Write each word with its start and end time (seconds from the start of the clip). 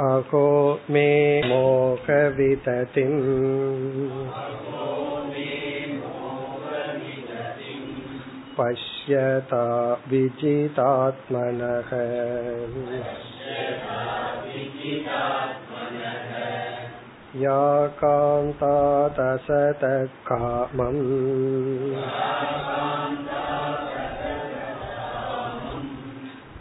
अहो 0.06 0.42
मे 0.94 1.10
मोहविततिम् 1.50 3.18
पश्यता 8.58 9.64
विजितात्मनः 10.12 11.92
या 17.44 17.62
कान्तादसतः 18.04 19.98
कामम् 20.30 21.02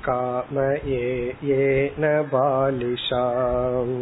कामये 0.02 1.04
येन 1.42 2.02
बालिशाम् 2.32 3.98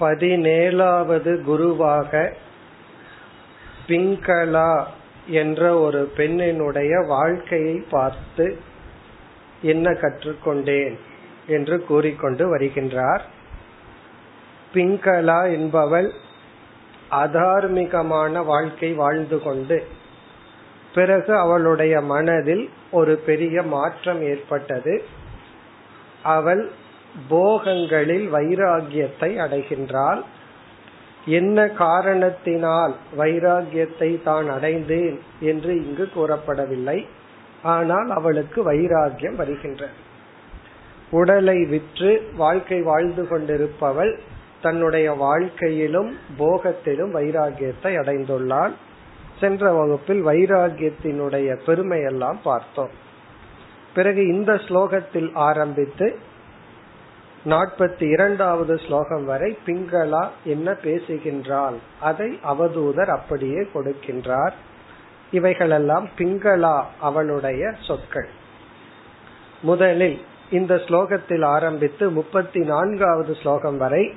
பதினேழாவது 0.00 1.32
குருவாக 1.42 2.12
பிங்களா 3.88 4.70
என்ற 5.32 5.62
ஒரு 5.78 6.00
பெண்ணினுடைய 6.16 6.92
வாழ்க்கையை 7.06 7.76
பார்த்து 7.90 8.46
என்ன 9.62 9.90
கற்றுக்கொண்டேன் 9.92 10.96
என்று 11.47 11.85
கூறிக்கொண்டு 11.85 12.57
வருகின்றார். 12.57 13.19
பிங்கலா 14.73 15.51
என்பவள் 15.51 16.11
அதார்மிகமான 17.11 18.45
வாழ்க்கை 18.45 18.93
வாழ்ந்து 18.93 19.41
கொண்டு 19.41 19.83
பிறகு 20.93 21.37
அவளுடைய 21.37 22.01
மனதில் 22.01 22.69
ஒரு 22.91 23.15
பெரிய 23.17 23.63
மாற்றம் 23.63 24.21
ஏற்பட்டது. 24.21 25.03
அவள் 26.23 26.71
போகங்களில் 27.29 28.27
வைராகியத்தை 28.31 29.29
அடைகின்றாள். 29.37 30.21
என்ன 31.25 31.67
காரணத்தினால் 31.67 32.95
வைராகியத்தை 33.17 34.21
தான் 34.23 34.49
அடைந்தேன் 34.49 35.19
என்று 35.39 35.85
இங்கு 35.85 36.09
கூறப்படவில்லை. 36.15 37.05
ஆனால் 37.63 38.09
அவளுக்கு 38.09 38.71
வைராகியம் 38.71 39.35
வருகின்றது. 39.35 40.03
உடலை 41.11 41.65
விற்று 41.65 42.31
வாழ்க்கை 42.35 42.81
வாழ்ந்து 42.81 43.23
கொண்டிருப்பவள் 43.23 44.19
தன்னுடைய 44.61 45.11
வாழ்க்கையிலும் 45.11 46.17
போகத்திலும் 46.37 47.15
வைராகியத்தை 47.15 47.83
அடைந்துள்ளாள். 47.83 48.71
சென்ற 49.39 49.73
வகுப்பில் 49.73 50.25
வைராகியத்தினுடைய 50.25 51.57
பெருமையெல்லாம் 51.65 52.37
பார்த்தோம். 52.43 52.89
பிறகு 53.93 54.27
இந்த 54.27 54.53
ஸ்லோகத்தில் 54.53 55.29
ஆரம்பித்து 55.33 56.19
நாற்பத்தி 57.45 58.11
இரண்டாவது 58.11 58.77
ஸ்லோகம் 58.77 59.25
வரை 59.25 59.57
பிங்களா 59.65 60.27
என்ன 60.43 60.71
பேசுகின்றால் 60.71 61.75
அதை 61.99 62.39
அவதூதர் 62.47 63.05
அப்படியே 63.05 63.67
கொடுக்கின்றார். 63.73 64.51
இவைகளெல்லாம் 65.31 66.09
பிங்களா 66.17 66.83
அவளுடைய 66.99 67.71
சொற்கள். 67.81 68.27
முதலில் 69.61 70.21
இந்த 70.51 70.75
ஸ்லோகத்தில் 70.75 71.45
ஆரம்பித்து 71.45 72.09
முப்பத்தி 72.09 72.59
நான்காவது 72.59 73.35
ஸ்லோகம் 73.35 73.77
வரை 73.77 74.13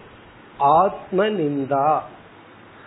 ஆத்ம 0.59 1.29
நிந்தா 1.29 2.01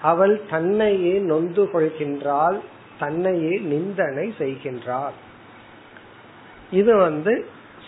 அவள் 0.02 0.42
தன்னையே 0.50 1.18
நொந்து 1.18 1.66
கொள்கின்றாள் 1.66 2.60
தன்னையே 3.00 3.58
நிந்தனை 3.58 4.34
செய்கின்றாள். 4.38 5.18
இது 6.72 6.98
வந்து 6.98 7.46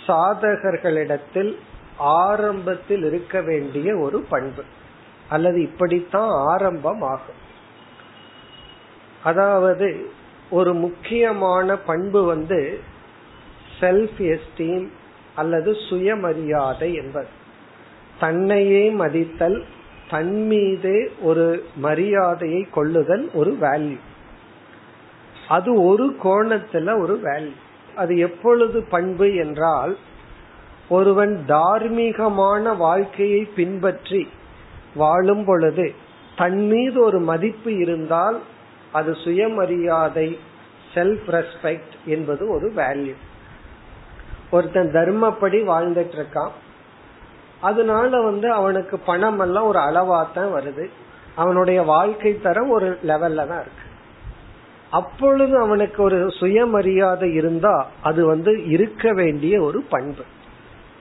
சாதகர்களிடத்தில் 0.07 1.55
ஆரம்பத்தில் 1.97 3.03
இருக்க 3.03 3.41
வேண்டிய 3.41 3.97
ஒரு 3.97 4.21
பண்பு. 4.21 4.63
அல்லது 5.29 5.61
இப்படித்தான் 5.61 6.29
ஆரம்பம் 6.29 7.01
ஆகும் 7.01 7.41
அதாவது 9.23 10.11
ஒரு 10.49 10.73
முக்கியமான 10.73 11.77
பண்பு 11.77 12.23
வந்து 12.23 12.79
செல்ஃப் 13.79 14.17
எஸ்டீம் 14.17 14.89
அல்லது 15.35 15.73
சுயமரியாதை 15.89 16.93
என்பது. 16.93 17.27
தன்னையே 18.19 18.89
மதித்தல் 18.89 19.63
தன் 20.09 20.47
மீதே 20.47 21.09
ஒரு 21.21 21.63
மரியாதையை 21.81 22.69
கொள்ளுதல் 22.69 23.29
ஒரு 23.33 23.57
வேல்யூ 23.61 23.97
அது 25.47 25.83
ஒரு 25.83 26.15
கோணத்துல 26.23 27.01
ஒரு 27.01 27.19
வேல்யூ 27.23 27.55
அது 27.95 28.17
எப்பொழுது 28.17 28.83
பண்பு 28.89 29.35
என்றால் 29.35 29.97
ஒருவன் 30.89 31.45
தார்மீகமான 31.47 32.77
வாழ்க்கையை 32.77 33.41
பின்பற்றி 33.55 34.27
வாழும் 34.93 35.45
பொழுது 35.45 35.91
தன் 36.35 36.67
மீது 36.67 37.03
ஒரு 37.03 37.19
மதிப்பு 37.19 37.77
இருந்தால் 37.77 38.39
அது 38.91 39.11
சுயமரியாதை 39.13 40.37
செல்ஃப் 40.93 41.27
ரெஸ்பெக்ட் 41.27 41.95
என்பது 42.05 42.49
ஒரு 42.49 42.73
வேல்யூ 42.75 43.13
ஒருத்தன் 44.53 44.93
தர்மப்படி 44.93 45.59
வாழ்ந்துட்டு 45.71 46.15
இருக்கான் 46.19 46.53
அதனால 47.61 48.21
வந்து 48.21 48.47
அவனுக்கு 48.51 48.95
பணம் 48.99 49.39
எல்லாம் 49.39 49.65
ஒரு 49.65 49.79
அளவாத்தான் 49.79 50.51
வருது. 50.55 50.85
அவனுடைய 51.35 51.79
வாழ்க்கை 51.93 52.31
தரம் 52.41 52.69
ஒரு 52.69 52.87
லெவல்ல 53.07 53.47
தான் 53.51 53.63
இருக்கு. 53.63 53.87
அப்பொழுது 54.89 55.53
அவனுக்கு 55.57 55.99
ஒரு 56.03 56.19
சுயமரியாதை 56.39 57.29
இருந்தா 57.33 57.75
அது 58.03 58.21
வந்து 58.25 58.51
இருக்க 58.67 59.13
வேண்டிய 59.13 59.61
ஒரு 59.61 59.79
பண்பு. 59.89 60.23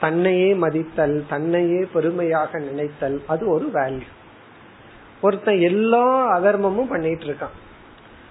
தன்னையே 0.00 0.48
மதித்தல் 0.54 1.16
தன்னையே 1.28 1.80
பெருமையாக 1.92 2.58
நினைத்தல் 2.58 3.18
அது 3.26 3.44
ஒரு 3.48 3.66
வேல்யூ 3.74 4.08
ஒருத்தன் 5.20 5.60
எல்லா 5.60 6.06
அதர்மமும் 6.38 6.88
பண்ணிட்டு 6.88 7.24
இருக்கான் 7.24 7.56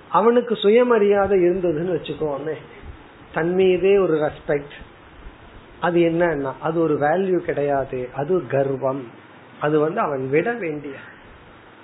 அவனுக்கு 0.10 0.54
சுயமரியாதை 0.56 1.38
இருந்ததுன்னு 1.40 1.94
வச்சுக்கோமே 1.98 2.56
தன் 3.34 3.54
மீதே 3.54 3.94
ஒரு 3.98 4.16
ரெஸ்பெக்ட் 4.26 4.76
அது 5.82 6.00
என்னன்னா 6.02 6.52
அது 6.60 6.82
ஒரு 6.82 6.96
வேல்யூ 6.96 7.38
கிடையாது. 7.38 8.10
அது 8.16 8.48
கர்வம். 8.48 9.04
அது 9.62 9.80
வந்து 9.80 10.00
அவன் 10.00 10.30
விட 10.30 10.52
வேண்டிய. 10.54 10.94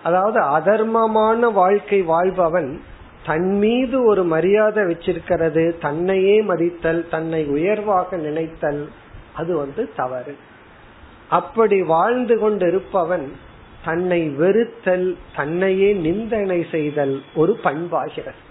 அதாவது 0.03 0.39
அதர்மமான 0.39 1.53
வாழ்க்கை 1.53 2.01
வாழ்பவன் 2.01 2.81
தன் 3.25 3.57
மீது 3.57 4.05
ஒரு 4.05 4.23
மரியாதை 4.23 4.83
வச்சிருக்கிறது 4.83 5.63
தன்னையே 5.79 6.41
மதித்தல் 6.41 7.07
தன்னை 7.09 7.45
உயர்வாக 7.45 8.17
நினைத்தல் 8.17 8.89
அது 9.33 9.57
வந்து 9.57 9.89
தவறு. 9.95 10.35
அப்படி 11.29 11.81
வாழ்ந்து 11.81 12.35
கொண்டிருப்பவன் 12.35 13.27
தன்னை 13.85 14.29
வெறுத்தல் 14.29 15.15
தன்னையே 15.35 15.93
நிந்தனை 15.93 16.65
செய்தல் 16.71 17.21
ஒரு 17.35 17.59
பண்பாகிறது 17.63 18.41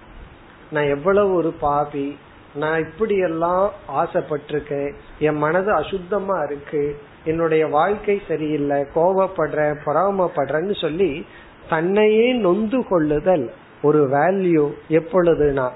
நான் 0.70 0.88
எவ்வளவு 0.88 1.34
ஒரு 1.34 1.52
பாவி 1.60 2.16
நான் 2.56 2.84
இப்படி 2.84 3.16
எல்லாம் 3.16 3.70
ஆசைப்பட்டிருக்கேன். 3.96 4.94
என் 5.18 5.36
மனது 5.36 5.70
அசுத்தமா 5.74 6.36
இருக்கு. 6.46 6.98
என்னுடைய 7.24 7.66
வாழ்க்கை 7.66 8.22
சரியில்லை. 8.28 8.84
கோபப்படுறேன் 8.94 9.76
பொறாமப்படுறேன்னு 9.86 10.80
சொல்லி 10.80 11.26
தன்னையே 11.68 12.32
நொந்து 12.32 12.86
கொள்ளுதல் 12.88 13.52
ஒரு 13.82 14.08
வேல்யூ 14.08 14.64
எப்பொழுதுனா 14.88 15.68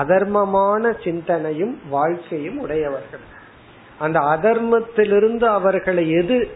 அதர்மமான 0.00 1.02
சிந்தனையும் 1.04 1.80
வாழ்க்கையும் 1.88 2.58
உடையவர்கள். 2.58 3.24
அந்த 3.98 4.18
அதர்மத்திலிருந்து 4.20 5.44
அவர்களை 5.44 6.10
எது 6.10 6.48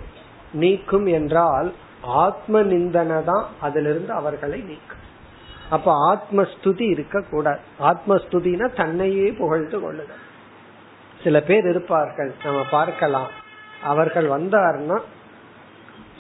நீக்கும் 0.53 1.07
என்றால் 1.07 1.73
ஆத்ம 2.03 2.63
நிந்தனை 2.63 3.25
தான் 3.25 3.47
அதிலிருந்து 3.61 4.13
அவர்களை 4.13 4.59
நீக்கும். 4.61 5.02
அப்ப 5.73 5.89
ஆத்மஸ்துதி 6.11 6.87
இருக்க 6.89 7.21
கூடாது. 7.31 7.63
ஆத்மஸ்துதினா 7.81 8.67
தன்னையே 8.77 9.29
புகழ்ந்து 9.33 9.79
கொள்ளுதல். 9.81 10.23
சில 11.25 11.41
பேர் 11.41 11.67
இருப்பார்கள் 11.69 12.31
நம்ம 12.45 12.61
பார்க்கலாம். 12.71 13.31
அவர்கள் 13.83 14.29
வந்தார்னா 14.29 14.99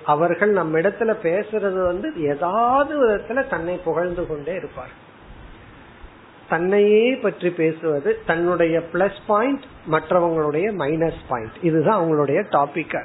அவர்கள் 0.06 0.52
நம்ம 0.52 0.78
இடத்துல 0.78 1.12
பேசுறது 1.22 1.80
வந்து 1.86 2.08
ஏதாவது 2.26 2.92
விதத்துல 3.02 3.48
தன்னை 3.48 3.74
புகழ்ந்து 3.84 4.22
கொண்டே 4.26 4.54
இருப்பார் 4.54 4.94
தன்னையே 6.48 7.04
பற்றி 7.14 7.50
பேசுவது 7.50 8.10
தன்னுடைய 8.26 8.76
பிளஸ் 8.92 9.20
பாயிண்ட் 9.26 9.64
மற்றவங்களுடைய 9.90 10.66
மைனஸ் 10.82 11.20
பாயிண்ட் 11.28 11.56
இதுதான் 11.62 12.00
அவங்களுடைய 12.00 12.40
டாபிக் 12.50 12.96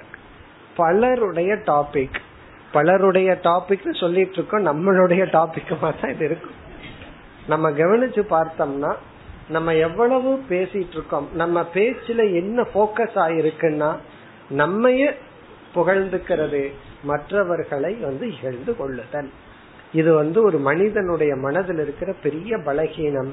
பலருடைய 0.76 1.52
டாபிக் 1.70 2.18
பலருடைய 2.78 3.30
டாபிக் 3.44 4.00
சொல்லிட்டு 4.00 4.34
இருக்கோம் 4.34 4.68
நம்மளுடைய 4.70 5.24
டாபிக்குமா 5.38 5.90
தான் 6.02 6.14
இது 6.14 6.26
இருக்கும் 6.26 6.58
நம்ம 7.48 7.72
கவனிச்சு 7.72 8.24
பார்த்தோம்னா 8.36 8.92
நம்ம 9.50 9.74
எவ்வளவு 9.88 10.32
பேசிட்டு 10.50 10.96
இருக்கோம் 10.98 11.28
நம்ம 11.34 11.58
பேச்சுல 11.74 12.22
என்ன 12.42 12.66
போக்கஸ் 12.74 13.18
ஆயிருக்குன்னா 13.26 13.92
நம்மைய 14.58 15.04
புகழ்ந்துக்கிறது 15.76 16.62
மற்றவர்களை 17.04 17.92
வந்து 17.96 18.26
இகழ்ந்து 18.34 18.72
கொள்ளுதல். 18.76 19.30
இது 19.94 20.12
வந்து 20.14 20.40
ஒரு 20.44 20.58
மனிதனுடைய 20.58 21.36
மனதில் 21.36 21.80
இருக்கிற 21.80 22.14
பெரிய 22.24 22.58
பலகீனம். 22.58 23.32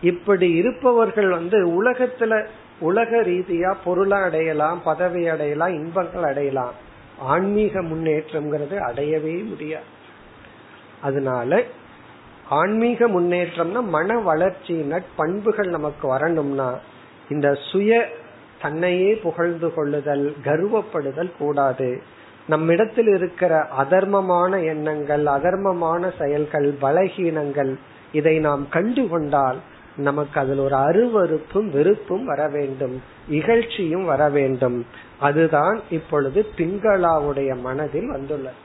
இப்படி 0.00 0.48
இருப்பவர்கள் 0.50 1.28
வந்து 1.28 1.58
உலகத்துல 1.78 2.46
உலக 2.80 3.10
ரீதியா 3.22 3.70
பொருளை 3.84 4.18
அடையலாம் 4.18 4.80
பதவி 4.84 5.28
அடையலாம் 5.28 5.74
இன்பங்கள் 5.74 6.22
அடையலாம். 6.22 6.74
ஆன்மீக 7.20 7.82
முன்னேற்றம்ங்கிறது 7.82 8.78
அடையவே 8.78 9.42
முடியாது. 9.42 9.84
அதனால 11.02 11.62
ஆன்மீக 12.48 13.08
முன்னேற்றம்னா 13.08 13.82
மன 13.82 14.18
வளர்ச்சி 14.18 14.74
நட்பண்புகள் 14.74 15.66
நமக்கு 15.66 16.08
வரணும்னா 16.08 16.78
இந்த 17.30 17.54
சுய 17.54 18.08
தன்னையே 18.62 19.14
புகழ்ந்து 19.14 19.74
கொள்ளுதல் 19.74 20.36
கர்வப்படுதல் 20.44 21.30
கூடாது. 21.38 22.02
நம்மிடத்தில் 22.48 23.06
இருக்கிற 23.06 23.66
அதர்மமான 23.78 24.64
எண்ணங்கள் 24.64 25.24
அதர்மமான 25.24 26.10
செயல்கள் 26.18 26.74
பலகீனங்கள் 26.82 27.74
இதை 28.12 28.38
நாம் 28.38 28.68
கண்டு 28.68 29.08
கொண்டால் 29.08 29.56
நமக்கு 29.96 30.40
அதில் 30.40 30.58
ஒரு 30.58 30.76
அருவறுப்பும் 30.76 31.70
வெறுப்பும் 31.70 32.24
வர 32.24 32.48
வேண்டும். 32.48 33.02
இகழ்ச்சியும் 33.30 34.04
வர 34.04 34.28
வேண்டும். 34.28 34.86
அதுதான் 35.20 35.80
இப்பொழுது 35.90 36.46
பிங்களாவுடைய 36.56 37.60
மனதில் 37.60 38.06
வந்துள்ளது. 38.06 38.56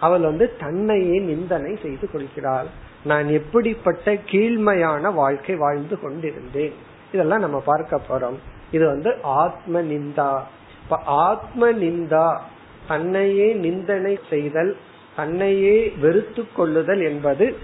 அவள் 0.00 0.20
வந்து 0.20 0.56
தன்னையே 0.60 1.18
நிந்தனை 1.18 1.78
செய்து 1.82 2.10
கொள்கிறாள். 2.10 2.66
நான் 3.04 3.28
எப்படிப்பட்ட 3.28 4.14
கீழ்மையான 4.14 5.14
வாழ்க்கை 5.14 5.56
வாழ்ந்து 5.56 6.00
கொண்டிருந்தேன். 6.00 6.72
இதெல்லாம் 7.12 7.40
நம்ம 7.40 7.60
பார்க்க 7.60 8.00
போறோம். 8.08 8.36
இது 8.70 8.86
வந்து 8.86 9.16
ஆத்ம 9.22 9.82
நிந்தா 9.82 10.40
இப்ப 10.82 10.96
ஆத்ம 11.04 11.72
நிந்தா 11.72 12.40
தன்னையே 12.88 13.52
நிந்தனை 13.52 14.18
செய்தல் 14.30 14.76
தன்னையே 15.16 15.88
வெறுத்து 16.00 16.44
கொள்ளுதல் 16.52 17.00
என்பது 17.00 17.56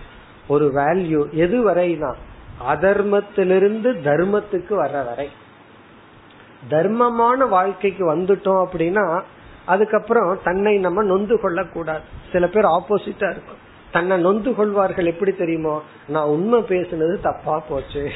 ஒரு 0.48 0.72
வேல்யூ 0.74 1.30
எது 1.30 1.70
வரைனா 1.70 2.14
அதர்மத்திலிருந்து 2.72 3.90
தர்மத்துக்கு 4.04 4.70
வர்ற 4.70 5.04
வரை. 5.04 5.28
தர்மமான 6.68 7.48
வாழ்க்கைக்கு 7.48 8.16
வந்துட்டோம் 8.16 8.66
அப்படின்னா 8.66 9.22
அதுக்கப்புறம் 9.64 10.38
தன்னை 10.44 10.78
நம்ம 10.78 11.02
நொந்து 11.02 11.40
கொள்ள 11.40 11.64
கூடாது 11.64 12.00
சில 12.32 12.46
பேர் 12.46 12.64
ஆப்போசிட்டா 12.64 13.30
இருக்கும். 13.30 13.60
தன்னை 13.90 14.20
நொந்து 14.20 14.54
கொள்வார்கள் 14.54 15.06
எப்படி 15.06 15.32
தெரியுமோ? 15.32 15.82
நான் 16.08 16.26
உண்மை 16.26 16.58
பேசுனது 16.60 17.20
தப்பா 17.20 17.58
போச்சு. 17.58 18.10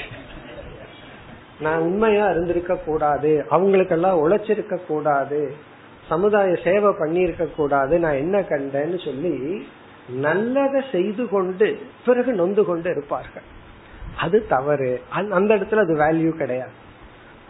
நான் 1.60 1.80
உண்மையா 1.80 2.30
இருந்திருக்க 2.30 2.74
கூடாது. 2.74 3.46
அவங்களுக்கெல்லாம் 3.48 4.18
உழைச்சிருக்க 4.18 4.86
கூடாது. 4.86 5.54
சமுதாய 6.08 6.58
சேவை 6.64 6.94
பண்ணியிருக்க 6.98 7.54
கூடாது. 7.54 7.98
நான் 7.98 8.14
என்ன 8.14 8.40
கண்டேன்னு 8.40 9.04
சொல்லி 9.04 9.68
நல்லதை 10.08 10.82
செய்து 10.92 11.28
கொண்டு 11.28 11.78
பிறகு 12.06 12.32
நொந்து 12.32 12.64
கொண்டு 12.64 12.90
இருப்பார்கள். 12.90 13.42
அது 14.16 14.46
தவறு. 14.46 15.02
அந்த 15.10 15.54
இடத்துல 15.54 15.76
அது 15.76 15.94
வேல்யூ 15.94 16.30
கிடையாது. 16.30 16.84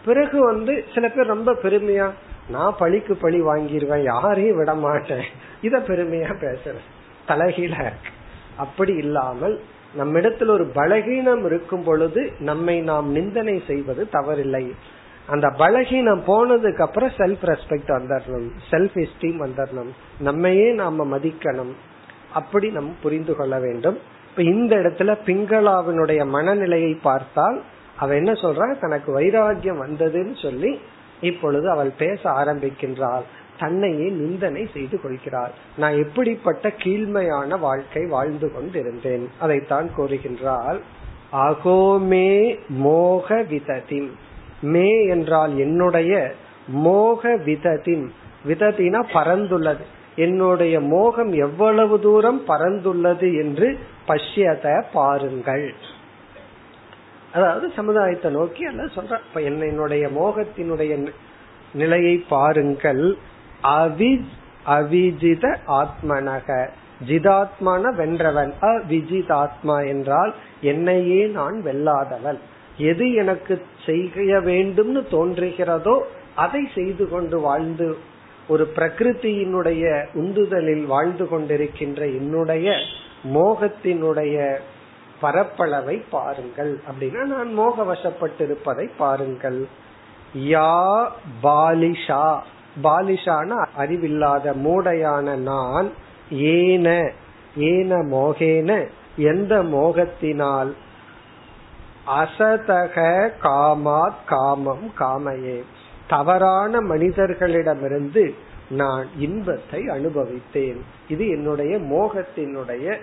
பிறகு 0.06 0.44
வந்து 0.44 0.84
சில 0.94 1.08
பேர் 1.08 1.26
ரொம்ப 1.26 1.52
பெருமையா 1.52 2.10
நான் 2.48 2.74
பழிக்கு 2.78 3.16
பழி 3.16 3.40
வாங்கிடுவேன் 3.42 4.02
யாரையும் 4.02 4.56
விட 4.56 4.74
மாட்டேன். 4.74 5.24
இத 5.62 5.78
பெருமையா 5.78 6.34
பேசுறேன். 6.40 6.84
தலைகீழ 7.28 7.90
அப்படி 8.56 8.92
இல்லாமல் 8.94 9.60
நம்மிடத்தில் 9.94 10.48
ஒரு 10.48 10.64
பலகீனம் 10.74 11.44
இருக்கும் 11.46 11.82
பொழுது 11.82 12.32
நம்மை 12.38 12.80
நாம் 12.80 13.10
நிந்தனை 13.10 13.62
செய்வது 13.66 14.08
தவறில்லை. 14.12 14.72
அந்த 15.26 15.48
பலகீனம் 15.48 16.22
போனதுக்கு 16.26 16.80
அப்புறம் 16.80 17.12
செல்ஃப் 17.18 17.44
ரெஸ்பெக்ட் 17.44 17.92
வந்துடணும் 17.96 18.50
செல்ஃப் 18.70 19.04
எஸ்டீம் 19.04 19.40
வந்துடணும். 19.44 19.92
நம்மையே 20.18 20.72
நாம 20.72 21.18
மதிக்கணும். 21.18 21.72
அப்படி 22.34 22.70
நம்ம 22.70 22.92
புரிந்து 23.02 23.36
கொள்ள 23.36 23.58
வேண்டும். 23.58 23.98
இப்ப 24.30 24.42
இந்த 24.42 24.76
இடத்துல 24.76 25.16
பிங்களாவினுடைய 25.26 26.26
மனநிலையை 26.26 26.98
பார்த்தால் 27.02 27.62
அவ 27.98 28.14
என்ன 28.14 28.32
சொல்றான் 28.32 28.78
தனக்கு 28.80 29.20
வைராகியம் 29.20 29.84
வந்ததுன்னு 29.86 30.42
சொல்லி 30.42 30.80
இப்பொழுது 31.20 31.70
அவள் 31.70 31.92
பேச 31.98 32.30
ஆரம்பிக்கின்றாள். 32.30 33.22
தன்னையே 33.58 34.08
நிந்தனை 34.08 34.68
செய்து 34.72 35.00
கொள்கிறாள். 35.00 35.50
நான் 35.76 35.96
எப்படிப்பட்ட 35.96 36.68
கீழ்மையான 36.68 37.58
வாழ்க்கை 37.58 38.06
வாழ்ந்து 38.06 38.52
கொண்டிருந்தேன். 38.52 39.30
அதைத்தான் 39.38 39.90
கூறுகின்றாள். 39.96 40.78
அகோமே 41.32 42.58
மோக 42.68 43.44
விததின் 43.50 44.10
மே 44.60 45.04
என்றால் 45.04 45.58
என்னுடைய 45.58 46.32
மோக 46.68 47.36
விததிம். 47.36 48.08
விததினா 48.46 49.02
பறந்துள்ளது. 49.12 49.84
என்னுடைய 50.16 50.80
மோகம் 50.80 51.32
எவ்வளவு 51.32 52.00
தூரம் 52.00 52.42
பறந்துள்ளது 52.48 53.40
என்று 53.40 53.78
பஷ்யத 54.08 54.84
பாருங்கள். 54.92 55.74
அதாவது 57.36 57.66
சமுதாயத்தை 57.76 58.30
நோக்கி 58.30 58.64
அல்ல 58.64 58.82
சொல்ற 58.96 59.14
என்னுடைய 59.68 60.04
மோகத்தினுடைய 60.18 60.92
நிலையை 61.72 62.16
பாருங்கள். 62.28 63.04
அவி 63.76 64.10
அவிஜித 64.66 65.44
ஆத்மனக. 65.80 66.48
ஜிதாத்மான 67.08 67.82
வென்றவன். 67.94 68.52
அவிஜிதாத்மா 68.62 69.76
என்றால் 69.86 70.32
என்னையே 70.60 71.22
நான் 71.38 71.56
வெல்லாதவன். 71.64 72.38
எது 72.90 73.06
எனக்கு 73.14 73.54
செய்ய 73.86 74.38
வேண்டும்னு 74.48 75.02
தோன்றுகிறதோ 75.10 75.96
அதை 76.34 76.62
செய்து 76.74 77.04
கொண்டு 77.08 77.36
வாழ்ந்து 77.40 77.88
ஒரு 78.48 78.64
பிரகிருத்தியினுடைய 78.76 79.84
உந்துதலில் 80.14 80.84
வாழ்ந்து 80.84 81.24
கொண்டிருக்கின்ற 81.24 82.00
என்னுடைய 82.18 82.74
மோகத்தினுடைய 83.34 84.36
பரப்பளவை 85.22 86.02
பாருங்கள். 86.10 86.80
அப்படின்னா 86.90 87.22
நான் 87.22 87.52
மோக 87.52 87.82
வசப்பட்டிருப்பதை 87.82 88.90
பாருங்கள். 88.98 89.66
யா 90.38 91.08
பாலிஷா. 91.42 92.38
பாலிஷான 92.82 93.66
அறிவில்லாத 93.76 94.52
மூடையான 94.52 95.36
நான் 95.36 95.92
ஏன 96.30 97.10
ஏன 97.56 97.96
மோகேன 97.96 98.88
எந்த 99.16 99.62
மோகத்தினால்? 99.62 100.72
அசதக 102.06 103.30
காமாத் 103.42 104.24
காமம் 104.26 104.92
காமையே. 104.98 105.62
தவறான 106.08 106.80
மனிதர்களிடமிருந்து 106.80 108.34
நான் 108.70 109.08
இன்பத்தை 109.18 109.80
அனுபவித்தேன். 109.86 110.80
இது 111.08 111.28
என்னுடைய 111.28 111.76
மோகத்தினுடைய 111.76 112.96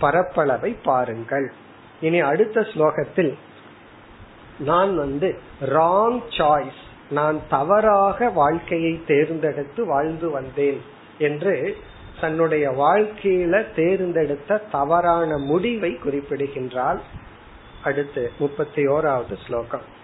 பரப்பளவை 0.00 0.76
பாருங்கள். 0.82 1.52
இனி 2.00 2.20
அடுத்த 2.20 2.60
ஸ்லோகத்தில் 2.60 3.34
நான் 4.58 4.96
வந்து 4.96 5.38
ராங் 5.64 6.20
சாய்ஸ் 6.38 6.82
நான் 7.10 7.40
தவறாக 7.48 8.30
வாழ்க்கையை 8.30 9.00
தேர்ந்தெடுத்து 9.06 9.86
வாழ்ந்து 9.86 10.30
வந்தேன் 10.30 10.80
என்று 11.18 11.76
தன்னுடைய 12.20 12.70
வாழ்க்கையில 12.70 13.74
தேர்ந்தெடுத்த 13.74 14.62
தவறான 14.72 15.38
முடிவை 15.38 15.92
குறிப்பிடுகின்றால் 15.94 17.00
அடுத்து 17.84 18.32
முப்பத்தி 18.38 18.86
ஓராவது 18.86 19.36
ஸ்லோகம். 19.46 19.94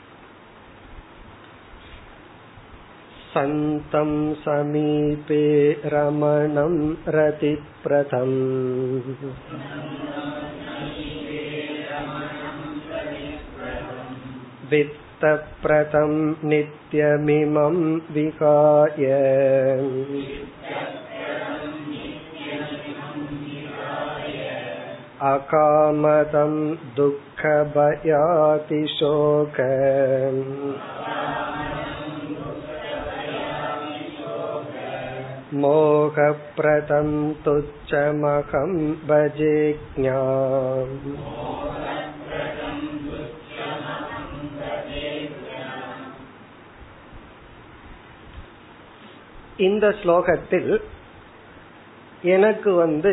सन्तं 3.34 4.12
समीपे 4.44 5.46
रमणं 5.94 6.76
रतिप्रथम् 7.16 8.38
वित्तप्रतं 14.72 16.14
नित्यमिमं 16.50 17.78
विहाय 18.16 19.06
अकामदं 25.34 26.52
दुःखभयातिशोक 26.98 27.98
मोहप्रदं 35.54 37.10
तुच्छमहं 37.44 38.74
भजे 39.08 39.60
ज्ञाम् 39.96 41.08
இந்த 49.60 49.86
ஸ்லோகத்தில் 50.02 50.72
எனக்கு 52.24 52.72
வந்து 52.74 53.12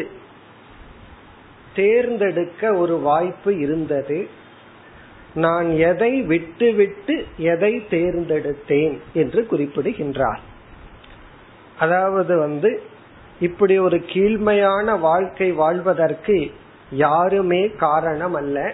தேர்ந்தெடுக்க 1.74 2.74
ஒரு 2.74 2.96
வாய்ப்பு 3.00 3.52
இருந்தது 3.58 4.18
நான் 5.34 5.68
எதை 5.80 6.22
விட்டுவிட்டு 6.22 7.14
எதை 7.44 7.72
தேர்ந்தெடுத்தேன் 7.90 8.96
என்று 9.14 9.46
குறிப்பிடுகின்றார் 9.46 10.42
அதாவது 11.79 12.37
வந்து 12.37 12.81
இப்படி 13.39 13.77
ஒரு 13.77 13.97
கீழ்மையான 13.97 14.99
வாழ்க்கை 14.99 15.51
வாழ்வதற்கு 15.51 16.51
யாருமே 16.91 17.67
காரணம் 17.67 18.33
அல்ல 18.33 18.73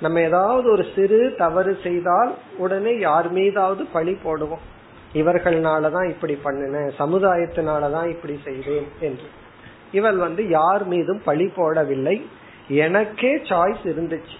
நம்ம 0.00 0.20
ஏதாவது 0.20 0.70
ஒரு 0.70 0.86
சிறு 0.94 1.34
தவறு 1.38 1.78
செய்தால் 1.82 2.34
உடனே 2.56 2.98
யார் 2.98 3.32
மீதாவது 3.32 3.84
பழி 3.84 4.18
போடுவோம். 4.24 4.64
இவர்கள்னாலதான் 5.14 6.08
இப்படி 6.08 6.34
பண்ணின 6.34 6.78
சமுதாயத்தினாலதான் 6.98 8.08
இப்படி 8.08 8.40
செய்தேன் 8.44 8.88
என்று. 9.00 9.28
இவள் 9.92 10.16
வந்து 10.16 10.48
யார் 10.48 10.86
மீதும் 10.86 11.22
பழி 11.24 11.52
போடவில்லை. 11.56 12.26
எனக்கே 12.68 13.36
சாய்ஸ் 13.36 13.84
இருந்துச்சு. 13.84 14.36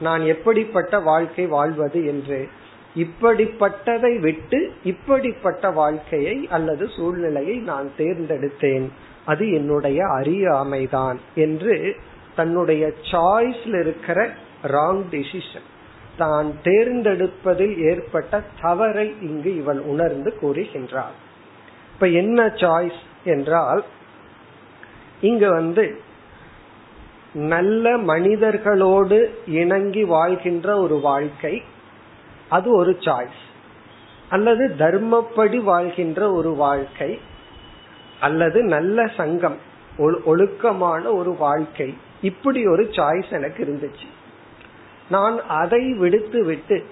நான் 0.00 0.20
எப்படிப்பட்ட 0.20 0.98
வாழ்க்கை 0.98 1.46
வாழ்வது 1.46 2.06
என்று. 2.06 2.48
இப்படிப்பட்டதை 2.94 4.18
விட்டு 4.18 4.72
இப்படிப்பட்ட 4.84 5.70
வாழ்க்கையை 5.70 6.48
அல்லது 6.50 6.88
சூழ்நிலையை 6.88 7.56
நான் 7.56 7.90
தேர்ந்தெடுத்தேன். 7.98 8.88
அது 9.24 9.52
என்னுடைய 9.52 10.04
அறியாமைதான் 10.04 11.16
என்று 11.34 11.96
தன்னுடைய 12.36 12.92
சாய்ஸ்ல 13.12 13.80
இருக்கிற 13.80 14.30
ராங் 14.62 15.02
டிசிஷன் 15.10 15.68
தான் 16.16 16.54
தேர்ந்தெடுப்பதில் 16.62 17.78
ஏற்பட்ட 17.78 18.42
தவறை 18.62 19.14
இங்கு 19.22 19.56
இவள் 19.56 19.80
உணர்ந்து 19.80 20.34
கூறுகின்றாள். 20.42 21.16
இப்ப 21.94 22.06
என்ன 22.06 22.46
சாய்ஸ் 22.46 23.00
என்றால் 23.24 23.84
இங்கு 25.20 25.50
வந்து 25.50 26.00
நல்ல 27.32 27.96
மனிதர்களோடு 27.96 29.28
இணங்கி 29.46 30.04
வாழ்கின்ற 30.04 30.76
ஒரு 30.76 31.00
வாழ்க்கை 31.00 31.62
அது 32.50 32.76
ஒரு 32.76 32.96
சாய்ஸ் 33.00 33.40
அல்லது 34.28 34.74
தர்மப்படி 34.78 35.56
வாழ்கின்ற 35.56 36.32
ஒரு 36.32 36.54
வாழ்க்கை 36.54 37.20
அல்லது 38.20 38.62
நல்ல 38.62 39.06
சங்கம் 39.16 39.58
ஒழுக்கமான 40.24 41.12
ஒரு 41.12 41.36
வாழ்க்கை. 41.36 41.94
இப்படி 42.22 42.66
ஒரு 42.66 42.82
சாய்ஸ் 42.82 43.30
எனக்கு 43.30 43.60
இருந்துச்சு. 43.64 44.06
நான் 45.10 45.46
அதை 45.46 45.92
விடுத்து 45.92 46.44
விட்டு 46.44 46.84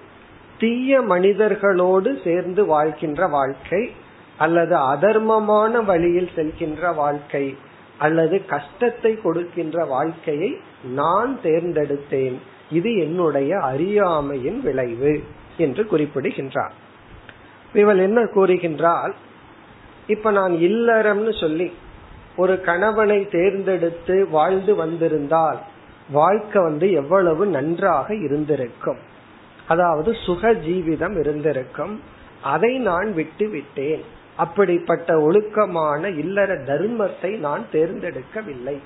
தீய 0.58 1.00
மனிதர்களோடு 1.00 2.24
சேர்ந்து 2.24 2.66
வாழ்கின்ற 2.66 3.26
வாழ்க்கை 3.26 3.90
அல்லது 4.38 4.76
அதர்மமான 4.76 5.84
வழியில் 5.84 6.30
செல்கின்ற 6.36 6.94
வாழ்க்கை 6.94 7.56
அல்லது 7.98 8.44
கஷ்டத்தை 8.44 9.20
கொடுக்கின்ற 9.20 9.84
வாழ்க்கையை 9.84 10.60
நான் 10.84 11.38
தேர்ந்தெடுத்தேன். 11.42 12.36
இது 12.70 12.96
என்னுடைய 12.98 13.58
அறியாமையின் 13.58 14.60
விளைவு. 14.62 15.22
என்று 15.58 15.86
குறிப்பிடுகின்றார். 15.86 16.72
இவள் 17.72 17.98
என்ன 17.98 18.20
கூறுகின்றால் 18.24 19.14
இப்ப 20.06 20.30
நான் 20.30 20.52
இல்லறம்னு 20.52 21.40
சொல்லி 21.40 21.72
ஒரு 22.36 22.60
கணவனை 22.60 23.28
தேர்ந்தெடுத்து 23.28 24.28
வாழ்ந்து 24.30 24.74
வந்திருந்தால் 24.74 25.58
வாழ்க்கை 26.10 26.62
வந்து 26.62 26.92
எவ்வளவு 26.92 27.46
நன்றாக 27.46 28.14
இருந்திருக்கும். 28.14 28.98
அதாவது 29.66 30.16
சுக 30.26 30.52
ஜீவிதம் 30.52 31.18
இருந்திருக்கும். 31.18 32.00
அதை 32.42 32.78
நான் 32.78 33.14
விட்டு 33.14 33.48
விட்டேன் 33.48 34.02
அப்படிப்பட்ட 34.36 35.20
ஒழுக்கமான 35.20 36.08
இல்லற 36.08 36.54
தர்மத்தை 36.54 37.38
நான் 37.38 37.64
தேர்ந்தெடுக்கவில்லை. 37.72 38.76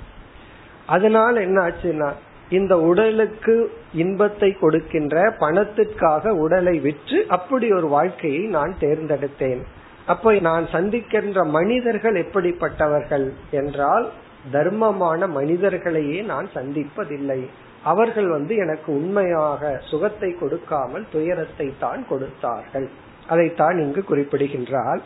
அதனால் 0.87 1.37
என்ன 1.37 1.61
ஆச்சுன்னா 1.63 2.13
இந்த 2.51 2.81
உடலுக்கு 2.81 3.73
இன்பத்தை 3.93 4.51
கொடுக்கின்ற 4.53 5.17
பணத்திற்காக 5.39 6.35
உடலை 6.35 6.75
விற்று 6.81 7.19
அப்படி 7.29 7.73
ஒரு 7.73 7.89
வாழ்க்கையை 7.89 8.43
நான் 8.47 8.75
தேர்ந்தெடுத்தேன். 8.81 9.63
அப்ப 10.07 10.33
நான் 10.35 10.65
சந்திக்கின்ற 10.73 11.45
மனிதர்கள் 11.45 12.15
எப்படிப்பட்டவர்கள் 12.15 13.27
என்றால் 13.51 14.07
தர்மமான 14.53 15.27
மனிதர்களையே 15.29 16.23
நான் 16.23 16.49
சந்திப்பதில்லை. 16.55 17.41
அவர்கள் 17.83 18.29
வந்து 18.29 18.57
எனக்கு 18.57 18.89
உண்மையாக 18.93 19.81
சுகத்தை 19.91 20.31
கொடுக்காமல் 20.33 21.05
துயரத்தை 21.13 21.69
தான் 21.79 22.07
கொடுத்தார்கள். 22.09 22.89
அதைத்தான் 23.27 23.77
இங்கு 23.79 24.05
குறிப்பிடுகின்றால் 24.05 25.03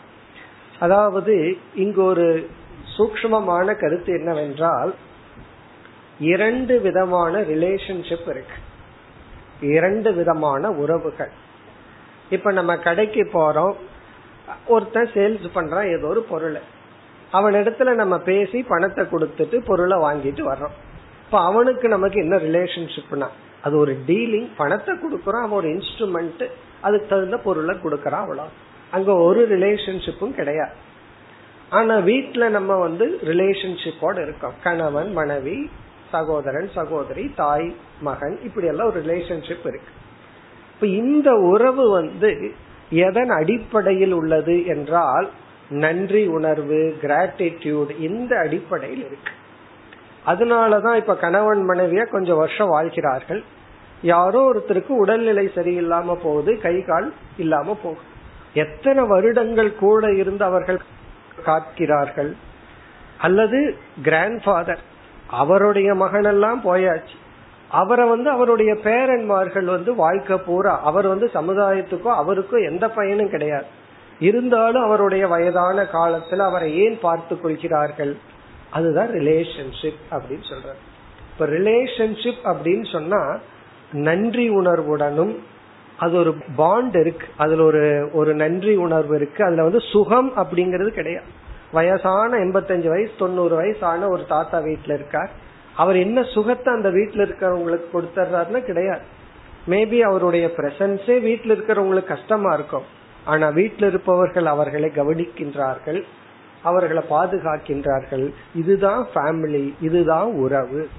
அதாவது 0.79 1.35
இங்கு 1.73 2.03
ஒரு 2.03 2.49
சூக்மமான 2.97 3.75
கருத்து 3.79 4.11
என்னவென்றால் 4.13 4.93
இரண்டு 6.19 6.81
விதமான 6.81 7.39
ரிலேஷன்ஷிப் 7.41 8.29
இருக்கு. 8.29 8.57
இரண்டு 9.61 10.13
விதமான 10.13 10.71
உறவுகள். 10.71 11.29
இப்ப 12.29 12.51
நம்ம 12.51 12.77
கடைக்கு 12.77 13.29
போறோம். 13.33 13.75
ஒருத்தன் 14.67 15.09
சேல்ஸ் 15.13 15.47
பண்றான் 15.55 15.97
ஏதோ 15.97 16.07
ஒரு 16.07 16.21
பொருளை. 16.21 16.61
அவனிடத்துல 17.33 17.93
நம்ம 17.93 18.19
பேசி 18.19 18.63
பணத்தை 18.63 19.05
கொடுத்துட்டு 19.05 19.61
பொருளை 19.65 19.97
வாங்கிட்டு 19.97 20.43
வர்றோம். 20.51 20.75
இப்ப 21.25 21.39
அவனுக்கு 21.43 21.87
நமக்கு 21.87 22.21
என்ன 22.21 22.35
ரிலேஷன்ஷிப்னா 22.35 23.27
அது 23.61 23.77
ஒரு 23.77 23.97
டீலிங் 24.07 24.49
பணத்தை 24.57 24.95
கொடுக்கறோம் 24.95 25.43
அவன் 25.43 25.51
ஒரு 25.51 25.67
இன்ஸ்ட்ருமெண்ட் 25.67 26.47
அதுக்கு 26.81 27.07
தகுந்த 27.09 27.37
பொருளை 27.37 27.75
கொடுக்கறான் 27.75 28.23
அவ்வளோ 28.25 28.43
அங்க 28.91 29.13
ஒரு 29.13 29.47
ரிலேஷன்ஷிப்பும் 29.49 30.33
கிடையாது. 30.33 30.71
ஆனா 31.69 31.97
வீட்டுல 31.97 32.49
நம்ம 32.49 32.75
வந்து 32.75 33.19
ரிலேஷன்ஷிப்போட 33.23 34.21
இருக்கோம். 34.21 34.53
கணவன் 34.63 35.13
மனைவி 35.13 35.69
சகோதரன் 36.11 36.69
சகோதரி 36.73 37.33
தாய் 37.35 37.75
மகன் 38.01 38.39
இப்படி 38.43 38.67
எல்லாம் 38.67 38.87
ஒரு 38.87 39.01
ரிலேஷன்ஷிப் 39.01 39.65
இருக்கு. 39.65 39.93
இப்ப 40.73 40.87
இந்த 40.87 41.33
உறவு 41.33 41.89
வந்து 41.89 42.51
எதன் 42.89 43.29
அடிப்படையில் 43.29 44.11
உள்ளது 44.11 44.65
என்றால் 44.65 45.29
நன்றி 45.69 46.27
உணர்வு 46.27 46.95
கிராட்டிடியூட் 47.01 47.99
இந்த 47.99 48.39
அடிப்படையில் 48.39 49.05
இருக்கு. 49.05 49.31
அதனாலதான் 50.25 50.95
இப்ப 50.95 51.15
கணவன் 51.15 51.69
மனைவிய 51.69 52.05
கொஞ்சம் 52.05 52.37
வருஷம் 52.37 52.67
வாழ்கிறார்கள். 52.67 53.43
யாரோ 54.01 54.53
ஒருத்தருக்கு 54.53 54.87
உடல்நிலை 54.87 55.51
சரியில்லாம 55.55 56.17
போகுது 56.23 56.59
கை 56.59 56.83
கால் 56.83 57.13
இல்லாம 57.37 57.77
போகுது. 57.83 58.05
எத்தனை 58.53 59.03
வருடங்கள் 59.07 59.75
கூட 59.75 60.13
இருந்து 60.13 60.43
அவர்கள் 60.43 60.79
காக்கிறார்கள் 61.45 62.31
அல்லது 63.17 63.77
கிராண்ட் 64.03 64.43
ஃபாதர் 64.43 64.95
அவருடைய 65.29 65.93
மகனெல்லாம் 65.93 66.59
போயாச்சு. 66.63 67.15
அவரை 67.69 68.09
வந்து 68.09 68.29
அவருடைய 68.29 68.73
பேரன்மார்கள் 68.73 69.65
வந்து 69.65 69.95
வாழ்க்கை 69.95 70.37
பூரா 70.37 70.81
அவர் 70.81 71.07
வந்து 71.07 71.29
சமுதாயத்துக்கோ 71.33 72.07
அவருக்கோ 72.07 72.69
எந்த 72.69 72.89
பயனும் 72.89 73.29
கிடையாது. 73.29 73.65
இருந்தாலும் 74.19 74.83
அவருடைய 74.83 75.27
வயதான 75.27 75.83
காலத்துல 75.83 76.37
அவரை 76.37 76.77
ஏன் 76.77 76.97
பார்த்து 77.01 77.41
கொள்கிறார்கள்? 77.41 78.17
அதுதான் 78.71 79.07
ரிலேஷன்ஷிப் 79.07 79.99
அப்படின்னு 80.11 80.43
சொல்றாரு. 80.49 80.81
இப்ப 81.33 81.45
ரிலேஷன்ஷிப் 81.45 82.45
அப்படின்னு 82.45 82.91
சொன்னா 82.91 83.37
நன்றி 83.91 84.49
உணர்வுடனும் 84.49 85.35
அது 85.97 86.17
ஒரு 86.17 86.35
பாண்ட் 86.55 86.95
இருக்கு. 86.95 87.27
அதுல 87.37 87.63
ஒரு 87.63 88.09
ஒரு 88.13 88.33
நன்றி 88.33 88.75
உணர்வு 88.75 89.15
இருக்கு. 89.15 89.43
அதுல 89.43 89.63
வந்து 89.63 89.79
சுகம் 89.79 90.31
அப்படிங்கிறது 90.35 90.87
கிடையாது. 90.87 91.45
வயசான 91.71 92.37
எண்பத்தஞ்சு 92.37 92.87
வயசு 92.87 93.11
தொண்ணூறு 93.17 93.55
வயசு 93.55 93.85
ஆன 93.85 94.07
ஒரு 94.07 94.25
தாத்தா 94.25 94.59
வீட்டுல 94.59 94.93
இருக்கார். 94.93 95.29
அவர் 95.75 95.95
என்ன 95.95 96.23
சுகத்தை 96.23 96.73
அந்த 96.73 96.89
வீட்டுல 96.89 97.23
இருக்கிறவங்களுக்கு 97.27 97.87
கொடுத்துறாருன்னா 97.93 98.59
கிடையாது. 98.59 99.01
மேபி 99.67 99.99
அவருடைய 99.99 100.51
பிரசன்ஸே 100.57 101.17
வீட்டுல 101.29 101.55
இருக்கிறவங்களுக்கு 101.57 102.03
கஷ்டமா 102.03 102.53
இருக்கும். 102.53 102.83
ஆனா 103.25 103.49
வீட்டில் 103.49 103.87
இருப்பவர்கள் 103.87 104.45
அவர்களை 104.45 104.91
கவனிக்கின்றார்கள் 104.95 106.03
அவர்களை 106.63 107.03
பாதுகாக்கின்றார்கள். 107.09 108.33
இதுதான் 108.55 109.07
ஃபேமிலி 109.15 109.73
இதுதான் 109.81 110.31
உறவு. 110.33 110.89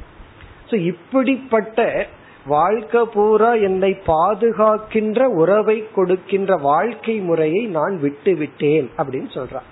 இப்படிப்பட்ட 0.70 2.06
வாழ்க்கை 2.46 3.04
பூரா 3.12 3.54
என்னை 3.54 3.98
பாதுகாக்கின்ற 4.06 5.24
உறவை 5.24 5.88
கொடுக்கின்ற 5.94 6.56
வாழ்க்கை 6.56 7.16
முறையை 7.20 7.66
நான் 7.66 7.98
விட்டு 8.00 8.34
விட்டேன் 8.34 8.90
அப்படின்னு 8.98 9.30
சொல்றான் 9.38 9.68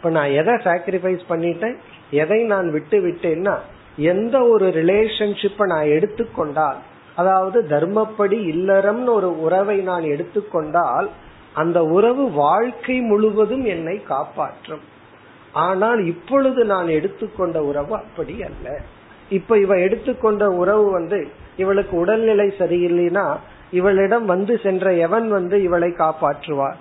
இப்ப 0.00 0.10
நான் 0.10 0.30
எதை 0.30 0.52
சாக்ரிஃபைஸ் 0.54 1.22
பண்ணிட்டேன்? 1.28 1.74
எதை 2.10 2.44
நான் 2.44 2.70
விட்டு 2.70 2.98
விட்டேன்னா 2.98 3.54
எந்த 3.96 4.36
ஒரு 4.46 4.66
ரிலேஷன்ஷிப்பை 4.68 5.66
நான் 5.66 5.86
எடுத்துக்கொண்டால் 5.86 6.78
அதாவது 7.16 7.58
தர்மப்படி 7.68 8.38
இல்லறம்னு 8.54 9.12
ஒரு 9.12 9.40
உறவை 9.40 9.76
நான் 9.80 10.02
எடுத்துக்கொண்டால் 10.02 11.08
அந்த 11.52 11.84
உறவு 11.84 12.30
வாழ்க்கை 12.30 13.00
முழுவதும் 13.00 13.64
என்னை 13.64 14.02
காப்பாற்றும். 14.02 14.80
ஆனால் 15.52 16.06
இப்பொழுது 16.06 16.64
நான் 16.64 16.88
எடுத்துக்கொண்ட 16.88 17.62
உறவு 17.62 17.94
அப்படி 17.94 18.42
அல்ல. 18.42 18.80
இப்ப 19.28 19.58
இவ 19.58 19.78
எடுத்துக்கொண்ட 19.78 20.46
உறவு 20.48 20.90
வந்து 20.90 21.28
இவளுக்கு 21.56 21.96
உடல்நிலை 21.96 22.54
சரியில்லைன்னா 22.58 23.36
இவளிடம் 23.70 24.24
வந்து 24.24 24.58
சென்ற 24.58 24.92
எவன் 24.92 25.28
வந்து 25.28 25.62
இவளை 25.62 25.90
காப்பாற்றுவார்? 25.90 26.78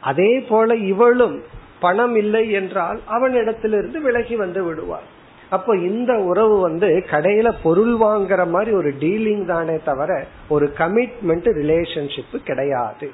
அதே 0.00 0.40
போல 0.40 0.74
இவளும் 0.74 1.42
பணம் 1.80 2.16
இல்லை 2.16 2.50
என்றால் 2.50 3.00
அவனிடத்திலிருந்து 3.10 3.98
விலகி 4.00 4.36
வந்து 4.36 4.64
விடுவார் 4.64 5.06
அப்போ 5.50 5.76
இந்த 5.76 6.12
உறவு 6.14 6.60
வந்து 6.60 7.04
கடையில 7.10 7.48
பொருள் 7.62 7.94
வாங்குற 7.94 8.48
மாதிரி 8.48 8.70
ஒரு 8.76 8.90
டீலிங் 9.00 9.44
தானே 9.44 9.76
தவிர 9.84 10.24
ஒரு 10.48 10.66
கமிட்மெண்ட் 10.78 11.48
ரிலேஷன்ஷிப் 11.60 12.36
கிடையாது. 12.44 13.10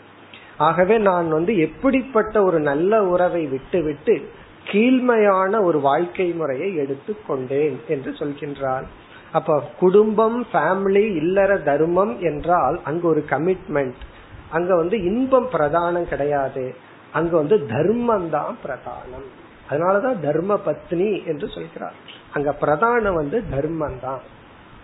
ஆகவே 0.59 0.99
நான் 0.99 1.29
வந்து 1.29 1.59
எப்படிப்பட்ட 1.59 2.43
ஒரு 2.43 2.61
நல்ல 2.61 3.03
உறவை 3.03 3.47
விட்டுவிட்டு 3.47 4.29
கீழ்மையான 4.71 5.63
ஒரு 5.63 5.81
வாழ்க்கை 5.81 6.33
முறையை 6.33 6.71
எடுத்துக்கொண்டேன் 6.77 7.77
என்று 7.89 8.11
சொல்கின்றார் 8.11 8.87
அப்ப 9.33 9.63
குடும்பம் 9.81 10.47
ஃபேமிலி 10.53 11.05
இல்லற 11.17 11.57
தர்மம் 11.59 12.21
என்றால் 12.21 12.81
அங்கு 12.85 13.07
ஒரு 13.09 13.25
கமிட்மெண்ட் 13.31 14.03
அங்க 14.51 14.77
வந்து 14.77 14.97
இன்பம் 15.03 15.49
பிரதானம் 15.53 16.09
கிடையாது. 16.09 16.75
அங்க 17.15 17.33
வந்து 17.37 17.57
தர்மம் 17.67 18.29
தான் 18.31 18.55
பிரதானம். 18.65 19.27
அதனாலதான் 19.71 20.19
தர்ம 20.23 20.59
பத்னி 20.67 21.11
என்று 21.27 21.47
சொல்கிறார். 21.49 21.99
அங்க 22.33 22.51
பிரதானம் 22.61 23.19
வந்து 23.21 23.39
தர்மம் 23.51 24.01
தான் 24.03 24.23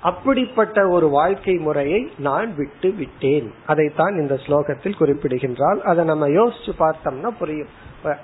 அப்படிப்பட்ட 0.00 0.88
ஒரு 0.88 1.06
வாழ்க்கை 1.08 1.54
முறையை 1.56 2.00
நான் 2.18 2.50
விட்டு 2.56 2.90
விட்டேன். 2.92 3.48
அதைத்தான் 3.66 4.14
இந்த 4.20 4.34
ஸ்லோகத்தில் 4.44 4.98
குறிப்பிடுகின்றால் 4.98 5.80
அதை 5.82 6.04
நம்ம 6.04 6.28
யோசிச்சு 6.28 6.72
பார்த்தோம்னா 6.78 7.30
புரியும். 7.38 7.72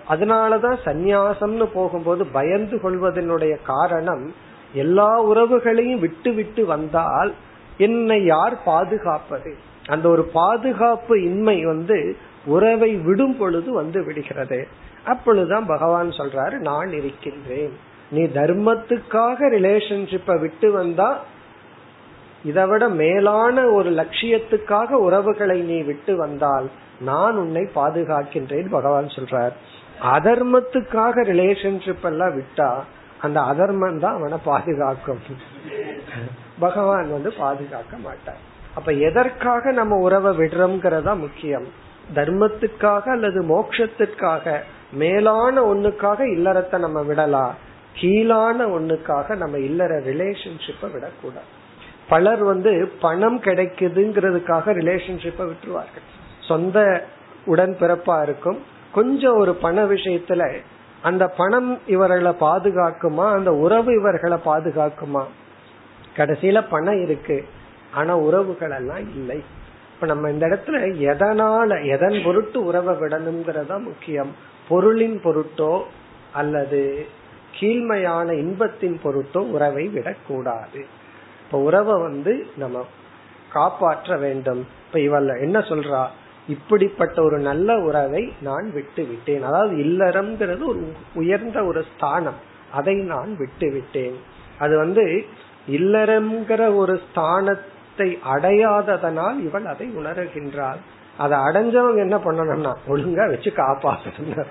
அதனாலதான் 0.09 0.79
சந்நியாசம்னு 0.85 1.67
போகும்போது 1.75 2.23
பயந்து 2.39 2.77
கொள்வதனுடைய 2.77 3.55
காரணம் 3.65 4.25
எல்லா 4.75 5.11
உறவுகளையும் 5.25 6.03
விட்டு 6.05 6.31
விட்டு 6.33 6.63
வந்தால் 6.67 7.33
என்னை 7.79 8.19
யார் 8.25 8.57
பாதுகாப்பது? 8.65 9.51
அந்த 9.89 10.07
ஒரு 10.09 10.23
பாதுகாப்பு 10.39 11.15
இன்மை 11.25 11.59
வந்து 11.65 11.99
உறவை 12.47 12.91
விடும் 12.97 13.37
பொழுது 13.37 13.73
வந்து 13.73 14.05
விடுகிறது. 14.05 14.69
அப்பொழுதுதான் 15.05 15.67
பகவான் 15.67 16.09
சொல்றாரு 16.11 16.57
நான் 16.59 16.91
இருக்கின்றேன். 16.93 17.73
நீ 18.11 18.23
தர்மத்துக்காக 18.23 19.39
ரிலேஷன்ஷிப்பை 19.57 20.41
விட்டு 20.41 20.73
வந்தா 20.73 21.19
இதை 22.45 22.65
விட 22.67 22.89
மேலான 22.89 23.67
ஒரு 23.69 23.91
லட்சியத்துக்காக 23.91 24.91
உறவுகளை 24.91 25.61
நீ 25.61 25.79
விட்டு 25.83 26.17
வந்தால் 26.17 26.71
நான் 27.01 27.37
உன்னை 27.37 27.63
பாதுகாக்கின்றேன் 27.75 28.69
பகவான் 28.71 29.07
சொல்றார். 29.07 29.55
அதர்மத்துக்காக 30.03 31.25
ரிலேஷன்ஷிப் 31.33 32.05
எல்லாம் 32.05 32.37
விட்டா 32.39 32.71
அந்த 33.21 33.41
அதர்மம் 33.41 33.99
தான் 33.99 34.15
அவனை 34.15 34.39
பாதுகாக்கும். 34.45 35.23
பகவான் 36.59 37.11
வந்து 37.11 37.33
பாதுகாக்க 37.33 37.97
மாட்டார். 37.97 38.43
அப்ப 38.75 38.93
எதற்காக 38.93 39.73
நம்ம 39.73 39.97
உறவை 39.97 40.37
விடுறோம்ங்கிறதா 40.37 41.19
முக்கியம். 41.19 41.67
தர்மத்துக்காக 42.15 43.09
அல்லது 43.09 43.43
மோட்சத்திற்காக 43.43 44.61
மேலான 44.93 45.75
ஒண்ணுக்காக 45.75 46.21
இல்லறத்தை 46.21 46.79
நம்ம 46.79 47.03
விடலாம் 47.03 47.55
கீழான 47.95 48.67
ஒண்ணுக்காக 48.67 49.37
நம்ம 49.37 49.59
இல்லற 49.59 49.99
ரிலேஷன்ஷிப்பை 49.99 50.93
விடக்கூடாது. 50.93 51.47
பலர் 52.09 52.43
வந்து 52.43 52.93
பணம் 53.01 53.41
கிடைக்குதுங்கிறதுக்காக 53.41 54.65
ரிலேஷன்ஷிப்பை 54.67 55.53
விட்டுருவார்கள். 55.53 56.07
சொந்த 56.41 57.07
உடன் 57.45 57.77
பிறப்பா 57.81 58.23
இருக்கும் 58.23 58.63
கொஞ்சம் 58.93 59.37
ஒரு 59.37 59.55
பண 59.55 59.85
விஷயத்துல 59.85 60.61
அந்த 61.03 61.29
பணம் 61.29 61.81
இவர்களை 61.87 62.33
பாதுகாக்குமா 62.41 63.31
அந்த 63.31 63.55
உறவு 63.55 63.95
இவர்களை 64.01 64.39
பாதுகாக்குமா? 64.45 65.25
கடைசியில 66.17 66.65
பணம் 66.71 67.03
இருக்கு 67.03 67.45
ஆனா 67.95 68.17
உறவுகள் 68.17 68.71
எல்லாம் 68.71 69.15
இல்லை. 69.15 69.45
இப்ப 69.97 70.07
நம்ம 70.07 70.31
இந்த 70.31 70.47
இடத்துல 70.47 70.79
எதனால 71.11 71.87
எதன் 71.87 72.23
பொருட்டு 72.25 72.65
உறவை 72.65 72.95
விடணுங்கிறதா 72.95 73.83
முக்கியம். 73.83 74.35
பொருளின் 74.69 75.21
பொருட்டோ 75.25 75.83
அல்லது 76.33 77.07
கீழ்மையான 77.61 78.33
இன்பத்தின் 78.33 79.01
பொருட்டோ 79.05 79.39
உறவை 79.39 79.89
விடக்கூடாது. 79.89 80.87
இப்ப 81.47 81.59
உறவை 81.59 82.01
வந்து 82.01 82.47
நம்ம 82.57 82.87
காப்பாற்ற 83.53 84.17
வேண்டும். 84.17 84.67
இப்ப 84.87 85.01
இவள் 85.01 85.29
என்ன 85.41 85.59
சொல்றா? 85.59 86.07
இப்படிப்பட்ட 86.49 87.23
ஒரு 87.23 87.39
நல்ல 87.39 87.79
உறவை 87.79 88.33
நான் 88.41 88.73
விட்டு 88.73 89.05
விட்டேன் 89.05 89.43
அதாவது 89.43 89.77
இல்லறம்ங்கிறது 89.77 90.65
ஒரு 90.67 90.93
உயர்ந்த 91.15 91.65
ஒரு 91.65 91.85
ஸ்தானம். 91.97 92.39
அதை 92.73 92.95
நான் 92.95 93.37
விட்டு 93.37 93.73
விட்டேன் 93.73 94.17
அது 94.59 94.77
வந்து 94.77 95.25
இல்லறம்ங்கிற 95.71 96.77
ஒரு 96.77 97.01
ஸ்தானத்தை 97.15 97.76
அடையாததனால் 98.05 99.45
இவள் 99.45 99.65
அதை 99.65 99.91
உணர்கின்றாள். 99.97 100.77
அதை 101.19 101.39
அடைஞ்சவங்க 101.39 101.97
என்ன 101.97 102.17
பண்ணணும்னா 102.17 102.75
ஒழுங்கா 102.89 103.29
வச்சு 103.29 103.51
காப்பாற்றணும் 103.51 104.47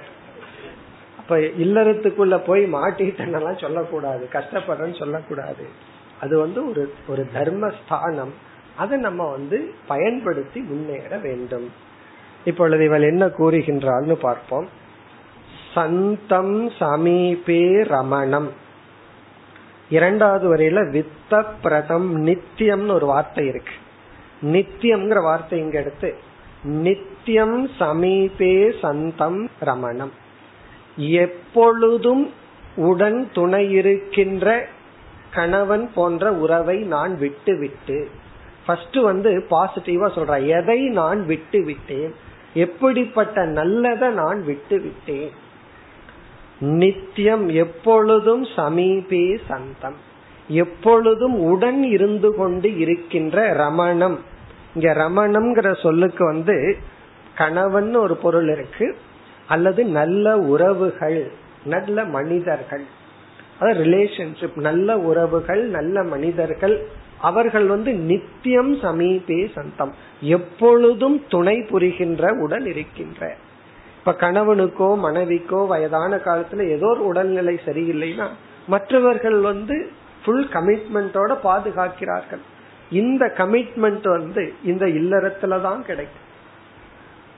அப்ப 1.18 1.38
இல்லறத்துக்குள்ள 1.38 2.38
போய் 2.38 2.74
மாட்டிட்டேன்னெல்லாம் 2.74 3.62
சொல்லக்கூடாது 3.62 4.30
கஷ்டப்படுறேன்னு 4.34 5.00
சொல்லக்கூடாது. 5.00 5.66
அது 6.22 6.40
வந்து 6.40 6.70
ஒரு 6.70 6.94
ஒரு 7.08 7.28
தர்மஸ்தானம். 7.34 8.34
அதை 8.76 9.00
நம்ம 9.00 9.32
வந்து 9.32 9.74
பயன்படுத்தி 9.88 10.60
முன்னேற 10.60 11.18
வேண்டும். 11.18 11.72
இப்பொழுது 12.46 12.86
இவள் 12.86 13.02
என்ன 13.02 13.26
கூறுகின்றாள்னு 13.26 14.14
பார்ப்போம். 14.14 14.68
சந்தம் 15.74 16.70
சமீபே 16.70 17.84
ரமணம். 17.84 18.52
இரண்டாவது 19.90 20.56
வரையில 20.56 20.80
வித்த 20.90 21.46
பிரதம் 21.62 22.26
நித்தியம்னு 22.26 22.92
ஒரு 22.92 23.06
வார்த்தை 23.06 23.48
இருக்கு. 23.48 23.74
நித்தியம்ங்கிற 24.42 25.22
வார்த்தை 25.24 25.60
இங்க 25.60 25.80
எடுத்து 25.80 26.16
நித்தியம் 26.64 27.70
சமீபே 27.80 28.80
சந்தம் 28.82 29.50
ரமணம். 29.60 30.12
எப்பொழுதும் 30.98 32.32
உடன் 32.76 33.30
துணை 33.34 33.72
இருக்கின்ற 33.72 34.68
கணவன் 35.32 35.92
போன்ற 35.96 36.34
உறவை 36.34 36.78
நான் 36.82 37.18
விட்டு 37.18 37.60
விட்டு 37.60 38.08
ஃபர்ஸ்ட் 38.66 38.98
வந்து 38.98 39.46
பாசிட்டிவா 39.50 40.08
சொல்ற 40.16 40.46
எதை 40.46 40.90
நான் 40.90 41.26
விட்டு 41.26 41.64
விட்டேன் 41.64 42.14
எப்படிப்பட்ட 42.54 43.46
நல்லதை 43.46 44.10
நான் 44.10 44.44
விட்டு 44.44 44.82
விட்டேன் 44.82 45.32
நித்தியம் 46.60 47.50
எப்பொழுதும் 47.50 48.44
சமீபே 48.44 49.40
சந்தம். 49.48 49.96
எப்பொழுதும் 50.48 51.40
உடன் 51.40 51.84
இருந்து 51.84 52.36
கொண்டு 52.36 52.78
இருக்கின்ற 52.78 53.54
ரமணம். 53.54 54.20
இங்க 54.76 54.94
ரமணம்ங்கிற 54.94 55.82
சொல்லுக்கு 55.82 56.26
வந்து 56.26 56.78
கணவன் 57.36 57.96
ஒரு 57.96 58.16
பொருள் 58.16 58.50
இருக்கு. 58.50 58.96
அல்லது 59.48 59.86
நல்ல 59.86 60.38
உறவுகள் 60.38 61.32
நல்ல 61.66 62.06
மனிதர்கள். 62.06 62.84
அதாவது 63.60 63.84
ரிலேஷன்ஷிப் 63.84 64.56
நல்ல 64.56 64.98
உறவுகள் 64.98 65.64
நல்ல 65.64 66.04
மனிதர்கள். 66.04 66.88
அவர்கள் 67.22 67.66
வந்து 67.66 67.94
நித்தியம் 67.94 68.76
சமீபே 68.76 69.52
சந்தம். 69.56 69.94
எப்பொழுதும் 70.22 71.24
துணை 71.30 71.62
புரிகின்ற 71.62 72.34
உடன் 72.34 72.66
இருக்கின்ற. 72.66 73.36
இப்ப 74.06 74.32
கணவனுக்கோ 74.32 74.88
மனைவிக்கோ 74.98 75.68
வயதான 75.68 76.16
காலத்துல 76.16 76.70
ஏதோ 76.70 76.88
ஒரு 76.88 77.06
உடல்நிலை 77.06 77.60
சரியில்லைன்னா 77.66 78.28
மற்றவர்கள் 78.68 79.40
வந்து 79.40 79.90
ஃபுல் 80.26 80.48
கமிட்மெண்டோட 80.48 81.38
பாதுகாக்கிறார்கள். 81.44 82.44
இந்த 82.90 83.34
கமிட்மெண்ட் 83.38 84.08
வந்து 84.10 84.54
இந்த 84.64 84.86
இல்லறத்துலதான் 84.86 85.82
கிடைக்கும். 85.82 86.28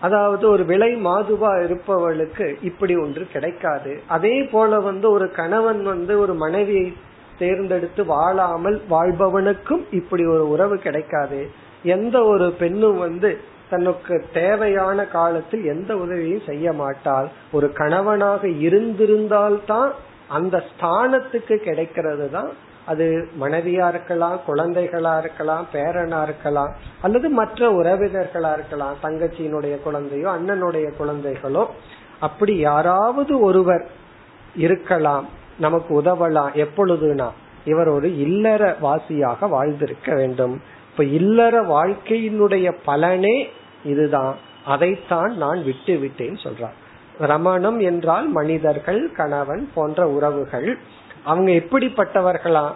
அதாவது 0.02 0.50
ஒரு 0.50 0.66
விலை 0.66 1.06
மாதுவா 1.06 1.52
இருப்பவளுக்கு 1.66 2.56
இப்படி 2.62 2.96
ஒன்று 2.96 3.28
கிடைக்காது. 3.34 4.02
அதே 4.08 4.44
போல 4.44 4.80
வந்து 4.80 5.10
ஒரு 5.10 5.32
கணவன் 5.32 5.84
வந்து 5.84 6.20
ஒரு 6.20 6.34
மனைவியை 6.34 6.94
தேர்ந்தெடுத்து 7.40 8.06
வாழாமல் 8.06 8.82
வாழ்பவனுக்கும் 8.90 9.86
இப்படி 9.92 10.26
ஒரு 10.26 10.50
உறவு 10.50 10.78
கிடைக்காது. 10.78 11.50
எந்த 11.84 12.24
ஒரு 12.24 12.52
பெண்ணும் 12.52 12.98
வந்து 12.98 13.56
தனக்கு 13.70 14.26
தேவையான 14.34 15.06
காலத்தில் 15.06 15.66
எந்த 15.66 15.98
உதவியும் 15.98 16.46
செய்ய 16.46 16.74
மாட்டாள். 16.74 17.28
ஒரு 17.52 17.74
கணவனாக 17.74 18.48
இருந்திருந்தால்தான் 18.48 19.92
அந்த 20.28 20.64
ஸ்தானத்துக்கு 20.70 21.56
கிடைக்கிறது 21.56 22.32
தான் 22.32 22.50
அது 22.86 23.28
மனைவியா 23.42 23.88
இருக்கலாம் 23.90 24.40
குழந்தைகளா 24.48 25.20
இருக்கலாம் 25.20 25.66
பேரனா 25.74 26.24
இருக்கலாம் 26.24 26.72
அல்லது 27.02 27.30
மற்ற 27.30 27.70
உறவினர்களா 27.70 28.54
இருக்கலாம். 28.54 28.96
தங்கச்சியினுடைய 29.04 29.82
குழந்தையோ 29.82 30.30
அண்ணனுடைய 30.30 30.88
குழந்தைகளோ 31.00 31.66
அப்படி 32.20 32.58
யாராவது 32.58 33.40
ஒருவர் 33.40 33.86
இருக்கலாம். 34.56 35.28
நமக்கு 35.60 36.02
உதவலாம். 36.02 36.52
எப்பொழுதுனா 36.54 37.30
இவர் 37.66 37.88
ஒரு 37.88 38.18
இல்லற 38.18 38.76
வாசியாக 38.82 39.50
வாழ்ந்திருக்க 39.50 40.16
வேண்டும். 40.16 40.62
இப்ப 40.92 41.04
இல்லற 41.04 41.56
வாழ்க்கையினுடைய 41.62 42.68
பலனே 42.86 43.50
இதுதான். 43.88 44.36
அதைத்தான் 44.66 45.38
நான் 45.38 45.64
விட்டு 45.64 45.98
விட்டேன் 45.98 46.40
சொல்றார். 46.44 46.78
ரமணம் 47.20 47.80
என்றால் 47.80 48.28
மனிதர்கள் 48.28 49.12
கணவன் 49.12 49.70
போன்ற 49.74 50.08
உறவுகள். 50.08 50.78
அவங்க 51.24 51.52
எப்படிப்பட்டவர்களா? 51.52 52.72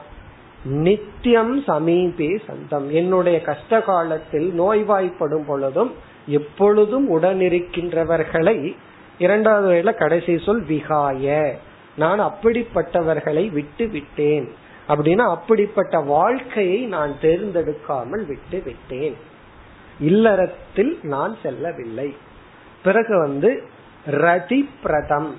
நித்தியம் 0.64 1.60
சமீபே 1.60 2.40
சந்தம். 2.48 2.92
என்னுடைய 2.92 3.42
கஷ்ட 3.42 3.82
காலத்தில் 3.82 4.60
நோய்வாய்ப்படும் 4.62 5.46
பொழுதும் 5.48 5.94
எப்பொழுதும் 6.28 7.22
உடனிருக்கின்றவர்களை 7.22 8.76
இரண்டாவது 9.18 9.68
வகையில 9.72 9.94
கடைசி 9.94 10.40
சொல் 10.40 10.64
விகாய. 10.64 11.52
நான் 11.96 12.20
அப்படிப்பட்டவர்களை 12.20 13.52
விட்டு 13.52 13.88
விட்டேன். 13.88 14.52
அப்படின்னா 14.88 15.30
அப்படிப்பட்ட 15.30 16.00
வாழ்க்கையை 16.00 16.86
நான் 16.86 17.14
தேர்ந்தெடுக்காமல் 17.22 18.26
விட்டு 18.26 18.62
விட்டேன். 18.66 19.18
இல்லறத்தில் 20.02 21.00
நான் 21.04 21.38
செல்லவில்லை. 21.44 22.16
பிறகு 22.84 23.18
வந்து 23.18 23.64
ரதி 24.12 24.70
பிரதம் 24.84 25.38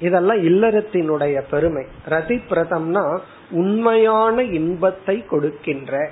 இதெல்லாம் 0.00 0.42
இல்லறத்தினுடைய 0.42 1.42
பெருமை. 1.50 1.86
ரதி 2.08 2.40
பிரதம்னா 2.50 3.18
உண்மையான 3.50 4.42
இன்பத்தை 4.42 5.26
கொடுக்கின்ற. 5.26 6.10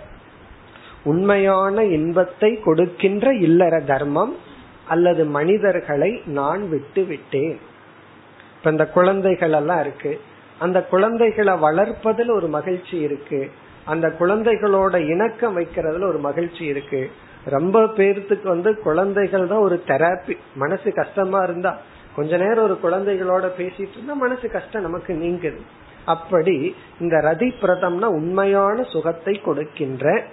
உண்மையான 1.05 1.85
இன்பத்தை 1.85 2.61
கொடுக்கின்ற 2.61 3.35
இல்லற 3.35 3.81
தர்மம் 3.81 4.37
அல்லது 4.89 5.25
மனிதர்களை 5.25 6.23
நான் 6.25 6.69
விட்டு 6.69 7.05
விட்டேன் 7.05 7.59
இப்ப 8.59 8.71
இந்த 8.71 8.87
குழந்தைகள் 8.87 9.53
எல்லாம் 9.53 9.81
இருக்கு. 9.81 10.21
அந்த 10.59 10.83
குழந்தைகளை 10.83 11.55
வளர்ப்பதில் 11.55 12.31
ஒரு 12.31 12.49
மகிழ்ச்சி 12.49 12.97
இருக்கு. 12.99 13.51
அந்த 13.85 14.15
குழந்தைகளோட 14.19 15.09
இணக்கம் 15.09 15.59
வைக்கிறதுல 15.59 16.05
ஒரு 16.05 16.19
மகிழ்ச்சி 16.19 16.65
இருக்கு. 16.65 17.11
ரொம்ப 17.45 17.81
பேர்த்துக்கு 17.83 18.45
வந்து 18.45 18.79
குழந்தைகள் 18.79 19.47
தான் 19.47 19.59
ஒரு 19.59 19.83
தெராப்பி 19.87 20.37
மனசு 20.55 20.93
கஷ்டமா 20.93 21.43
இருந்தா 21.43 21.77
கொஞ்ச 22.17 22.37
நேரம் 22.37 22.65
ஒரு 22.65 22.79
குழந்தைகளோட 22.83 23.47
பேசிட்டு 23.59 23.95
இருந்தா 23.95 24.15
மனசு 24.15 24.51
கஷ்டம் 24.51 24.83
நமக்கு 24.83 25.15
நீங்குது. 25.15 25.61
அப்படி 26.05 26.75
இந்த 27.01 27.17
ரதி 27.17 27.49
பிரதம்னா 27.63 28.05
உண்மையான 28.05 28.83
சுகத்தை 28.83 29.35
கொடுக்கின்ற 29.35 30.25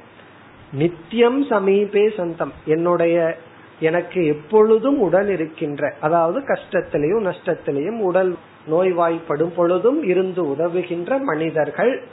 நித்தியம் 0.72 1.46
சமீபே 1.46 2.15
சந்தம். 2.15 2.54
என்னுடைய 2.65 3.38
எனக்கு 3.80 4.26
எப்பொழுதும் 4.26 5.00
உடல் 5.00 5.30
இருக்கின்ற 5.30 5.93
அதாவது 6.02 6.39
கஷ்டத்திலையும் 6.39 7.28
நஷ்டத்திலையும் 7.30 8.00
உடல் 8.00 8.36
நோய்வாய்ப்படும் 8.70 9.54
பொழுதும் 9.56 10.04
இருந்து 10.04 10.43
உதவுகின்ற 10.43 11.20
மனிதர்கள் 11.20 12.04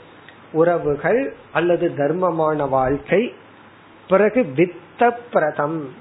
உறவுகள் 0.51 1.33
அல்லது 1.51 1.93
தர்மமான 1.97 2.69
வாழ்க்கை. 2.69 3.33
பிறகு 4.07 4.43
வித் 4.43 4.83
பிரதம் 5.31 5.93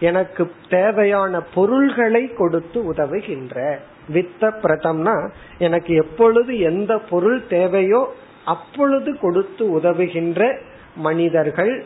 எனக்கு 0.00 0.52
தேவையான 0.68 1.40
பொருள்களை 1.40 2.32
கொடுத்து 2.32 2.92
உதவுகின்ற. 2.92 3.76
வித்த 4.12 4.40
பிரதம்னா 4.40 5.30
எனக்கு 5.58 5.94
எப்பொழுது 5.94 6.58
எந்த 6.58 6.98
பொருள் 6.98 7.46
தேவையோ 7.46 8.14
அப்பொழுது 8.44 9.18
கொடுத்து 9.18 9.78
உதவுகின்ற 9.78 10.58
மனிதர்கள் 10.96 11.84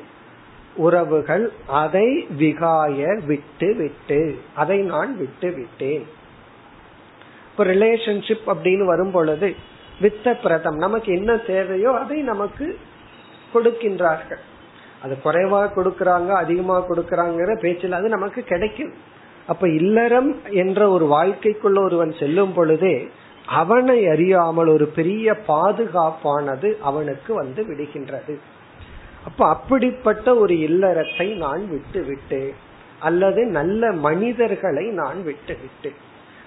உறவுகள் 0.77 1.53
அதை 1.67 2.27
விகாய 2.39 3.25
விட்டு 3.27 3.75
விட்டு 3.75 4.39
அதை 4.55 4.79
நான் 4.79 5.19
விட்டு 5.19 5.51
விட்டேன். 5.51 6.07
இப்ப 7.51 7.65
ரிலேஷன்ஷிப் 7.65 8.47
அப்படின்னு 8.47 8.85
வரும் 8.85 9.11
பொழுது 9.11 9.55
வித்த 10.01 10.43
பிரதம் 10.43 10.77
நமக்கு 10.77 11.13
என்ன 11.13 11.37
தேவையோ 11.37 11.91
அதை 11.93 12.21
நமக்கு 12.21 12.79
கொடுக்கின்றார்கள். 13.55 14.43
அது 15.07 15.17
குறைவா 15.25 15.63
கொடுக்கறாங்க 15.77 16.31
அதிகமா 16.43 16.77
கொடுக்கறாங்கிற 16.89 17.53
பேச்சில் 17.61 17.99
அது 17.99 18.09
நமக்கு 18.09 18.43
கிடைக்கும். 18.43 18.93
அப்ப 19.47 19.65
இல்லறம் 19.81 20.31
என்ற 20.63 20.81
ஒரு 20.91 21.07
வாழ்க்கைக்குள்ள 21.07 21.79
ஒருவன் 21.85 22.13
செல்லும் 22.21 22.53
பொழுதே 22.53 22.97
அவனை 23.61 23.99
அறியாமல் 24.09 24.71
ஒரு 24.73 24.87
பெரிய 24.99 25.35
பாதுகாப்பானது 25.49 26.69
அவனுக்கு 26.81 27.31
வந்து 27.35 27.63
விடுகின்றது. 27.63 28.35
அப்ப 29.25 29.41
அப்படிப்பட்ட 29.49 30.35
ஒரு 30.37 30.55
இல்லறத்தை 30.69 31.29
நான் 31.37 31.63
விட்டு 31.71 32.01
விட்டு 32.03 32.41
அல்லது 33.01 33.41
நல்ல 33.59 33.93
மனிதர்களை 34.07 34.85
நான் 35.01 35.19
விட்டு 35.23 35.55
விட்டு. 35.63 35.91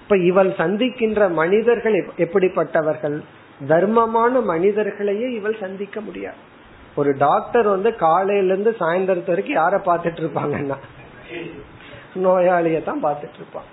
இப்ப 0.01 0.17
இவள் 0.29 0.51
சந்திக்கின்ற 0.61 1.23
மனிதர்கள் 1.41 1.97
எப்படிப்பட்டவர்கள்? 2.17 3.17
தர்மமான 3.67 4.41
மனிதர்களையே 4.43 5.27
இவள் 5.31 5.57
சந்திக்க 5.59 5.99
முடியாது. 6.01 6.39
ஒரு 6.95 7.15
டாக்டர் 7.17 7.67
வந்து 7.67 7.95
காலையில 7.95 8.53
இருந்து 8.53 8.75
சாயந்தரத்து 8.79 9.27
வரைக்கும் 9.27 9.55
யார 9.55 9.81
பாத்துட்டு 9.85 10.19
இருப்பாங்கன்னா? 10.19 10.77
நோயாளிய 12.13 12.83
தான் 12.83 13.03
பாத்துட்டு 13.03 13.35
இருப்பான். 13.35 13.65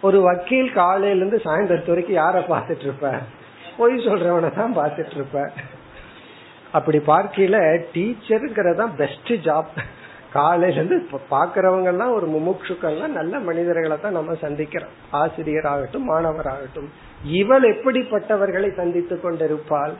ஒரு 0.00 0.20
வக்கீல் 0.20 0.72
காலையில 0.72 1.16
இருந்து 1.16 1.40
சாயந்தரத்து 1.44 1.86
வரைக்கும் 1.86 2.16
யார 2.16 2.44
பாத்துட்டு 2.48 2.80
இருப்ப? 2.80 3.12
பொய் 3.76 4.06
சொல்றவனை 4.06 4.54
தான் 4.54 4.76
பாத்துட்டு 4.76 5.14
இருப்ப. 5.14 5.50
அப்படி 6.72 6.98
பார்க்கல 6.98 7.84
டீச்சருங்கிறதா 7.94 8.88
பெஸ்ட் 8.96 9.32
ஜாப் 9.32 9.64
காலையில 10.32 10.82
இருந்து 10.82 11.20
பாக்குறவங்க 11.30 11.84
எல்லாம் 11.84 12.12
ஒரு 12.12 12.26
முமுட்சுக்கள்லாம் 12.26 13.06
நல்ல 13.06 13.38
மனிதர்களை 13.38 14.00
தான் 14.00 14.12
நம்ம 14.12 14.32
சந்திக்கிறோம். 14.32 14.94
ஆசிரியர் 15.10 15.66
ஆகட்டும் 15.66 16.10
மாணவராகட்டும். 16.10 16.88
இவள் 17.24 17.62
எப்படிப்பட்டவர்களை 17.62 18.74
சந்தித்துக் 18.74 19.22
கொண்டிருப்பாள்? 19.22 19.92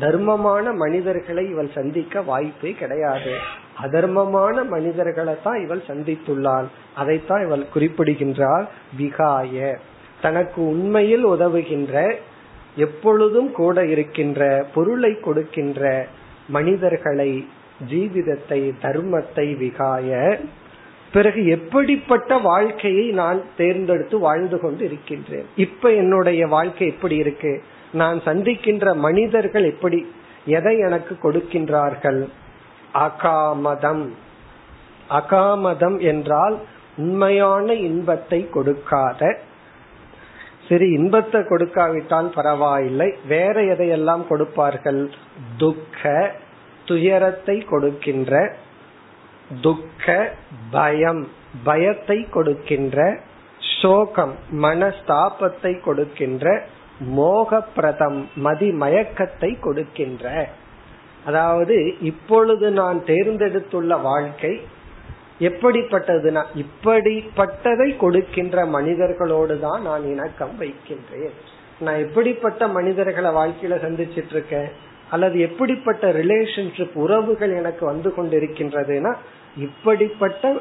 தர்மமான 0.00 0.72
மனிதர்களை 0.72 1.48
இவள் 1.48 1.70
சந்திக்க 1.74 2.22
வாய்ப்பே 2.22 2.70
கிடையாது. 2.72 3.36
அதர்மமான 3.82 4.68
மனிதர்களை 4.68 5.34
தான் 5.42 5.62
இவள் 5.62 5.82
சந்தித்துள்ளாள். 5.88 6.64
அதைத்தான் 6.94 7.44
இவள் 7.44 7.68
குறிப்பிடுகின்றாள். 7.68 8.66
விகாய. 8.98 9.76
தனக்கு 10.20 10.68
உண்மையில் 10.68 11.26
உதவுகின்ற 11.26 12.14
எப்பொழுதும் 12.76 13.52
கூட 13.52 13.86
இருக்கின்ற 13.86 14.66
பொருளை 14.74 15.20
கொடுக்கின்ற 15.20 16.06
மனிதர்களை 16.48 17.48
ஜீவிதத்தை 17.90 18.72
தர்மத்தை 18.82 19.56
விகாய. 19.56 20.40
பிறகு 21.12 21.46
எப்படிப்பட்ட 21.46 22.38
வாழ்க்கையை 22.38 23.10
நான் 23.10 23.42
தேர்ந்தெடுத்து 23.56 24.18
வாழ்ந்து 24.18 24.60
கொண்டு 24.60 24.84
இருக்கின்றேன் 24.84 25.46
இப்ப 25.56 25.92
என்னுடைய 25.92 26.46
வாழ்க்கை 26.46 26.86
எப்படி 26.86 27.16
இருக்கு? 27.16 27.62
நான் 27.92 28.20
சந்திக்கின்ற 28.20 28.94
மனிதர்கள் 28.94 29.64
எப்படி? 29.64 30.12
எதை 30.46 30.78
எனக்கு 30.78 31.16
கொடுக்கின்றார்கள்? 31.22 32.28
அகாமதம். 32.94 34.08
அகாமதம் 35.10 36.00
என்றால் 36.00 36.60
உண்மையான 36.96 37.74
இன்பத்தை 37.74 38.50
கொடுக்காத. 38.50 39.38
சரி 40.68 40.90
இன்பத்தை 40.90 41.40
கொடுக்காவிட்டால் 41.40 42.32
பரவாயில்லை. 42.34 43.14
வேற 43.28 43.60
எதையெல்லாம் 43.60 44.26
கொடுப்பார்கள்? 44.26 45.10
துக்க 45.56 46.32
துயரத்தை 46.86 47.58
கொடுக்கின்ற. 47.60 48.54
துக்க 49.60 50.34
பயம் 50.70 51.28
பயத்தை 51.64 52.28
கொடுக்கின்ற. 52.28 53.18
சோகம் 53.82 54.34
மனஸ்தாபத்தை 54.52 55.80
கொடுக்கின்ற. 55.80 56.66
மோகப்பிரதம் 57.18 58.24
மதி 58.36 58.68
மயக்கத்தை 58.70 59.60
கொடுக்கின்ற. 59.60 60.48
அதாவது 61.24 61.94
இப்பொழுது 62.00 62.70
நான் 62.70 63.00
தேர்ந்தெடுத்துள்ள 63.06 64.00
வாழ்க்கை 64.02 64.60
எப்படிப்பட்டதுனா 65.40 66.42
இப்படிப்பட்டதை 66.62 67.96
கொடுக்கின்ற 67.96 68.66
மனிதர்களோடு 68.66 69.58
தான் 69.58 69.82
நான் 69.82 70.04
இணக்கம் 70.06 70.56
வைக்கின்றேன். 70.58 71.34
நான் 71.80 71.98
எப்படிப்பட்ட 71.98 72.68
மனிதர்களை 72.68 73.30
வாழ்க்கையில 73.30 73.78
சந்திச்சிட்டு 73.84 74.30
இருக்கேன் 74.30 74.68
அல்லது 75.10 75.40
எப்படிப்பட்ட 75.40 76.12
ரிலேஷன்ஷிப் 76.12 76.94
உறவுகள் 76.94 77.52
எனக்கு 77.56 77.86
வந்து 77.86 78.12
கொண்டிருக்கின்றதுன்னா 78.16 79.14
இப்படிப்பட்ட 79.56 80.52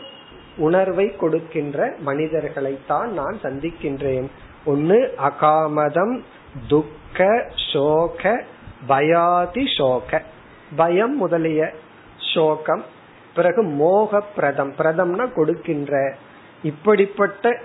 உணர்வை 0.58 1.16
கொடுக்கின்ற 1.16 1.94
மனிதர்களை 2.00 2.78
தான் 2.88 3.12
நான் 3.14 3.38
சந்திக்கின்றேன். 3.44 4.30
ஒன்னு 4.66 5.14
அகாமதம் 5.18 6.22
துக்க 6.68 7.46
சோக 7.74 8.44
பயாதி 8.88 9.64
சோக. 9.78 10.22
பயம் 10.76 11.18
முதலிய 11.18 11.72
சோகம் 12.34 12.84
பிறகு 13.36 13.64
மோக 13.64 14.22
பிரதம் 14.22 14.74
பிரதம்னா 14.78 15.34
கொடுக்கின்ற 15.34 16.16
இப்படிப்பட்ட 16.64 17.60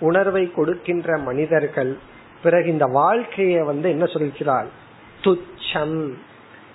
உணர்வை 0.00 0.52
கொடுக்கின்ற 0.52 1.16
மனிதர்கள் 1.16 1.98
பிறகு 2.42 2.70
இந்த 2.70 2.84
வாழ்க்கையை 2.84 3.62
வந்து 3.62 3.90
என்ன 3.90 4.06
சொல்கிறார் 4.06 4.66
துச்சம். 5.20 6.12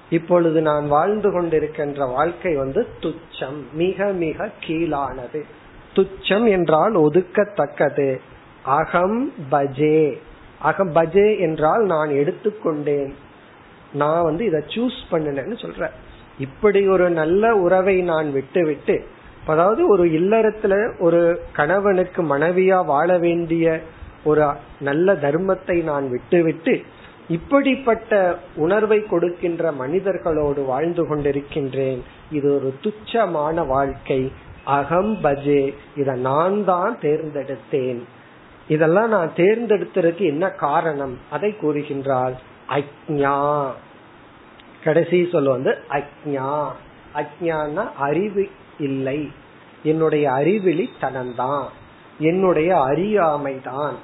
இப்பொழுது 0.09 0.61
நான் 0.61 0.87
வாழ்ந்து 0.87 1.29
கொண்டிருக்கின்ற 1.29 2.11
வாழ்க்கை 2.11 2.55
வந்து 2.55 2.87
துச்சம். 2.99 3.71
மிக 3.73 4.05
மிக 4.05 4.49
கீழானது. 4.65 5.43
துச்சம் 5.95 6.49
என்றால் 6.49 6.95
ஒதுக்கத்தக்கது. 6.95 8.19
அகம் 8.63 9.33
பஜே. 9.51 10.17
அகம் 10.59 10.95
பஜே 10.95 11.39
என்றால் 11.39 11.83
நான் 11.83 12.09
எடுத்துக்கொண்டேன். 12.09 13.13
நான் 13.93 14.23
வந்து 14.23 14.45
இதை 14.45 14.59
சூஸ் 14.59 14.99
பண்ணினேன்னு 15.11 15.65
சொல்ற. 15.65 15.89
இப்படி 16.39 16.87
ஒரு 16.87 17.09
நல்ல 17.09 17.55
உறவை 17.55 18.01
நான் 18.01 18.31
விட்டு 18.31 18.65
விட்டு 18.65 19.05
அதாவது 19.47 19.87
ஒரு 19.87 20.05
இல்லறத்துல 20.05 20.99
ஒரு 20.99 21.41
கணவனுக்கு 21.53 22.37
மனைவியா 22.37 22.85
வாழ 22.85 23.17
வேண்டிய 23.17 23.79
ஒரு 24.23 24.47
நல்ல 24.79 25.13
தர்மத்தை 25.13 25.83
நான் 25.83 26.09
விட்டுவிட்டு 26.09 26.81
இப்படிப்பட்ட 27.27 28.37
உணர்வை 28.55 29.03
கொடுக்கின்ற 29.03 29.71
மனிதர்களோடு 29.71 30.65
வாழ்ந்து 30.65 31.03
கொண்டிருக்கின்றேன். 31.03 31.99
இது 32.31 32.55
ஒரு 32.55 32.73
துச்சமான 32.81 33.67
வாழ்க்கை. 33.67 34.31
அகம் 34.63 35.17
பஜே. 35.23 35.73
இத 35.95 36.13
நான் 36.13 36.65
தான் 36.65 36.97
தேர்ந்தெடுத்தேன். 37.01 38.03
இதெல்லாம் 38.69 39.09
நான் 39.09 39.31
தேர்ந்தெடுத்ததுக்கு 39.35 40.21
என்ன 40.21 40.49
காரணம்? 40.49 41.17
அதை 41.29 41.55
கூறுகின்றால் 41.61 42.33
அக்ஞா. 42.69 43.67
கடைசி 44.83 45.29
சொல் 45.31 45.47
வந்து 45.47 45.77
அக்ஞா. 45.89 46.67
அக்ஞான 47.15 47.89
அறிவு 47.97 48.49
இல்லை. 48.79 49.31
என்னுடைய 49.83 50.29
அறிவிலி 50.29 50.87
தனம்தான். 51.01 51.65
என்னுடைய 52.19 52.81
அறியாமை 52.81 53.61
தான் 53.61 53.95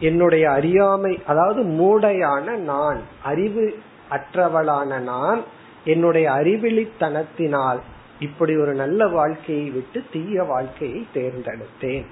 என்னுடைய 0.00 0.50
அறியாமை 0.50 1.22
அதாவது 1.26 1.62
மூடையான 1.62 2.56
நான் 2.56 3.00
அறிவு 3.22 3.78
அற்றவளான 4.10 5.00
நான் 5.00 5.42
என்னுடைய 5.84 6.30
அறிவிலித்தனத்தினால் 6.30 7.78
இப்படி 8.20 8.56
ஒரு 8.56 8.74
நல்ல 8.74 9.06
வாழ்க்கையை 9.06 9.70
விட்டு 9.70 10.04
தீய 10.12 10.42
வாழ்க்கையை 10.42 11.06
தேர்ந்தெடுத்தேன். 11.14 12.06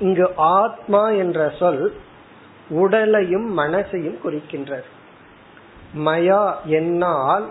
இங்கு 0.00 0.32
ஆத்மா 0.36 1.08
என்ற 1.08 1.52
சொல் 1.58 1.94
உடலையும் 2.70 3.58
மனசையும் 3.58 4.18
குறிக்கின்றது. 4.24 4.82
மயா 5.96 6.54
என்னால் 6.64 7.50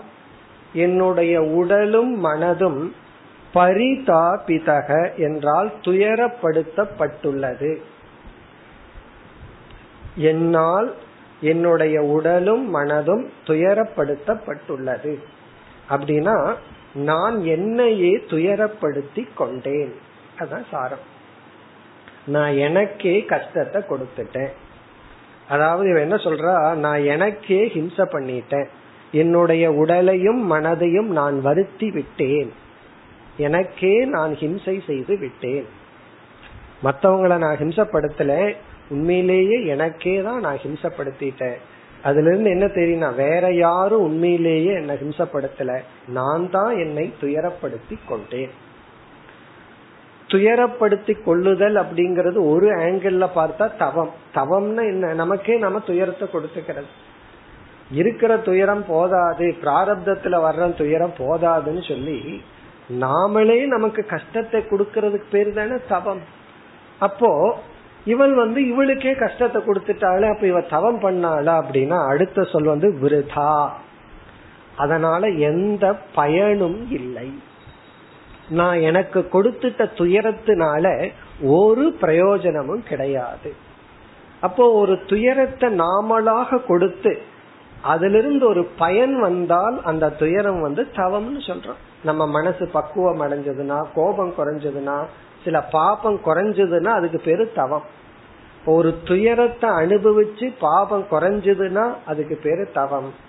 என்னுடைய 0.72 1.42
உடலும் 1.42 2.24
மனதும் 2.24 2.92
பரிதாபிதக 3.54 5.16
என்றால் 5.16 5.72
துயரப்படுத்தப்பட்டுள்ளது. 5.80 7.76
என்னால் 10.14 10.94
என்னுடைய 11.40 12.02
உடலும் 12.02 12.74
மனதும் 12.74 13.28
துயரப்படுத்தப்பட்டுள்ளது. 13.46 15.18
அப்படின்னா 15.90 16.54
நான் 16.94 17.44
என்னையே 17.44 18.16
துயரப்படுத்தி 18.16 19.28
கொண்டேன். 19.34 19.94
அதான் 20.38 20.64
சாரம். 20.70 21.18
நான் 22.26 22.56
எனக்கே 22.56 23.24
கஷ்டத்தை 23.24 23.82
கொடுத்துட்டேன். 23.82 24.52
அதாவது 25.50 25.88
இவன் 25.88 26.02
என்ன 26.02 26.14
சொல்றா? 26.14 26.74
நான் 26.74 27.04
எனக்கே 27.04 27.70
ஹிம்சை 27.74 28.04
பண்ணிட்டேன். 28.12 28.66
என்னுடைய 29.12 29.72
உடலையும் 29.72 30.52
மனதையும் 30.52 31.10
நான் 31.10 31.40
வருத்தி 31.40 31.90
விட்டேன். 31.90 32.52
எனக்கே 33.36 34.04
நான் 34.04 34.34
ஹிம்சை 34.34 34.84
செய்து 34.86 35.16
விட்டேன். 35.18 35.66
மற்றவங்களை 36.84 37.38
நான் 37.38 37.56
ஹிம்சப்படுத்தல. 37.56 38.54
உண்மையிலேயே 38.88 39.66
எனக்கே 39.66 40.22
தான் 40.22 40.40
நான் 40.40 40.56
ஹிம்சப்படுத்திட்டேன். 40.56 41.58
அதுல 42.02 42.28
இருந்து 42.28 42.50
என்ன 42.50 42.66
தெரியும் 42.68 43.14
வேற 43.14 43.52
யாரும் 43.52 44.02
உண்மையிலேயே 44.02 44.72
என்னை 44.72 44.96
ஹிம்சப்படுத்தல. 44.96 45.80
நான் 46.08 46.50
தான் 46.50 46.76
என்னை 46.78 47.12
துயரப்படுத்தி 47.22 47.98
கொண்டேன். 48.08 48.50
துயரப்படுத்தி 50.30 51.22
கொள்ளுதல் 51.22 51.74
அப்படிங்கறது 51.74 52.50
ஒரு 52.50 52.70
ஆங்கிள் 52.70 53.28
பார்த்தா 53.34 53.76
தவம். 53.76 54.12
தவம்னு 54.34 54.86
என்ன? 54.86 55.12
நமக்கே 55.12 55.56
நம்ம 55.56 55.78
துயரத்தை 55.78 56.28
கொடுத்துக்கிறது. 56.28 56.90
இருக்கிற 57.92 58.38
துயரம் 58.38 58.84
போதாது 58.86 59.54
பிராரப்தத்துல 59.64 60.34
வர்ற 60.46 60.74
துயரம் 60.74 61.12
போதாதுன்னு 61.18 61.88
சொல்லி 61.88 62.42
நாமளே 63.00 63.66
நமக்கு 63.66 64.06
கஷ்டத்தை 64.06 64.60
கொடுக்கறதுக்கு 64.60 65.22
பேர் 65.30 65.52
தானே 65.52 65.76
தவம். 65.88 66.20
அப்போ 66.98 67.58
இவள் 68.04 68.34
வந்து 68.34 68.60
இவளுக்கே 68.60 69.18
கஷ்டத்தை 69.18 69.62
கொடுத்துட்டாளே 69.62 70.32
அப்ப 70.34 70.46
இவ 70.46 70.60
தவம் 70.60 71.00
பண்ணாளா 71.00 71.62
அப்படின்னா 71.62 72.08
அடுத்த 72.08 72.42
சொல் 72.42 72.64
வந்து 72.64 72.98
விருதா. 73.02 73.68
அதனால 74.76 75.26
எந்த 75.26 75.94
பயனும் 76.14 76.90
இல்லை. 76.90 77.30
நான் 78.50 78.80
எனக்கு 78.80 79.20
கொடுத்துட்ட 79.32 79.86
துயரத்தினால 79.94 81.10
ஒரு 81.42 81.92
பிரயோஜனமும் 82.00 82.82
கிடையாது. 82.82 83.54
அப்போ 84.40 84.72
ஒரு 84.72 85.00
துயரத்தை 85.06 85.78
நாமளாக 85.78 86.66
கொடுத்து 86.66 87.18
அதிலிருந்து 87.82 88.48
ஒரு 88.48 88.64
பயன் 88.64 89.20
வந்தால் 89.20 89.82
அந்த 89.84 90.10
துயரம் 90.10 90.60
வந்து 90.60 90.86
தவம்னு 90.92 91.40
சொல்றோம். 91.46 91.80
நம்ம 92.04 92.26
மனசு 92.26 92.68
பக்குவம் 92.68 93.20
அடைஞ்சதுன்னா 93.20 93.84
கோபம் 93.94 94.34
குறைஞ்சதுன்னா 94.38 95.04
சில 95.44 95.62
பாபம் 95.62 96.20
குறைஞ்சதுன்னா 96.24 96.92
அதுக்கு 96.98 97.20
பேரு 97.24 97.52
தவம். 97.54 97.82
ஒரு 98.66 98.98
துயரத்தை 99.04 99.70
அனுபவிச்சு 99.70 100.52
பாபம் 100.60 101.06
குறைஞ்சதுன்னா 101.10 101.94
அதுக்கு 102.06 102.38
பேரு 102.42 102.70
தவம். 102.74 103.28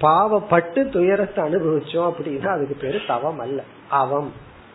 பாவப்பட்டு 0.00 0.88
துயரத்தை 0.88 1.44
அனுபவிச்சோம் 1.44 2.12
அப்படின்னா 2.12 2.46
அதுக்கு 2.46 2.76
பேரு 2.80 3.00
தவம் 3.06 3.38
அல்ல. 3.38 3.62
அவம். 3.90 4.32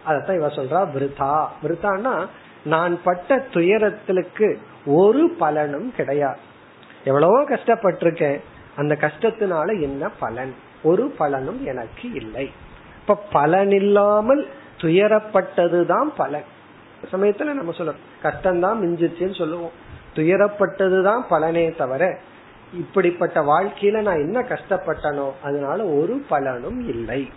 அதத்தான் 0.08 0.36
இவ 0.36 0.48
சொல்றா 0.48 0.90
விருதா 0.92 1.48
விருதான்னா 1.64 2.28
நான் 2.64 3.04
பட்ட 3.04 3.46
துயரத்திற்கு 3.54 4.58
ஒரு 4.86 5.36
பலனும் 5.40 5.94
கிடையாது. 5.96 6.40
எவ்வளவோ 7.04 7.44
கஷ்டப்பட்டிருக்கேன். 7.44 8.40
அந்த 8.76 8.98
கஷ்டத்தினால 9.00 9.82
என்ன 9.82 10.10
பலன்? 10.10 10.56
ஒரு 10.84 11.10
பலனும் 11.10 11.66
எனக்கு 11.66 12.12
இல்லை. 12.14 12.52
இப்ப 13.00 13.24
பலன் 13.32 13.72
இல்லாமல் 13.72 14.48
துயரப்பட்டதுதான் 14.78 16.08
பலன். 16.18 16.44
சமயத்துல 17.12 17.44
நம்ம 17.44 17.72
சொல்லுவோம் 17.72 18.02
கஷ்டம்தான் 18.24 18.86
மிஞ்சிச்சுன்னு 18.86 19.38
சொல்லுவோம். 19.38 19.72
துயரப்பட்டதுதான் 20.16 21.22
பலனே 21.30 21.76
தவிர 21.76 22.20
இப்படிப்பட்ட 22.74 23.42
வாழ்க்கையில 23.42 24.02
நான் 24.02 24.20
என்ன 24.20 24.42
கஷ்டப்பட்டனோ 24.42 25.32
அதனால 25.44 25.86
ஒரு 25.86 26.24
பலனும் 26.30 26.90
இல்லை. 26.90 27.30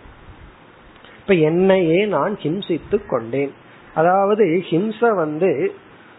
இப்ப 1.19 1.33
என்னையே 1.33 2.05
நான் 2.05 2.37
ஹிம்சித்து 2.41 3.05
கொண்டேன். 3.07 3.53
அதாவது 3.93 4.45
ஹிம்ச 4.69 5.15
வந்து 5.15 5.73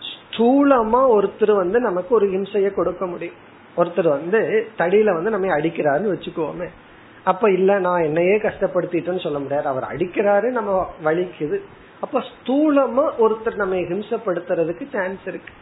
ஸ்தூலமா 0.08 1.00
ஒருத்தர் 1.18 1.56
வந்து 1.56 1.80
நமக்கு 1.80 2.14
ஒரு 2.14 2.30
ஹிம்சைய 2.30 2.74
கொடுக்க 2.74 3.06
முடியும். 3.06 3.34
ஒருத்தர் 3.76 4.08
வந்து 4.08 4.68
தடியில 4.78 5.14
வந்து 5.14 5.30
நம்ம 5.30 5.56
அடிக்கிறாருன்னு 5.56 6.14
வச்சுக்கோமே. 6.14 6.68
அப்ப 7.24 7.50
இல்ல 7.50 7.78
நான் 7.78 8.02
என்னையே 8.02 8.36
கஷ்டப்படுத்திட்டேன்னு 8.36 9.22
சொல்ல 9.22 9.38
முடியாது. 9.38 9.66
அவர் 9.66 9.86
அடிக்கிறாரு 9.92 10.50
நம்ம 10.50 10.90
வலிக்குது. 11.04 11.60
அப்ப 12.00 12.20
ஸ்தூலமா 12.20 13.10
ஒருத்தர் 13.18 13.54
நம்ம 13.54 13.74
ஹிம்சப்படுத்துறதுக்கு 13.74 14.86
சான்ஸ் 14.92 15.18
இருக்கு. 15.26 15.52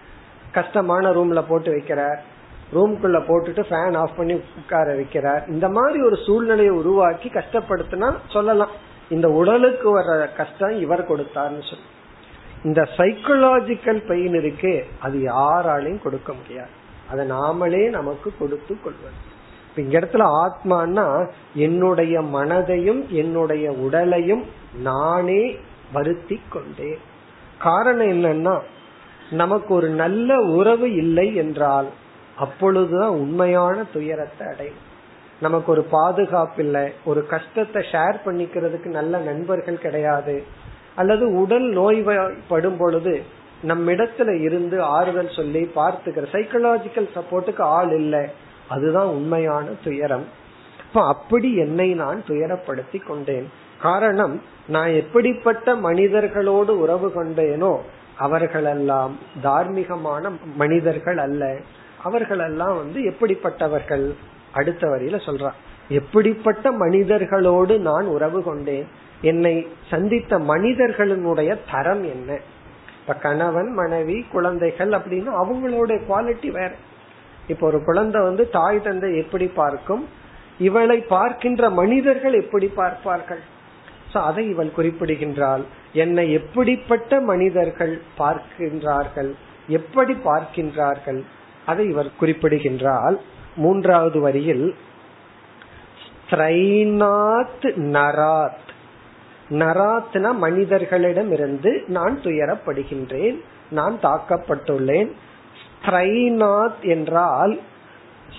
கஷ்டமான 0.52 1.10
ரூம்ல 1.10 1.44
போட்டு 1.48 1.72
வைக்கிறார். 1.72 2.18
ரூம்குள்ள 2.74 3.18
போட்டுட்டு 3.28 3.62
ஃபேன் 3.70 3.96
ஆஃப் 3.96 4.16
பண்ணி 4.16 4.40
உட்கார 4.56 4.94
வைக்கிறார். 4.94 5.42
இந்த 5.48 5.68
மாதிரி 5.68 6.04
ஒரு 6.04 6.16
சூழ்நிலையை 6.26 6.74
உருவாக்கி 6.74 7.28
கஷ்டப்படுத்தினா 7.28 8.14
சொல்லலாம். 8.28 8.72
இந்த 9.08 9.28
உடலுக்கு 9.28 9.88
வர்ற 9.98 10.36
கஷ்டம் 10.36 10.80
இவர் 10.80 11.08
கொடுத்தார்னு 11.08 11.64
சொல்லி. 11.70 11.88
இந்த 12.64 12.88
சைக்கலாஜிக்கல் 12.96 14.06
பெயின் 14.06 14.32
இருக்கே 14.32 14.82
அது 15.00 15.18
யாராலையும் 15.18 16.02
கொடுக்க 16.02 16.32
முடியாது. 16.32 16.72
அதை 17.10 17.30
நாமளே 17.30 17.88
நமக்கு 17.88 18.32
கொடுத்து 18.38 18.76
கொள்வது. 18.82 19.32
இங்க 19.76 20.00
இடத்துல 20.00 20.24
ஆத்மானா 20.42 21.30
என்னுடைய 21.54 22.20
மனதையும் 22.20 23.06
என்னுடைய 23.08 23.70
உடலையும் 23.70 24.44
நானே 24.82 25.56
வருத்தி 25.92 26.40
கொண்டேன் 26.50 26.98
காரணம் 27.58 28.06
என்னன்னா 28.06 28.60
நமக்கு 29.30 29.74
ஒரு 29.74 29.88
நல்ல 29.88 30.36
உறவு 30.36 30.92
இல்லை 30.94 31.34
என்றால் 31.34 31.88
அப்பொழுதுதான் 32.38 33.08
உண்மையான 33.08 33.84
துயரத்தை 33.92 34.46
அடையும். 34.46 34.82
நமக்கு 35.40 35.72
ஒரு 35.72 35.82
பாதுகாப்பு 35.82 36.64
இல்லை. 36.64 36.92
ஒரு 37.04 37.26
கஷ்டத்தை 37.26 37.84
ஷேர் 37.92 38.16
பண்ணிக்கிறதுக்கு 38.24 38.84
நல்ல 38.84 39.18
நண்பர்கள் 39.18 39.78
கிடையாது. 39.78 40.42
அல்லது 40.94 41.40
உடல் 41.40 41.68
நோய்படும் 41.70 42.76
பொழுது 42.76 43.22
நம்மிடத்துல 43.68 44.40
இருந்து 44.40 44.82
ஆறுதல் 44.82 45.36
சொல்லி 45.36 45.70
பார்த்துக்கிற 45.76 46.24
சைக்கலாஜிக்கல் 46.32 47.08
சப்போர்ட்டுக்கு 47.14 47.60
ஆள் 47.60 47.92
இல்லை. 47.94 48.24
அதுதான் 48.68 49.06
உண்மையான 49.06 49.66
துயரம். 49.84 50.26
இப்ப 50.86 51.06
அப்படி 51.06 51.56
என்னை 51.56 51.94
நான் 51.94 52.22
துயரப்படுத்தி 52.28 53.06
கொண்டேன். 53.06 53.50
காரணம் 53.80 54.42
நான் 54.68 54.88
எப்படிப்பட்ட 54.88 55.74
மனிதர்களோடு 55.74 56.72
உறவு 56.84 57.12
கொண்டேனோ 57.14 57.78
அவர்களெல்லாம் 58.18 59.18
தார்மீகமான 59.42 60.30
மனிதர்கள் 60.56 61.18
அல்ல. 61.18 61.56
அவர்களெல்லாம் 62.04 62.76
வந்து 62.76 63.00
எப்படிப்பட்டவர்கள்? 63.02 64.06
அடுத்த 64.52 64.86
வரியில 64.86 65.18
சொல்றான். 65.26 65.58
எப்படிப்பட்ட 65.88 66.70
மனிதர்களோடு 66.70 67.78
நான் 67.78 68.06
உறவு 68.06 68.42
கொண்டேன்? 68.42 68.86
என்னை 69.20 69.68
சந்தித்த 69.90 70.38
மனிதர்களினுடைய 70.38 71.58
தரம் 71.70 72.04
என்ன? 72.04 72.38
இப்ப 73.00 73.14
கணவன் 73.14 73.72
மனைவி 73.72 74.26
குழந்தைகள் 74.32 74.88
அப்படின்னு 74.88 75.30
அவங்களோட 75.42 75.98
குவாலிட்டி 76.08 76.50
வேற. 76.50 76.70
இப்ப 77.48 77.66
ஒரு 77.66 77.84
குழந்தை 77.84 78.22
வந்து 78.22 78.50
தாய் 78.50 78.82
தந்தை 78.82 79.16
எப்படி 79.16 79.46
பார்க்கும்? 79.46 80.08
இவளை 80.58 80.98
பார்க்கின்ற 81.00 81.70
மனிதர்கள் 81.70 82.32
எப்படி 82.32 82.66
பார்ப்பார்கள்? 82.66 83.42
அதை 84.12 84.48
இவள் 84.48 84.72
குறிப்பிடுகின்றாள். 84.76 85.62
என்னை 85.92 86.32
எப்படிப்பட்ட 86.32 87.20
மனிதர்கள் 87.20 87.94
பார்க்கின்றார்கள்? 88.18 89.30
எப்படி 89.68 90.12
பார்க்கின்றார்கள்? 90.24 91.20
அதை 91.66 91.88
இவர் 91.88 92.16
குறிப்பிடுகின்றால் 92.16 93.20
மூன்றாவது 93.56 94.20
வரியில் 94.20 94.74
நராத். 97.94 98.62
நராத்னா 99.50 100.34
மனிதர்களிடம் 100.34 101.32
இருந்து 101.32 101.84
நான் 101.86 102.20
துயரப்படுகின்றேன் 102.22 103.40
நான் 103.70 103.98
தாக்கப்பட்டுள்ளேன். 104.02 105.10
ஸ்திரைநாத் 105.62 106.80
என்றால் 106.80 107.60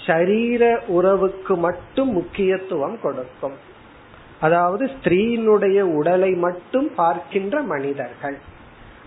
சரீர 0.06 0.82
உறவுக்கு 0.88 1.58
மட்டும் 1.58 2.10
முக்கியத்துவம் 2.10 2.98
கொடுக்கும். 3.02 3.58
அதாவது 4.40 4.86
ஸ்திரீனுடைய 4.86 5.80
உடலை 5.82 6.32
மட்டும் 6.32 6.96
பார்க்கின்ற 6.96 7.62
மனிதர்கள். 7.62 8.38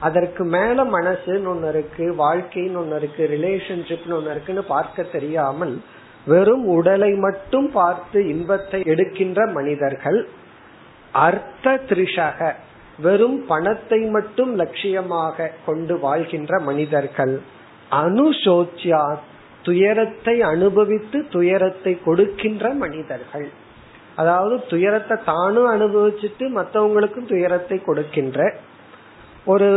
அதற்கு 0.00 0.42
மேல 0.44 0.84
மனசுன்னு 0.96 1.48
ஒன்னு 1.48 1.68
இருக்கு 1.68 2.04
வாழ்க்கைன்னு 2.18 2.80
ஒன்னு 2.80 2.96
இருக்கு 2.96 3.22
ரிலேஷன்ஷிப்னு 3.26 4.16
ஒன்னு 4.16 4.30
இருக்குன்னு 4.30 4.64
பார்க்க 4.64 5.06
தெரியாமல் 5.12 5.74
வெறும் 6.26 6.66
உடலை 6.68 7.12
மட்டும் 7.18 7.68
பார்த்து 7.70 8.18
இன்பத்தை 8.28 8.80
எடுக்கின்ற 8.84 9.46
மனிதர்கள் 9.46 10.18
அர்த்த 11.14 11.76
திரிஷக 11.90 12.50
வெறும் 12.98 13.38
பணத்தை 13.46 13.98
மட்டும் 14.10 14.52
லட்சியமாக 14.56 15.52
கொண்டு 15.66 15.94
வாழ்கின்ற 15.98 16.52
மனிதர்கள். 16.60 17.34
அனுசோச்சியா 17.92 19.02
துயரத்தை 19.62 20.34
அனுபவித்து 20.42 21.18
துயரத்தை 21.28 21.92
கொடுக்கின்ற 22.04 22.72
மனிதர்கள். 22.74 23.46
அதாவது 24.16 24.56
துயரத்தை 24.66 25.16
தானும் 25.24 25.68
அனுபவிச்சுட்டு 25.74 26.44
மற்றவங்களுக்கும் 26.48 27.28
துயரத்தை 27.28 27.78
கொடுக்கின்ற 27.80 28.38
ஒரு 29.44 29.68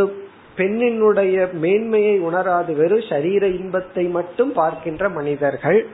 பெண்ணினுடைய 0.58 1.54
மேன்மையை 1.54 2.20
உணராது 2.20 2.74
வெறும் 2.76 3.10
சரீர 3.10 3.48
இன்பத்தை 3.48 4.04
மட்டும் 4.04 4.54
பார்க்கின்ற 4.54 5.10
மனிதர்கள் 5.10 5.90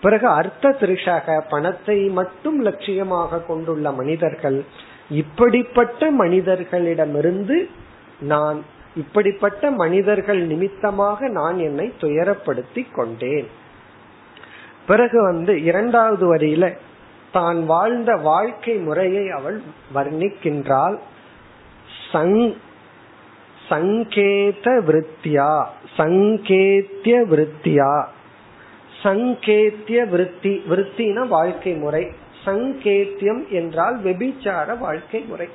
பிறகு 0.00 0.28
அர்த்த 0.28 0.76
திருஷக 0.80 1.40
பணத்தை 1.48 2.08
மட்டும் 2.08 2.64
லட்சியமாக 2.64 3.46
கொண்டுள்ள 3.46 3.92
மனிதர்கள் 3.92 4.64
இப்படிப்பட்ட 5.08 6.10
மனிதர்களிடமிருந்து 6.10 7.68
நான் 8.20 8.64
இப்படிப்பட்ட 8.96 9.70
மனிதர்கள் 9.70 10.46
நிமித்தமாக 10.46 11.28
நான் 11.28 11.58
என்னை 11.58 11.92
துயரப்படுத்தி 12.00 12.92
கொண்டேன். 12.92 13.46
பிறகு 14.86 15.22
வந்து 15.22 15.62
இரண்டாவது 15.62 16.36
வரியில 16.36 16.76
தான் 17.32 17.64
வாழ்ந்த 17.64 18.16
வாழ்க்கை 18.16 18.74
முறையை 18.76 19.28
அவள் 19.28 19.62
வர்ணிக்கின்றாள். 19.94 20.98
சங் 22.12 22.54
சங்கேத 23.68 24.82
விருத்தியா? 24.86 25.64
சங்கேத்திய 25.96 27.20
விருத்தியா? 27.20 28.04
சங்கேத்திய 29.02 30.04
விருத்தி 30.04 30.62
விருத்தின 30.70 31.28
வாழ்க்கை 31.28 31.72
முறை. 31.74 32.12
சங்கேத்தியம் 32.44 33.48
என்றால் 33.48 34.02
வெபிச்சார 34.04 34.78
வாழ்க்கை 34.78 35.20
முறை. 35.20 35.48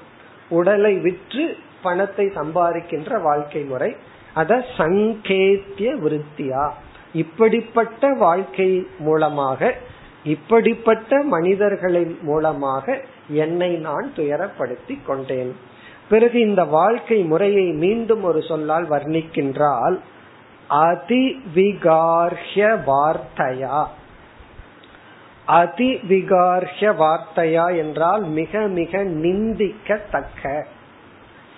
உடலை 0.50 0.98
விற்று 0.98 1.58
பணத்தை 1.82 2.26
சம்பாதிக்கின்ற 2.26 3.22
வாழ்க்கை 3.22 3.64
முறை. 3.64 3.96
அத 4.34 4.66
சங்கேத்திய 4.78 5.96
விருத்தியா? 5.96 6.70
இப்படிப்பட்ட 7.14 8.14
வாழ்க்கை 8.14 8.88
மூலமாக 9.00 9.76
இப்படிப்பட்ட 10.24 11.24
மனிதர்களின் 11.24 12.18
மூலமாக 12.22 13.02
என்னை 13.28 13.76
நான் 13.76 14.12
துயரப்படுத்தி 14.16 14.98
கொண்டேன். 15.06 15.56
பிறகு 16.10 16.40
இந்த 16.40 16.64
வாழ்க்கை 16.64 17.24
முறையை 17.24 17.66
மீண்டும் 17.66 18.24
ஒரு 18.24 18.42
சொல்லால் 18.42 18.90
வர்ணிக்கின்றால் 18.90 20.00
அதிவிகார்ய 20.70 22.78
வார்த்தையா? 22.86 23.86
அதிவிகார்ய 25.48 26.80
வார்த்தையா? 26.80 27.78
என்றால் 27.78 28.24
மிக 28.24 28.60
மிக 28.60 29.04
நிந்திக்கத்தக்க. 29.04 30.66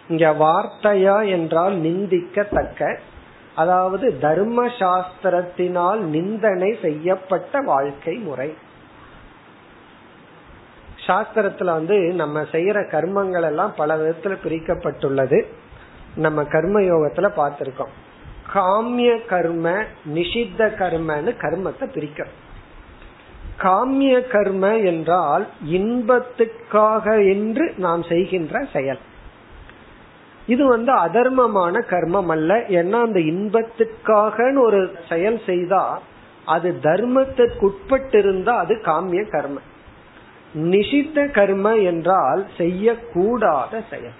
இங்க 0.09 0.31
வார்த்தையா? 0.31 1.29
என்றால் 1.29 1.75
நிந்திக்கத்தக்க. 1.75 2.97
அதாவது 3.55 4.19
தர்ம 4.19 4.65
சாஸ்திரத்தினால் 4.65 5.95
நிந்தனை 5.95 6.77
செய்யப்பட்ட 6.81 7.61
வாழ்க்கை 7.61 8.15
முறை. 8.15 8.53
சாஸ்திரத்துல 11.07 11.63
வந்து 11.63 11.97
நம்ம 12.13 12.41
செய்யற 12.41 12.79
கர்மங்கள் 12.91 13.43
எல்லாம் 13.43 13.73
பல 13.75 13.97
விதத்துல 13.97 14.37
பிரிக்கப்பட்டுள்ளது. 14.45 15.43
நம்ம 16.15 16.43
கர்ம 16.43 16.79
யோகத்துல 16.79 17.27
பார்த்திருக்கோம். 17.37 17.93
காமிய 18.53 19.25
கர்ம 19.25 19.69
நிஷித்த 20.13 20.69
கர்மன்னு 20.79 21.31
கர்மத்தை 21.41 21.85
பிரிக்கிறோம் 21.95 22.37
காமிய 23.57 24.27
கர்ம 24.27 24.77
என்றால் 24.77 25.47
இன்பத்துக்காக 25.71 27.33
என்று 27.33 27.73
நாம் 27.77 28.03
செய்கின்ற 28.03 28.65
செயல். 28.73 28.99
இது 30.47 30.67
வந்து 30.67 30.91
அதர்மமான 30.93 31.83
கர்மம் 31.89 32.25
அல்ல. 32.25 32.57
ஏன்னா 32.57 33.01
அந்த 33.01 33.19
இன்பத்துக்காக 33.19 34.59
ஒரு 34.59 34.95
செயல் 35.09 35.41
செய்தா 35.45 36.01
அது 36.45 36.79
தர்மத்திற்குட்பட்டிருந்தா 36.83 38.49
அது 38.49 38.75
காமிய 38.75 39.23
கர்மம் 39.29 39.69
நிஷித்த 40.53 41.31
கர்ம 41.31 41.75
என்றால் 41.75 42.47
செய்யக்கூடாத 42.57 43.81
செயல். 43.89 44.11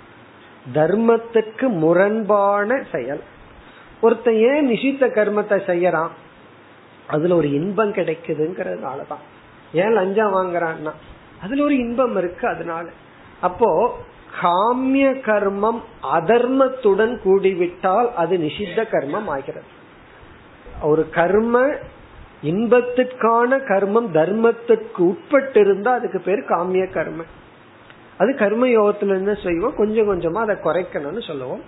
தர்மத்துக்கு 0.74 1.68
முரண்பான 1.68 2.84
செயல். 2.92 3.22
ஒருத்தன் 4.02 4.36
ஏன் 4.36 4.70
நிஷித்த 4.70 5.04
கர்மத்தை 5.04 5.70
செய்யறான்? 5.70 6.10
அதுல 7.08 7.36
ஒரு 7.36 7.54
இன்பம் 7.54 7.94
கிடைக்குதுங்கிறதுனாலதான். 7.94 9.22
ஏன் 9.74 9.92
லஞ்சம் 9.92 10.34
வாங்குறான்னா? 10.34 10.92
அதுல 11.42 11.64
ஒரு 11.64 11.78
இன்பம் 11.78 12.16
இருக்கு 12.16 12.48
அதனால. 12.48 12.90
அப்போ 13.42 13.98
காமிய 14.42 15.14
கர்மம் 15.20 15.82
அதர்மத்துடன் 16.14 17.18
கூடிவிட்டால் 17.18 18.16
அது 18.16 18.38
நிஷித்த 18.38 18.84
கர்மம் 18.92 19.26
ஆகிறது. 19.26 19.66
ஒரு 20.82 21.10
கர்ம 21.10 21.76
இன்பத்திற்கான 22.44 23.58
கர்மம் 23.58 24.12
தர்மத்திற்கு 24.14 24.98
உட்பட்டு 24.98 25.60
இருந்தா 25.60 25.94
அதுக்கு 25.94 26.20
பேர் 26.20 26.40
காமிய 26.40 26.92
கர்ம. 26.92 27.24
அது 28.18 28.36
கர்ம 28.36 28.68
யோகத்துல 28.68 29.08
என்ன 29.08 29.34
செய்வோம். 29.34 29.76
கொஞ்சம் 29.76 30.10
கொஞ்சமா 30.10 30.38
அதை 30.38 30.56
குறைக்கணும்னு 30.56 31.28
சொல்லுவோம். 31.28 31.62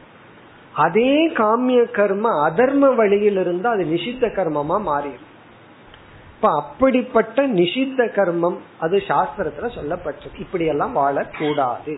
அதே 0.73 1.29
காமிய 1.29 1.91
கர்ம 1.91 2.49
அதர்ம 2.49 2.95
வழியில் 2.95 3.37
இருந்தா 3.37 3.71
அது 3.71 3.83
நிஷித்த 3.83 4.27
கர்மமா 4.27 4.81
மாறிடும். 4.87 5.31
இப்ப 6.35 6.61
அப்படிப்பட்ட 6.61 7.47
நிஷித்த 7.47 8.05
கர்மம் 8.05 8.57
அது 8.79 9.03
சாஸ்திரத்துல 9.07 9.69
சொல்லப்பட்டிருக்கு. 9.81 10.39
இப்படி 10.39 10.65
எல்லாம் 10.65 10.97
வாழக்கூடாது. 10.97 11.97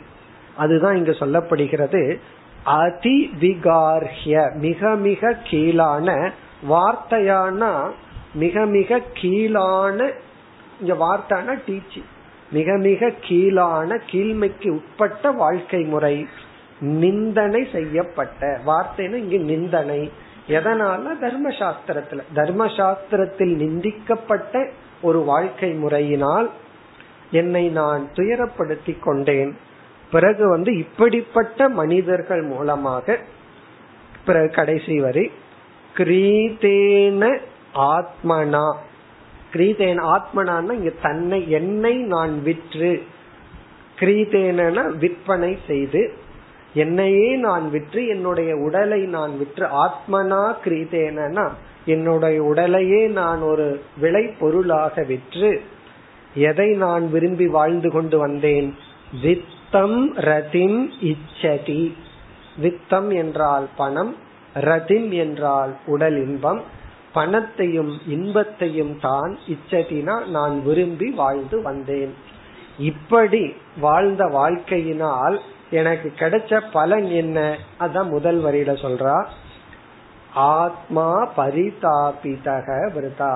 அதுதான் 0.56 0.96
இங்க 0.96 1.12
சொல்லப்படுகிறது. 1.12 2.20
அதிவிகார்ய 2.66 4.54
மிக 4.54 4.96
மிக 4.96 5.38
கீழான 5.44 6.32
வார்த்தையானா 6.70 7.90
மிக 8.36 8.66
மிக 8.66 9.02
கீழான 9.14 10.12
இங்க 10.82 10.94
வார்த்தைனா 10.94 11.60
டீச்சிங் 11.68 12.10
மிக 12.52 12.78
மிக 12.78 13.12
கீழான 13.22 14.00
கீழ்மைக்கு 14.12 14.70
உட்பட்ட 14.70 15.32
வாழ்க்கை 15.32 15.84
முறை 15.84 16.28
நிந்தனை 16.80 17.68
செய்யப்பட்ட. 17.72 18.60
வார்த்தைன்னு 18.66 19.14
இங்கு 19.14 19.40
நிந்தனை. 19.40 20.12
எதனால 20.48 21.14
தர்மசாஸ்திரத்துல. 21.22 22.20
தர்மசாஸ்திரத்தில் 22.36 23.56
நிந்திக்கப்பட்ட 23.56 24.70
ஒரு 25.02 25.20
வாழ்க்கை 25.20 25.72
முறையினால் 25.74 26.50
என்னை 27.32 27.70
நான் 27.70 28.08
துயரப்படுத்தி 28.16 29.00
கொண்டேன். 29.00 29.58
பிறகு 30.12 30.50
வந்து 30.50 30.78
இப்படிப்பட்ட 30.78 31.70
மனிதர்கள் 31.70 32.42
மூலமாக 32.42 33.20
பிறகு 34.26 34.50
கடைசி 34.50 35.00
வரை 35.00 35.32
கிரீதேன 35.98 37.40
ஆத்மனா. 37.76 38.76
கிரீதேன 39.54 40.18
ஆத்மனான்னா 40.18 40.72
இங்க 40.72 40.92
தன்னை 41.02 41.50
என்னை 41.50 41.94
நான் 41.94 42.42
விற்று. 42.42 43.04
கிரீதேன 44.00 44.98
விற்பனை 44.98 45.58
செய்து 45.68 46.14
என்னையே 46.74 47.36
நான் 47.36 47.70
விற்று 47.70 48.08
என்னுடைய 48.08 48.56
உடலை 48.56 49.02
நான் 49.02 49.38
விற்று. 49.38 49.66
ஆத்மனா 49.66 50.54
கிரீதேனா 50.64 51.50
என்னுடைய 51.86 52.44
உடலையே 52.44 53.08
நான் 53.08 53.42
ஒரு 53.42 53.84
விளை 53.98 54.26
பொருளாக 54.26 55.04
விற்று 55.04 55.62
எதை 56.36 56.72
நான் 56.72 57.12
விரும்பி 57.12 57.48
வாழ்ந்து 57.48 57.92
கொண்டு 57.92 58.18
வந்தேன்? 58.18 58.76
வித்தம் 59.24 60.06
ரதிம் 60.14 60.92
இச்சதி. 61.04 61.94
வித்தம் 62.62 63.14
என்றால் 63.16 63.68
பணம் 63.78 64.16
ரதிம் 64.54 65.12
என்றால் 65.12 65.76
உடல் 65.86 66.16
இன்பம். 66.16 66.62
பணத்தையும் 67.18 67.94
இன்பத்தையும் 68.08 68.96
தான் 69.02 69.32
இச்சதினா 69.54 70.16
நான் 70.36 70.56
விரும்பி 70.64 71.10
வாழ்ந்து 71.22 71.58
வந்தேன். 71.62 72.14
இப்படி 72.92 73.44
வாழ்ந்த 73.80 74.24
வாழ்க்கையினால் 74.40 75.38
எனக்கு 75.70 76.10
கிடைச்ச 76.20 76.62
பலன் 76.72 77.08
என்ன? 77.22 77.40
அதான் 77.80 78.10
முதல் 78.10 78.40
வரியில 78.44 78.74
சொல்றா. 78.86 79.18
ஆத்மா 80.56 81.08
பரிதாபிதக 81.38 82.68
விருதா. 82.96 83.36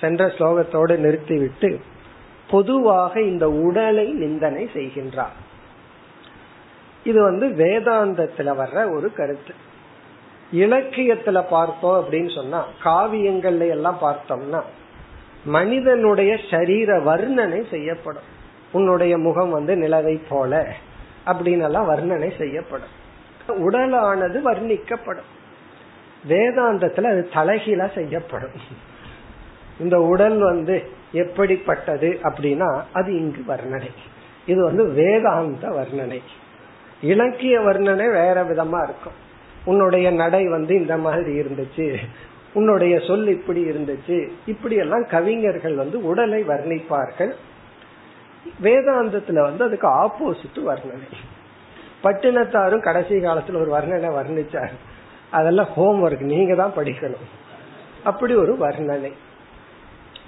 சென்ற 0.01 0.27
ஸ்லோகத்தோடு 0.37 0.95
நிறுத்திவிட்டு 0.97 1.69
பொதுவாக 2.49 3.13
இந்த 3.31 3.45
உடலை 3.65 4.07
நிந்தனை 4.23 4.63
செய்கின்றார் 4.73 5.35
இது 7.03 7.19
வந்து 7.21 7.47
வேதாந்தத்துல 7.61 8.49
வர்ற 8.61 8.77
ஒரு 8.95 9.07
கருத்து. 9.19 9.53
இலக்கியத்துல 10.63 11.37
பார்த்தோம் 11.49 11.97
அப்படின்னு 11.99 12.31
சொன்னா 12.35 12.59
காவியங்கள்ல 12.83 13.67
எல்லாம் 13.75 13.99
பார்த்தோம்னா 14.01 14.61
மனிதனுடைய 15.55 16.31
சரீர 16.51 16.89
வர்ணனை 17.07 17.61
செய்யப்படும். 17.69 18.29
உன்னுடைய 18.71 19.17
முகம் 19.17 19.49
வந்து 19.49 19.75
நிலவை 19.75 20.21
போல 20.29 20.73
அப்படின்னு 21.25 21.63
எல்லாம் 21.63 21.89
வர்ணனை 21.89 22.37
செய்யப்படும். 22.37 23.03
உடலானது 23.47 24.41
வர்ணிக்கப்படும். 24.45 25.29
வேதாந்தத்துல 26.27 27.03
அது 27.03 27.29
தலைகீழா 27.33 27.93
செய்யப்படும். 27.93 28.51
இந்த 29.79 30.01
உடல் 30.01 30.37
வந்து 30.37 30.89
எப்படிப்பட்டது 31.11 32.19
அப்படின்னா 32.23 32.81
அது 32.93 33.17
இங்கு 33.17 33.41
வர்ணனை. 33.47 33.89
இது 34.45 34.63
வந்து 34.63 34.87
வேதாந்த 34.87 35.67
வர்ணனை. 35.67 36.19
இலக்கிய 37.01 37.61
வர்ணனை 37.61 38.11
வேற 38.11 38.43
விதமா 38.43 38.83
இருக்கும். 38.83 39.23
உன்னுடைய 39.65 40.11
நடை 40.11 40.47
வந்து 40.47 40.75
இந்த 40.75 40.97
மாதிரி 40.97 41.39
இருந்துச்சு. 41.39 41.97
உன்னுடைய 42.53 42.99
சொல் 42.99 43.27
இப்படி 43.27 43.65
இருந்துச்சு. 43.65 44.29
இப்படி 44.45 44.75
எல்லாம் 44.75 45.05
கவிஞர்கள் 45.07 45.75
வந்து 45.75 46.05
உடலை 46.05 46.43
வர்ணிப்பார்கள். 46.43 47.31
வேதாந்தத்துல 48.63 49.41
வந்து 49.41 49.63
அதுக்கு 49.63 49.87
ஆப்போசிட் 49.87 50.59
வர்ணனை. 50.65 51.11
பட்டினத்தாரும் 52.03 52.79
கடைசி 52.79 53.15
காலத்துல 53.15 53.61
ஒரு 53.61 53.77
வர்ணனை 53.77 54.09
வர்ணிச்சார் 54.15 54.71
அதெல்லாம் 55.31 55.65
ஹோம் 55.65 56.09
ஒர்க் 56.09 56.19
நீங்க 56.19 56.55
தான் 56.55 56.73
படிக்கணும். 56.75 57.27
அப்படி 58.03 58.35
ஒரு 58.35 58.57
வர்ணனை. 58.59 59.11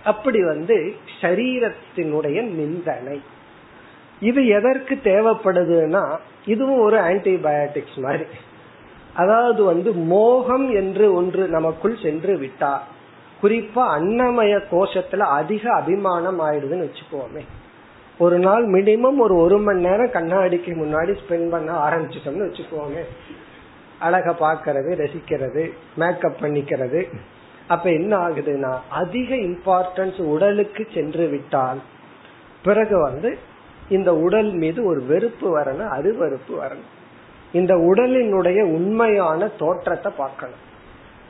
அப்படி 0.04 0.44
வந்து 0.44 0.96
சரீரத்தினுடைய 1.22 2.42
நிந்தனை. 2.44 3.22
இது 4.20 4.48
எதற்கு 4.48 5.00
தேவைப்படுதுன்னா 5.04 6.18
இதுவும் 6.46 6.80
ஒரு 6.80 6.98
ஆன்டிபயோட்டிக்ஸ் 6.98 7.98
மாதிரி. 7.98 8.26
அதாவது 9.14 9.64
வந்து 9.64 9.92
மோகம் 9.92 10.70
என்று 10.70 11.14
ஒன்று 11.14 11.48
நமக்குள் 11.48 11.98
சென்று 12.02 12.38
விட்டா 12.38 12.78
குறிப்பா 13.44 13.88
அன்னமய 13.98 14.62
கோஷத்துல 14.72 15.18
அதிக 15.18 15.74
அபிமானம் 15.74 16.42
ஆயிடுதுன்னு 16.42 16.90
வச்சுக்கோமே. 16.90 17.42
ஒரு 18.20 18.40
நாள் 18.40 18.66
மினிமம் 18.66 19.18
ஒரு 19.18 19.36
ஒரு 19.36 19.58
மணி 19.58 19.82
நேரம் 19.82 20.12
கண்ணாடிக்கு 20.12 20.72
முன்னாடி 20.82 21.16
ஸ்பெண்ட் 21.22 21.50
பண்ண 21.50 21.90
ஆரம்பிச்சிட்டோம்னு 21.90 22.48
வச்சுக்கோங்க 22.48 23.02
அழக 24.00 24.32
பாக்கிறது 24.32 24.92
ரசிக்கிறது 25.04 25.64
மேக்கப் 25.96 26.40
பண்ணிக்கிறது. 26.42 27.02
அப்ப 27.68 27.92
என்ன 27.92 28.18
ஆகுதுன்னா 28.18 28.78
அதிக 28.90 29.36
இம்பார்ட்டன்ஸ் 29.36 30.22
உடலுக்கு 30.22 30.88
சென்று 30.94 31.28
விட்டால் 31.28 31.82
பிறகு 32.64 33.02
வந்து 33.02 33.38
இந்த 33.90 34.16
உடல் 34.16 34.54
மீது 34.54 34.86
ஒரு 34.86 35.02
வெறுப்பு 35.02 35.60
வரணும் 35.60 35.92
அருவறுப்பு 35.98 36.54
வரணும். 36.62 36.90
இந்த 37.52 37.74
உடலினுடைய 37.76 38.62
உண்மையான 38.62 39.48
தோற்றத்தை 39.48 40.12
பார்க்கணும். 40.18 40.64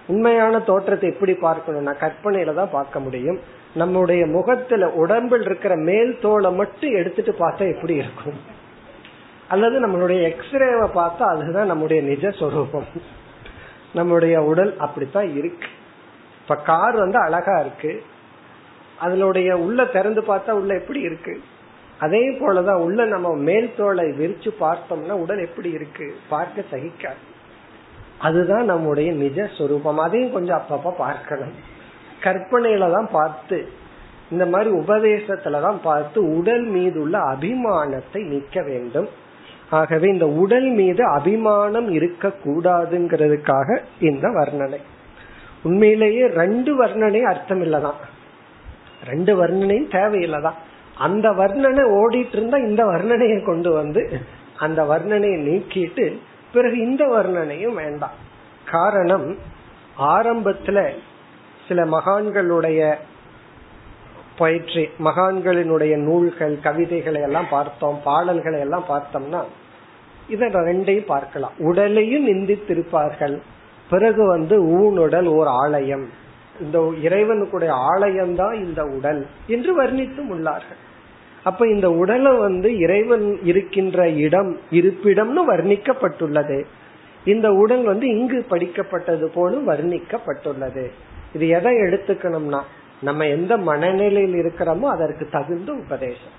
உண்மையான 0.07 0.59
தோற்றத்தை 0.59 1.09
எப்படி 1.09 1.31
பார்க்கணும்னா 1.31 1.93
கற்பனையில 1.93 2.53
தான் 2.53 2.69
பார்க்க 2.71 2.99
முடியும். 2.99 3.39
நம்முடைய 3.73 4.25
முகத்துல 4.25 4.89
உடம்பில் 4.89 5.41
இருக்கிற 5.41 5.75
மேல் 5.75 6.19
தோலை 6.21 6.51
மட்டும் 6.51 6.93
எடுத்துட்டு 6.93 7.35
பார்த்தா 7.39 7.75
எப்படி 7.75 7.95
இருக்கும்? 7.95 8.39
அல்லது 9.47 9.87
நம்மளுடைய 9.87 10.21
எக்ஸ்ரேவை 10.21 10.89
பார்த்தா 10.95 11.21
அதுதான் 11.21 11.65
நம்முடைய 11.65 12.01
நிஜ 12.01 12.31
சொரூபம். 12.31 12.85
நம்முடைய 13.93 14.43
உடல் 14.43 14.77
அப்படித்தான் 14.77 15.35
இருக்கு. 15.35 15.67
இப்ப 16.41 16.55
கார் 16.55 16.95
வந்து 16.95 17.19
அழகா 17.19 17.59
இருக்கு. 17.59 18.03
அதனுடைய 18.99 19.57
உள்ள 19.57 19.85
திறந்து 19.85 20.21
பார்த்தா 20.21 20.51
உள்ள 20.51 20.73
எப்படி 20.73 20.99
இருக்கு? 20.99 21.41
அதே 21.99 22.29
போலதான் 22.29 22.79
உள்ள 22.79 23.05
நம்ம 23.05 23.35
மேல் 23.35 23.73
தோலை 23.77 24.05
விரிச்சு 24.05 24.49
பார்த்தோம்னா 24.59 25.11
உடல் 25.11 25.39
எப்படி 25.39 25.69
இருக்கு? 25.69 26.15
பார்க்க 26.29 26.63
சகிக்காது. 26.71 27.23
அதுதான் 28.19 28.65
நம்முடைய 28.65 29.11
நிஜ 29.11 29.49
சொரூபம். 29.57 29.97
அதையும் 29.97 30.31
கொஞ்சம் 30.31 30.61
அப்பப்ப 30.61 30.93
பார்க்கணும். 30.97 31.51
கற்பனையில 32.23 32.91
தான் 32.91 33.09
பார்த்து 33.11 33.69
இந்த 34.31 34.45
மாதிரி 34.45 34.75
உபதேசத்துலதான் 34.75 35.77
பார்த்து 35.83 36.37
உடல் 36.37 36.63
மீது 36.63 37.01
உள்ள 37.01 37.17
அபிமானத்தை 37.17 38.25
நீக்க 38.25 38.63
வேண்டும். 38.63 39.09
ஆகவே 39.69 40.09
இந்த 40.09 40.27
உடல் 40.27 40.69
மீது 40.69 41.05
அபிமானம் 41.05 41.89
இருக்க 41.89 42.33
கூடாதுங்கிறதுக்காக 42.45 43.79
இந்த 43.99 44.27
வர்ணனை. 44.27 44.77
உண்மையிலேயே 45.63 46.27
ரெண்டு 46.27 46.85
வர்ணனை 46.85 47.21
அர்த்தம் 47.21 47.61
இல்லதான். 47.63 47.99
ரெண்டு 49.05 49.45
வர்ணனையும் 49.45 49.91
தேவையில்லதான். 49.91 50.57
அந்த 50.97 51.29
வர்ணனை 51.29 51.83
ஓடிட்டு 51.91 52.31
இருந்தா 52.31 52.57
இந்த 52.57 52.85
வர்ணனையை 52.85 53.45
கொண்டு 53.45 53.71
வந்து 53.71 54.19
அந்த 54.57 54.83
வர்ணனையை 54.83 55.39
நீக்கிட்டு 55.39 56.17
பிறகு 56.53 56.77
இந்த 56.77 57.05
வர்ணனையும் 57.05 57.73
வேண்டாம். 57.73 58.17
காரணம் 58.71 59.37
ஆரம்பத்துல 59.99 60.89
சில 61.67 61.85
மகான்களுடைய 61.85 62.95
பயிற்சி 64.37 64.89
மகான்களினுடைய 65.03 65.95
நூல்கள் 65.95 66.59
கவிதைகளை 66.59 67.21
எல்லாம் 67.21 67.47
பார்த்தோம் 67.49 67.99
பாடல்களை 68.03 68.59
எல்லாம் 68.59 68.85
பார்த்தோம்னா 68.89 69.43
இதை 70.29 70.47
ரெண்டையும் 70.47 71.05
பார்க்கலாம். 71.05 71.51
உடலையும் 71.57 72.27
நிந்தித்திருப்பார்கள். 72.27 73.41
பிறகு 73.89 74.27
வந்து 74.27 74.63
ஊனுடல் 74.63 75.25
ஓர் 75.25 75.47
ஆலயம். 75.47 76.09
இந்த 76.59 76.93
இறைவனுக்குடைய 77.03 77.69
ஆலயம் 77.69 78.35
தான் 78.35 78.53
இந்த 78.53 78.83
உடல் 78.83 79.27
என்று 79.47 79.83
வர்ணித்தும் 79.83 80.29
உள்ளார்கள். 80.29 80.81
அப்ப 81.49 81.67
இந்த 81.75 81.87
உடலை 82.01 82.31
வந்து 82.45 82.69
இறைவன் 82.85 83.25
இருக்கின்ற 83.43 84.09
இடம் 84.25 84.51
இருப்பிடம்னு 84.71 85.43
வர்ணிக்கப்பட்டுள்ளது. 85.51 86.57
இந்த 87.31 87.47
உடல் 87.63 87.83
வந்து 87.83 88.07
இங்கு 88.19 88.39
படிக்கப்பட்டது 88.51 89.25
போலும் 89.35 89.65
வர்ணிக்கப்பட்டுள்ளது. 89.69 90.85
இது 91.35 91.45
எதை 91.57 91.73
எடுத்துக்கணும்னா 91.85 92.61
நம்ம 93.01 93.25
எந்த 93.27 93.53
மனநிலையில் 93.69 94.37
இருக்கிறோமோ 94.41 94.87
அதற்கு 94.95 95.25
தகுந்த 95.31 95.71
உபதேசம். 95.83 96.35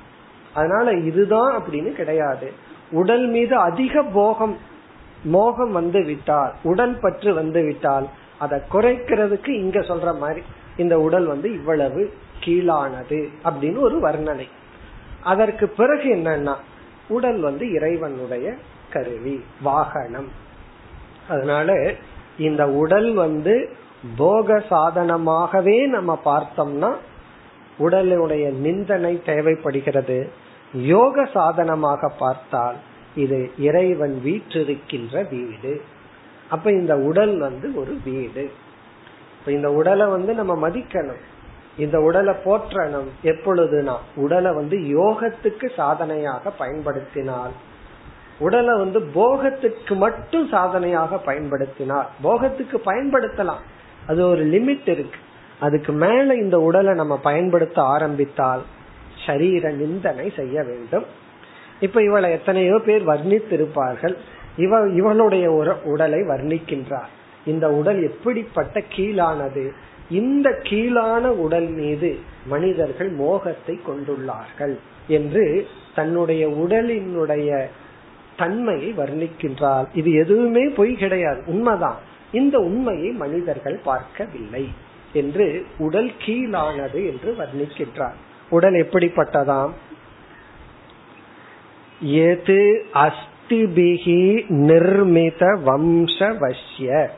அதனால 0.54 0.92
இதுதான் 1.10 1.52
அப்படின்னு 1.58 1.90
கிடையாது. 2.00 2.48
உடல் 2.92 3.26
மீது 3.34 3.54
அதிக 3.68 4.02
போகம் 4.18 4.56
மோகம் 5.34 5.72
வந்து 5.72 6.00
விட்டால் 6.04 6.52
உடல் 6.62 6.96
பற்று 7.02 7.30
வந்து 7.40 7.60
விட்டால் 7.64 8.06
அதை 8.38 8.58
குறைக்கிறதுக்கு 8.72 9.52
இங்க 9.62 9.78
சொல்ற 9.90 10.08
மாதிரி 10.18 10.42
இந்த 10.76 10.94
உடல் 11.06 11.26
வந்து 11.26 11.48
இவ்வளவு 11.54 12.02
கீழானது 12.44 13.20
அப்படின்னு 13.44 13.78
ஒரு 13.86 13.96
வர்ணனை. 14.08 14.46
அதற்கு 15.22 15.68
பிறகு 15.68 16.16
என்னன்னா 16.16 16.54
உடல் 17.08 17.40
வந்து 17.40 17.72
இறைவனுடைய 17.72 18.54
கருவி 18.90 19.44
வாகனம். 19.62 20.28
அதனால 21.28 21.94
இந்த 22.38 22.68
உடல் 22.68 23.14
வந்து 23.14 23.68
போக 24.16 24.64
சாதனமாகவே 24.70 25.86
நம்ம 25.86 26.20
பார்த்தோம்னா 26.24 26.96
உடலுடைய 27.78 28.52
நிந்தனை 28.52 29.22
தேவைப்படுகிறது. 29.26 30.30
யோக 30.72 31.24
சாதனமாக 31.24 32.08
பார்த்தால் 32.08 32.76
இது 33.14 33.50
இறைவன் 33.58 34.20
வீற்றிருக்கின்ற 34.24 35.28
வீடு. 35.30 35.82
அப்ப 36.50 36.70
இந்த 36.70 36.96
உடல் 36.96 37.38
வந்து 37.38 37.74
ஒரு 37.74 37.98
வீடு. 38.04 38.50
இந்த 39.46 39.72
உடலை 39.72 40.06
வந்து 40.06 40.34
நம்ம 40.34 40.68
மதிக்கணும். 40.68 41.20
இந்த 41.78 42.00
உடலை 42.00 42.34
போற்றணும் 42.44 43.08
எப்பொழுதுனா 43.22 43.96
உடலை 44.14 44.52
வந்து 44.52 44.78
யோகத்துக்கு 44.78 45.70
சாதனையாக 45.76 46.50
பயன்படுத்தினால். 46.50 47.50
உடலை 48.38 48.78
வந்து 48.78 49.00
போகத்துக்கு 49.00 49.96
மட்டும் 49.96 50.48
சாதனையாக 50.48 51.16
பயன்படுத்தினால். 51.18 52.08
போகத்துக்கு 52.24 52.80
பயன்படுத்தலாம். 52.86 53.62
அது 54.06 54.28
ஒரு 54.28 54.46
லிமிட் 54.46 54.88
இருக்கு. 54.88 55.18
அதுக்கு 55.60 55.92
மேல 55.92 56.34
இந்த 56.34 56.60
உடலை 56.60 56.94
நம்ம 56.94 57.18
பயன்படுத்த 57.18 57.82
ஆரம்பித்தால் 57.82 58.62
சரீர 59.26 59.70
நிந்தனை 59.70 60.32
செய்ய 60.36 60.62
வேண்டும். 60.62 61.04
இப்ப 61.80 62.02
இவளை 62.02 62.30
எத்தனையோ 62.30 62.78
பேர் 62.78 63.06
வர்ணித்திருப்பார்கள். 63.06 64.16
இவ 64.56 64.88
இவளுடைய 64.88 65.52
ஒரு 65.52 65.74
உடலை 65.84 66.18
வர்ணிக்கின்றார். 66.18 67.10
இந்த 67.46 67.70
உடல் 67.70 68.02
எப்படிப்பட்ட 68.02 68.82
கீழானது? 68.96 69.72
இந்த 70.10 70.60
கீழான 70.62 71.32
உடல் 71.32 71.66
மீது 71.66 72.18
மனிதர்கள் 72.46 73.08
மோகத்தை 73.08 73.80
கொண்டுள்ளார்கள் 73.86 74.78
என்று 75.08 75.66
தன்னுடைய 75.94 76.48
உடலினுடைய 76.48 77.64
தன்மையை 78.36 78.94
வர்ணிக்கின்றார். 78.96 79.84
இது 79.94 80.12
எதுவுமே 80.12 80.68
பொய் 80.68 80.94
கிடையாது. 80.94 81.42
உண்மைதான். 81.46 81.98
இந்த 82.32 82.58
உண்மையை 82.58 83.10
மனிதர்கள் 83.10 83.80
பார்க்கவில்லை 83.84 84.68
என்று 85.12 85.66
உடல் 85.78 86.12
கீழானது 86.26 87.10
என்று 87.10 87.36
வர்ணிக்கின்றார். 87.38 88.14
உடல் 88.50 88.72
எப்படிப்பட்டதாம்? 88.72 89.70
எது 92.00 92.86
அஸ்திபிகி 92.94 94.44
நிர்மித 94.48 95.58
வம்சவசிய 95.66 97.08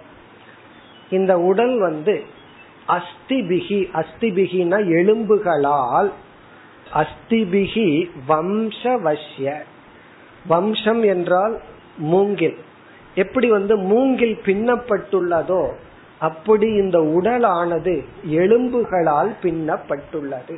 இந்த 1.11 1.39
உடல் 1.39 1.79
வந்து 1.79 2.25
அஸ்திபிகி 2.97 3.79
அஸ்திபிகினா 4.01 4.79
எலும்புகளால் 5.01 6.11
அஸ்திபிகி 7.03 7.89
வம்சவசிய 8.29 9.49
வம்சம் 10.49 11.03
என்றால் 11.03 11.55
மூங்கில். 11.97 12.59
எப்படி 13.15 13.49
வந்து 13.49 13.77
மூங்கில் 13.77 14.37
பின்னப்பட்டுள்ளதோ 14.45 15.63
அப்படி 16.19 16.69
இந்த 16.73 16.99
உடலானது 17.17 17.95
எலும்புகளால் 18.43 19.31
பின்னப்பட்டுள்ளது. 19.43 20.57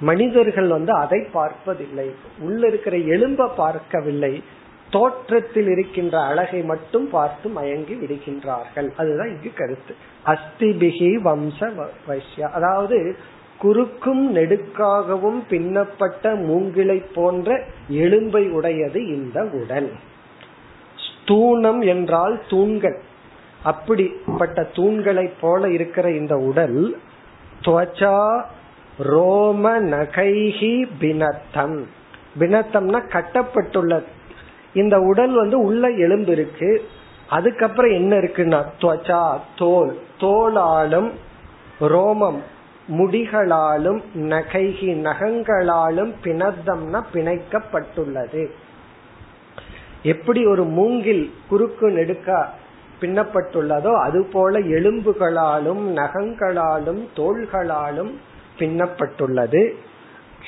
மனிதர்கள் 0.00 0.68
வந்து 0.68 0.92
அதை 0.92 1.20
பார்ப்பதில்லை. 1.32 2.08
உள்ள 2.40 2.66
இருக்கிற 2.66 2.96
எலும்ப 2.96 3.50
பார்க்கவில்லை. 3.56 4.42
தோற்றத்தில் 4.90 5.68
இருக்கின்ற 5.68 6.20
அழகை 6.20 6.62
மட்டும் 6.62 7.10
பார்த்து 7.10 7.48
மயங்கி 7.48 7.94
விடுகின்றார்கள். 7.94 8.90
அதுதான் 8.96 9.28
இங்கு 9.28 9.52
கருத்து. 9.54 9.94
அஸ்திபிகி 10.26 11.18
வம்ச 11.24 11.88
வைஷ்யா. 12.08 12.50
அதாவது 12.50 13.16
குறுக்கும் 13.58 14.34
நெடுக்காகவும் 14.34 15.42
பின்னப்பட்ட 15.48 16.34
மூங்கிலை 16.34 17.02
போன்ற 17.14 17.62
எலும்பை 17.90 18.50
உடையது 18.50 19.06
இந்த 19.06 19.44
உடல். 19.52 19.92
ஸ்தூணம் 20.96 21.86
என்றால் 21.86 22.40
தூண்கள். 22.48 23.00
அப்படிப்பட்ட 23.62 24.68
தூண்களை 24.72 25.30
போல 25.40 25.70
இருக்கிற 25.70 26.10
இந்த 26.10 26.36
உடல் 26.36 26.98
துவச்சா 27.64 28.42
ரோம 28.98 29.80
நகைஹி 29.80 30.88
பினத்தம். 30.98 31.86
பினத்தம்னா 32.38 33.00
கட்டப்பட்டுள்ளது 33.08 34.14
இந்த 34.76 34.96
உடல் 35.00 35.34
வந்து 35.34 35.58
உள்ள 35.60 35.90
எலும்பு 36.04 36.32
இருக்கு 36.32 36.70
அதுக்கப்புறம் 37.28 37.92
என்ன 37.92 38.12
இருக்குன்னா 38.16 38.60
துவச்சா 38.80 39.22
தோல். 39.56 39.92
தோலாலும் 40.20 41.08
ரோமம் 41.80 42.38
முடிகளாலும் 42.98 44.00
நகைகி 44.32 44.90
நகங்களாலும் 45.06 46.12
பிணத்தம்னா 46.24 47.00
பிணைக்கப்பட்டுள்ளது. 47.14 48.42
எப்படி 50.02 50.40
ஒரு 50.46 50.64
மூங்கில் 50.76 51.24
குறுக்கு 51.48 51.88
நெடுக்க 51.90 52.48
பின்னப்பட்டுள்ளதோ 53.00 53.92
அதுபோல 54.00 54.58
எலும்புகளாலும் 54.76 55.82
நகங்களாலும் 55.96 57.02
தோள்களாலும் 57.16 58.12
பின்னப்பட்டுள்ளது. 58.58 59.62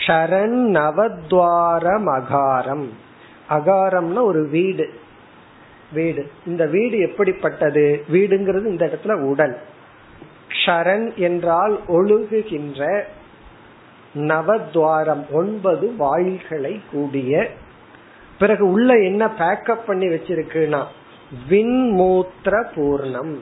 ஷரண் 0.07 0.61
நவத்வாரம் 0.76 2.09
அகாரம் 2.18 2.87
அகாரம்னா 3.51 4.23
ஒரு 4.23 4.49
வீடு. 4.49 5.01
வீடு. 5.93 6.31
இந்த 6.47 6.67
வீடு 6.67 6.99
எப்படிப்பட்டது? 6.99 8.05
வீடுங்கிறது 8.13 8.67
இந்த 8.67 8.87
இடத்துல 8.87 9.13
உடல். 9.13 9.59
ஷரண் 10.67 11.15
என்றால் 11.15 11.81
ஒழுகுகின்ற 11.89 13.03
நவத்வாரம் 14.15 15.31
ஒன்பது 15.31 15.97
வாயில்களை 15.97 16.81
கூடிய. 16.91 17.51
பிறகு 18.39 18.71
உள்ள 18.71 18.93
என்ன 18.93 19.27
பேக்கப் 19.27 19.85
பண்ணி 19.87 20.07
வச்சிருக்குன்னா 20.07 20.85
விண்மூத்திர 21.49 22.71
பூர்ணம். 22.75 23.39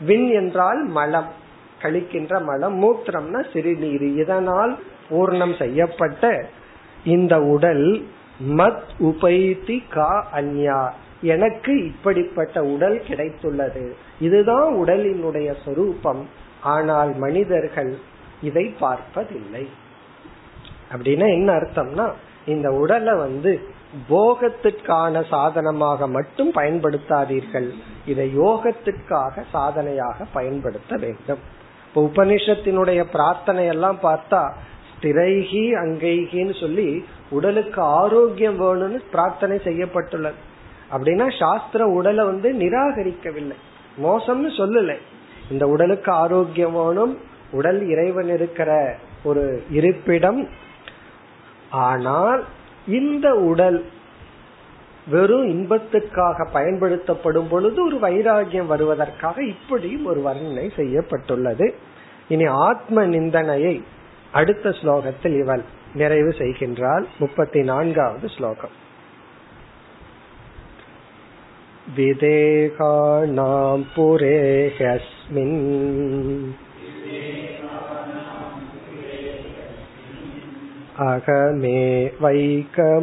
விண் 0.00 0.28
என்றால் 0.28 0.84
மலம். 0.84 1.32
கழிக்கின்ற 1.82 2.42
மலம். 2.42 2.82
மூத்திரம்னா 2.82 3.52
சிறுநீர். 3.52 4.02
இதனால் 4.02 4.78
பூர்ணம் 5.10 5.58
செய்யப்பட்ட 5.58 6.46
இந்த 7.04 7.40
உடல் 7.40 8.06
மத் 8.40 8.82
உபைதி 8.98 9.82
கா 9.90 10.28
அந்யா 10.34 10.90
எனக்கு 11.22 11.84
இப்படிப்பட்ட 11.86 12.62
உடல் 12.62 13.02
கிடைத்துள்ளது. 13.08 13.92
இதுதான் 14.20 14.74
உடலினுடைய 14.74 15.54
சொரூபம். 15.64 16.28
ஆனால் 16.60 17.16
மனிதர்கள் 17.16 17.98
இதை 18.42 18.74
பார்ப்பதில்லை. 18.80 19.68
அப்படின்னா 20.92 21.28
என்ன 21.28 21.52
அர்த்தம்னா 21.52 22.12
இந்த 22.46 22.70
உடலை 22.70 23.14
வந்து 23.14 23.60
போகத்திற்கான 24.10 25.28
சாதனமாக 25.28 26.08
மட்டும் 26.08 26.52
பயன்படுத்தாதீர்கள். 26.54 27.70
இதை 28.06 28.38
யோகத்திற்காக 28.38 29.42
சாதனையாக 29.52 30.24
பயன்படுத்த 30.32 30.96
வேண்டும். 30.96 31.38
இப்ப 31.88 32.10
உபனிஷத்தினுடைய 32.10 33.04
பிரார்த்தனை 33.04 33.66
எல்லாம் 33.66 33.98
பார்த்தா 34.02 34.52
ஸ்திரைகி 35.00 35.74
அங்கைகின்னு 35.84 36.60
சொல்லி 36.60 37.04
உடலுக்கு 37.34 37.80
ஆரோக்கியம் 38.00 38.58
வேணும்னு 38.60 38.98
பிரார்த்தனை 39.10 39.56
செய்யப்பட்டுள்ளது 39.64 40.40
அப்படின்னா 40.94 41.26
சாஸ்திர 41.38 41.86
உடலை 41.98 42.24
வந்து 42.24 42.48
நிராகரிக்கவில்லை. 42.52 43.58
மோசம்னு 44.02 44.50
சொல்லலை. 44.58 44.96
இந்த 45.50 45.64
உடலுக்கு 45.66 46.10
ஆரோக்கியம் 46.24 46.76
வேணும் 46.80 47.14
உடல் 47.52 47.80
இறைவன் 47.88 48.30
இருக்கிற 48.36 48.70
ஒரு 49.24 49.44
இருப்பிடம். 49.70 50.40
ஆனால் 51.70 52.42
இந்த 52.86 53.28
உடல் 53.50 53.78
வெறும் 55.10 55.46
இன்பத்துக்காக 55.48 56.46
பயன்படுத்தப்படும் 56.52 57.48
பொழுது 57.48 57.78
ஒரு 57.86 57.96
வைராகியம் 58.02 58.70
வருவதற்காக 58.72 59.36
இப்படியும் 59.44 60.04
ஒரு 60.04 60.20
வர்ணனை 60.26 60.66
செய்யப்பட்டுள்ளது. 60.76 61.66
இனி 62.28 62.46
ஆத்ம 62.66 63.06
நிந்தனையை 63.06 63.74
அடுத்த 64.32 64.70
ஸ்லோகத்தில் 64.78 65.36
இவள் 65.42 65.64
நிறைவு 65.93 66.35
செய்கின்றாள் 66.37 67.05
முப்பத்தி 67.19 67.63
நான்காவது 67.63 68.29
ஸ்லோகம் 68.29 68.87
विदेहानां 71.97 73.83
पुरेह्यस्मिन् 73.93 75.55
अहमे 81.01 81.81
वैकमूढधीः 82.21 82.93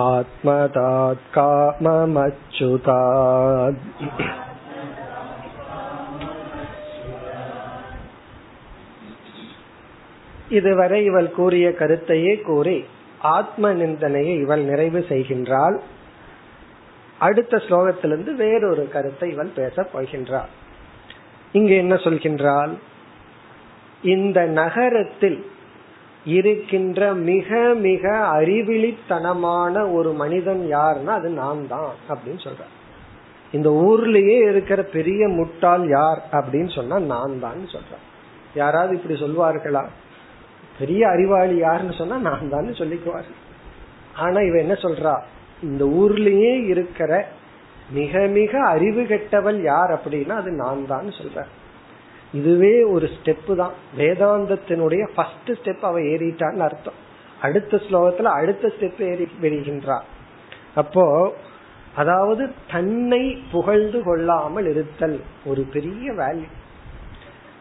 आत्मदात् 0.00 1.24
काममच्युतात् 1.34 2.92
இதுவரை 10.50 10.98
இவள் 11.04 11.30
கூறிய 11.30 11.66
கருத்தையே 11.70 12.34
கூறி 12.40 12.76
ஆத்ம 13.28 13.72
நிந்தனையை 13.72 14.34
இவள் 14.38 14.64
நிறைவு 14.64 15.00
செய்கின்றாள் 15.08 15.76
அடுத்த 17.18 17.56
ஸ்லோகத்திலிருந்து 17.56 18.32
வேறொரு 18.34 18.84
கருத்தை 18.88 19.28
இவள் 19.30 19.56
பேசப் 19.56 19.92
போகின்றாள் 19.92 20.50
இங்கு 21.52 21.74
என்ன 21.76 21.94
சொல்கின்றாள் 22.04 22.72
இந்த 24.04 24.38
நகரத்தில் 24.52 25.38
இருக்கின்ற 26.25 27.13
மிக 27.13 27.73
மிக 27.73 28.07
அறிவிலித்தனமான 28.17 29.93
ஒரு 29.93 30.13
மனிதன் 30.13 30.67
யாருன்னா 30.71 31.07
அது 31.07 31.29
நான் 31.29 31.67
தான் 31.67 31.91
அப்படின்னு 32.09 32.43
சொல்ற 32.43 32.63
இந்த 33.51 33.69
ஊர்லயே 33.69 34.49
இருக்கிற 34.49 34.83
பெரிய 34.83 35.27
முட்டாள் 35.27 35.87
யார் 35.87 36.21
அப்படின்னு 36.31 36.75
சொன்னா 36.75 36.99
நான் 36.99 37.39
தான் 37.39 37.67
சொல்றேன் 37.67 38.03
யாராவது 38.53 38.95
இப்படி 38.95 39.19
சொல்வார்களா? 39.19 39.85
பெரிய 40.79 41.07
அறிவாளி 41.09 41.57
யாருன்னு 41.57 41.93
சொன்னா 41.93 42.17
நான் 42.17 42.49
தான் 42.49 42.65
சொல்லிக்குவார். 42.65 43.25
ஆனா 44.13 44.41
இவ 44.41 44.57
என்ன 44.57 44.73
சொல்றா? 44.73 45.21
இந்த 45.61 45.85
ஊர்லயே 45.85 46.65
இருக்கிற 46.65 47.27
மிக 47.89 48.19
மிக 48.19 48.63
அறிவு 48.63 49.01
கெட்டவள் 49.01 49.61
யார் 49.61 49.99
அப்படின்னா 49.99 50.29
அது 50.29 50.51
நான் 50.51 50.85
தான் 50.85 51.11
சொல்றேன் 51.11 51.47
இதுவே 52.33 52.83
ஒரு 52.83 53.09
ஸ்டெப்பு 53.09 53.55
தான். 53.55 53.71
வேதாந்தத்தினுடைய 53.97 55.09
ஃபர்ஸ்ட் 55.15 55.49
ஸ்டெப் 55.49 55.81
அவ 55.81 55.99
ஏறிட்டான்னு 55.99 56.57
அர்த்தம். 56.57 57.07
அடுத்த 57.41 57.77
ஸ்லோகத்துல 57.77 58.21
அடுத்த 58.21 58.71
ஸ்டெப் 58.79 59.01
ஏறி 59.11 59.27
வருகின்றார் 59.41 60.07
அப்போ 60.75 61.33
அதாவது 61.95 62.51
தன்னை 62.71 63.43
புகழ்ந்து 63.51 64.03
கொள்ளாமல் 64.03 64.65
இருத்தல் 64.65 65.21
ஒரு 65.45 65.61
பெரிய 65.61 66.11
வேல்யூ 66.11 66.49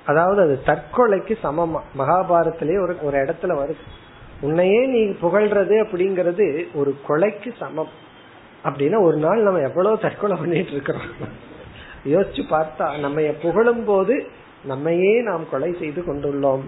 அதாவது 0.06 0.42
அது 0.42 0.60
தற்கொலைக்கு 0.66 1.34
சமமா. 1.42 1.80
மகாபாரத்திலே 1.98 2.82
ஒரு 2.82 2.96
ஒரு 3.02 3.18
இடத்துல 3.18 3.54
வருது. 3.60 3.84
உன்னையே 4.40 4.86
நீ 4.86 5.02
புகழ்றது 5.04 5.74
அப்படிங்கறது 5.84 6.66
ஒரு 6.74 6.98
கொலைக்கு 7.08 7.52
சமம். 7.58 7.88
அப்படின்னா 8.64 9.02
ஒரு 9.02 9.16
நாள் 9.16 9.42
நம்ம 9.42 9.58
எவ்வளவு 9.58 9.98
தற்கொலை 9.98 10.36
பண்ணிட்டு 10.36 10.70
இருக்கிறோம். 10.70 11.08
யோசிச்சு 12.04 12.42
பார்த்தா 12.50 12.98
நம்ம 12.98 13.20
புகழும் 13.42 13.84
போது 13.84 14.26
நம்மையே 14.64 15.22
நாம் 15.22 15.48
கொலை 15.50 15.76
செய்து 15.78 16.00
கொண்டுள்ளோம். 16.00 16.60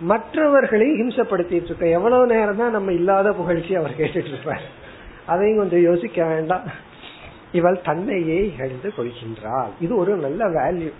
மற்றவர்களை 0.00 0.86
ஹிம்சப்படுத்திட்டு 0.86 1.64
இருக்க 1.64 1.86
எவ்வளவு 1.86 2.26
நேரம் 2.26 2.56
தான் 2.56 2.70
நம்ம 2.70 2.92
இல்லாத 2.92 3.32
புகழ்ச்சி 3.32 3.74
அவர் 3.74 3.96
கேட்டுட்டு 3.98 4.26
இருப்பார். 4.26 4.60
அதையும் 5.26 5.58
கொஞ்சம் 5.58 5.82
யோசிக்க 5.82 6.24
வேண்டாம். 6.24 6.62
இவள் 7.52 7.80
தன்னையே 7.82 8.46
இகழ்ந்து 8.46 8.92
கொள்கின்றாள். 8.96 9.68
இது 9.80 9.96
ஒரு 9.96 10.16
நல்ல 10.16 10.48
வேல்யூ 10.48 10.92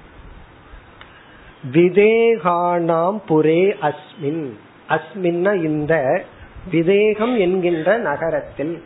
விதேகானாம் 1.73 3.21
புரே 3.29 3.77
அஸ்மின். 3.83 4.51
அஸ்மின்னா 4.89 5.65
இந்த 5.65 6.25
விதேகம் 6.71 7.39
என்கின்ற 7.39 7.99
நகரத்தில். 7.99 8.83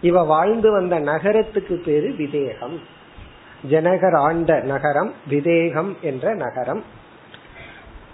இவ 0.00 0.22
வாழ்ந்து 0.22 0.70
வந்த 0.70 0.98
நகரத்துக்கு 0.98 1.82
பேரு 1.84 2.14
விதேகம். 2.18 2.80
ஜனகர் 3.70 4.16
ஆண்ட 4.16 4.60
நகரம் 4.60 5.12
விதேகம் 5.28 5.96
என்ற 6.00 6.34
நகரம். 6.34 6.84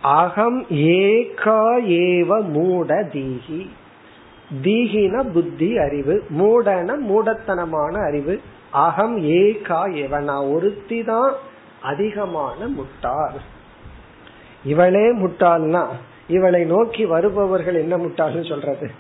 அகம் 0.03 0.63
ஏகா 0.63 1.81
ஏவ 1.87 2.49
மூட 2.49 3.03
தீகி. 3.03 3.71
தீகின 4.63 5.33
புத்தி 5.33 5.79
அறிவு 5.79 6.25
மூடன 6.29 6.97
மூடத்தனமான 6.97 8.07
அறிவு. 8.07 8.41
அகம் 8.71 9.25
ஏகா 9.25 9.87
ஏவ 9.93 10.23
நான் 10.23 10.47
ஒருத்தி 10.47 11.05
தான் 11.05 11.35
அதிகமான 11.83 12.67
முட்டாள். 12.67 13.41
இவளே 14.65 15.17
முட்டாள்னா 15.17 15.87
இவளை 16.29 16.65
நோக்கி 16.65 17.05
வருபவர்கள் 17.05 17.75
என்ன 17.75 17.97
முட்டாள்னு 17.97 18.49
சொல்றது? 18.49 18.91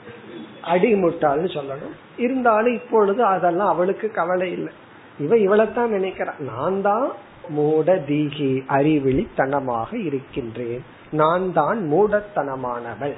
அடி 0.63 0.95
முட்டாள்னு 0.95 1.51
சொல்லணும். 1.57 1.97
இருந்தாலும் 2.17 2.75
இப்பொழுது 2.75 3.25
அதெல்லாம் 3.25 3.69
அவளுக்கு 3.69 4.11
கவலை 4.11 4.53
இல்லை. 4.53 4.73
இவன் 5.21 5.43
இவளைத்தான் 5.47 5.95
நினைக்கிறான் 5.97 6.39
நான் 6.39 6.83
தான் 6.83 7.09
மூட 7.49 7.95
தீகி 8.09 8.51
அறிவிழித்தனமாக 8.68 9.91
இருக்கின்றேன். 10.05 10.83
நான் 11.11 11.53
தான் 11.53 11.79
மூடத்தனமானவள். 11.93 13.16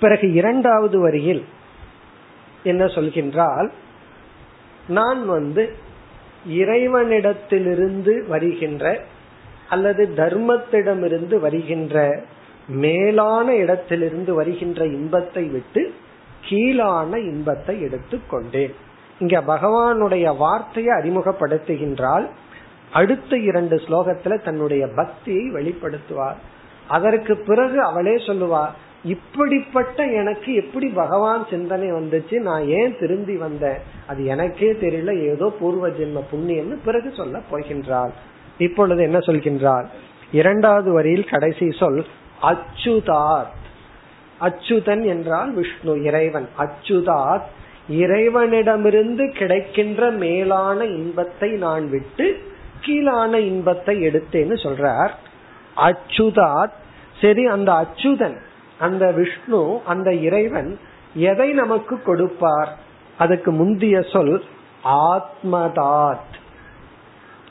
பிறகு 0.00 0.32
இரண்டாவது 0.32 1.00
வரியில் 1.00 1.44
என்ன 2.62 2.84
சொல்கின்றால் 2.84 3.68
நான் 4.88 5.26
வந்து 5.26 5.64
இறைவனிடத்திலிருந்து 6.48 8.14
வருகின்ற 8.28 8.84
அல்லது 9.68 10.02
தர்மத்திடமிருந்து 10.16 11.36
வருகின்ற 11.40 12.24
மேலான 12.68 13.54
இடத்திலிருந்து 13.54 14.34
வருகின்ற 14.34 14.86
இன்பத்தை 14.86 15.44
விட்டு 15.44 15.82
கீழான 16.40 17.18
இன்பத்தை 17.18 17.74
எடுத்துக்கொண்டேன். 17.82 18.74
இங்க 19.18 19.40
பகவானுடைய 19.40 20.36
வார்த்தையை 20.36 20.94
அறிமுகப்படுத்துகின்றால் 20.96 22.28
அடுத்த 22.92 23.36
இரண்டு 23.38 23.76
ஸ்லோகத்துல 23.76 24.42
தன்னுடைய 24.42 24.88
பக்தியை 24.96 25.50
வெளிப்படுத்துவார். 25.52 26.34
அதற்கு 26.88 27.36
பிறகு 27.36 27.82
அவளே 27.82 28.18
சொல்லுவார் 28.26 28.82
இப்படிப்பட்ட 29.04 30.06
எனக்கு 30.06 30.54
எப்படி 30.54 30.88
பகவான் 30.88 31.46
சிந்தனை 31.50 31.92
வந்துச்சு? 31.92 32.38
நான் 32.38 32.68
ஏன் 32.68 32.96
திரும்பி 32.98 33.36
வந்தேன்? 33.36 33.78
அது 34.06 34.24
எனக்கே 34.24 34.72
தெரியல 34.72 35.20
ஏதோ 35.20 35.52
பூர்வ 35.60 35.88
ஜென்ம 35.88 36.22
புண்ணியம்னு 36.32 36.78
பிறகு 36.84 37.12
சொல்ல 37.16 37.40
போகின்றாள். 37.50 38.10
இப்பொழுது 38.58 39.02
என்ன 39.02 39.18
சொல்கின்றார் 39.18 39.86
இரண்டாவது 40.32 40.92
வரியில் 40.92 41.24
கடைசி 41.24 41.70
சொல் 41.70 42.06
அச்சுதாத். 42.42 43.52
அச்சுதன் 44.40 45.04
என்றால் 45.04 45.52
விஷ்ணு 45.52 46.02
இறைவன். 46.02 46.48
அச்சுதாத் 46.58 47.44
இறைவனிடமிருந்து 47.88 49.32
கிடைக்கின்ற 49.32 50.10
மேலான 50.10 50.84
இன்பத்தை 50.84 51.50
நான் 51.50 51.90
விட்டு 51.90 52.52
கீழான 52.80 53.38
இன்பத்தை 53.38 54.06
எடுத்தேன்னு 54.06 54.54
சொல்றார். 54.62 55.10
அச்சுதாத். 55.76 56.72
சரி 57.20 57.46
அந்த 57.46 57.72
அச்சுதன் 57.72 58.36
அந்த 58.78 59.12
விஷ்ணு 59.12 59.80
அந்த 59.86 60.14
இறைவன் 60.14 60.78
எதை 61.14 61.52
நமக்கு 61.52 62.02
கொடுப்பார்? 62.02 62.78
அதுக்கு 63.18 63.52
முந்திய 63.52 64.02
சொல் 64.02 64.44
ஆத்மதாத். 64.84 66.32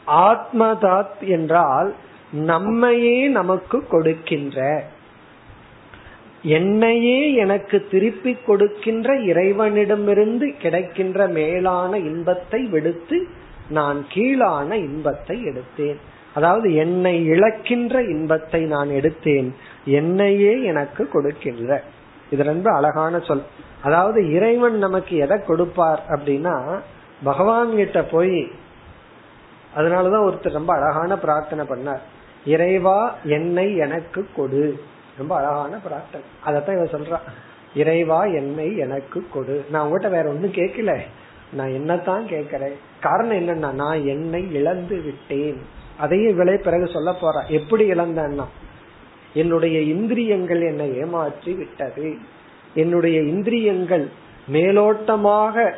ஆத்மதாத் 0.08 1.20
என்றால் 1.20 1.94
நம்மையே 2.32 3.28
நமக்கு 3.28 3.88
கொடுக்கின்ற 3.88 4.84
என்னையே 6.44 7.34
எனக்கு 7.34 7.88
திருப்பி 7.92 8.36
கொடுக்கின்ற 8.36 9.16
இறைவனிடமிருந்து 9.16 10.58
கிடைக்கின்ற 10.58 11.28
மேலான 11.28 11.98
இன்பத்தை 11.98 12.62
விடுத்து 12.62 13.28
நான் 13.70 14.06
கீழான 14.10 14.76
இன்பத்தை 14.76 15.44
எடுத்தேன். 15.44 15.96
அதாவது 16.34 16.76
என்னை 16.76 17.26
இழக்கின்ற 17.26 18.02
இன்பத்தை 18.02 18.62
நான் 18.64 18.90
எடுத்தேன். 18.90 19.52
என்னையே 19.86 20.64
எனக்கு 20.64 21.10
கொடுக்கின்ற. 21.10 21.84
இது 22.32 22.44
ரொம்ப 22.44 22.72
அழகான 22.72 23.20
சொல். 23.20 23.44
அதாவது 23.84 24.32
இறைவன் 24.32 24.78
நமக்கு 24.78 25.18
எதை 25.18 25.38
கொடுப்பார் 25.42 26.04
அப்படின்னா 26.10 26.80
பகவான் 27.24 27.76
கிட்ட 27.76 28.04
போய் 28.04 28.52
அதனாலதான் 29.76 30.26
ஒருத்தர் 30.30 30.52
ரொம்ப 30.52 30.74
அழகான 30.74 31.18
பிரார்த்தனை 31.18 31.66
பண்ணார். 31.66 32.00
இறைவா 32.46 33.16
என்னை 33.24 33.76
எனக்கு 33.76 34.26
கொடு. 34.36 34.80
ரொம்ப 35.18 35.36
அழகான 35.36 35.78
பிரார்த்தனை 35.78 36.28
அதத்தான் 36.46 36.74
இவன் 36.74 37.02
சொல்றான். 37.02 37.32
இறைவா 37.76 38.24
என்னை 38.24 38.78
எனக்கு 38.78 39.26
கொடு. 39.34 39.66
நான் 39.72 39.86
உங்ககிட்ட 39.86 40.16
வேற 40.16 40.30
ஒன்றும் 40.30 40.52
கேட்கல. 40.52 41.00
நான் 41.54 41.70
என்னத்தான் 41.70 42.26
கேட்கிறேன். 42.26 42.74
காரணம் 43.02 43.38
என்னன்னா 43.38 43.74
நான் 43.74 44.06
என்னை 44.06 44.54
இழந்து 44.54 45.02
விட்டேன். 45.02 45.62
அதையும் 45.98 46.36
விலை 46.36 46.58
பிறகு 46.58 46.88
சொல்ல 46.88 47.14
போறேன் 47.14 47.48
எப்படி 47.48 47.92
இழந்தேன்னா 47.92 48.46
என்னுடைய 49.34 49.80
இந்திரியங்கள் 49.80 50.62
என்னை 50.62 50.98
ஏமாற்றி 50.98 51.54
விட்டது. 51.54 52.16
என்னுடைய 52.74 53.20
இந்திரியங்கள் 53.20 54.10
மேலோட்டமாக 54.52 55.72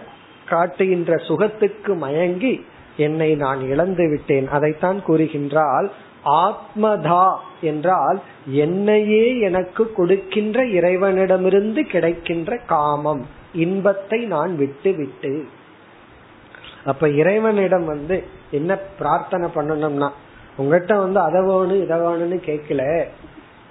காட்டுகின்ற 0.49 1.15
சுகத்துக்கு 1.15 1.95
மயங்கி 1.95 2.65
என்னை 2.97 3.35
நான் 3.35 3.61
இழந்து 3.61 4.09
விட்டேன். 4.09 4.47
அதைத்தான் 4.47 5.03
கூறுகின்றால் 5.07 5.91
ஆத்மதா 6.25 7.35
என்றால் 7.61 8.19
என்னையே 8.47 9.39
எனக்கு 9.39 9.93
கொடுக்கின்ற 9.93 10.65
இறைவனிடமிருந்து 10.65 11.83
கிடைக்கின்ற 11.83 12.57
காமம் 12.57 13.25
இன்பத்தை 13.53 14.25
நான் 14.25 14.55
விட்டு 14.55 14.93
விட்டு 14.93 15.47
அப்ப 16.85 17.09
இறைவனிடம் 17.09 17.85
வந்து 17.85 18.23
என்ன 18.51 18.77
பிரார்த்தனை 18.77 19.49
பண்ணணும்னா 19.55 20.09
உங்ககிட்ட 20.57 20.97
வந்து 20.97 21.19
அதை 21.19 21.41
வேணும் 21.41 21.83
இதை 21.83 21.97
வேணும்னு 21.97 22.37
கேட்கல. 22.45 23.05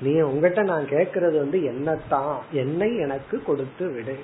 நீ 0.01 0.21
உங்ககிட்ட 0.21 0.63
நான் 0.63 0.85
கேட்கறது 0.85 1.37
வந்து 1.37 1.59
என்னத்தான் 1.59 2.35
என்னை 2.53 2.97
எனக்கு 2.97 3.43
கொடுத்து 3.43 3.91
விடு. 3.91 4.19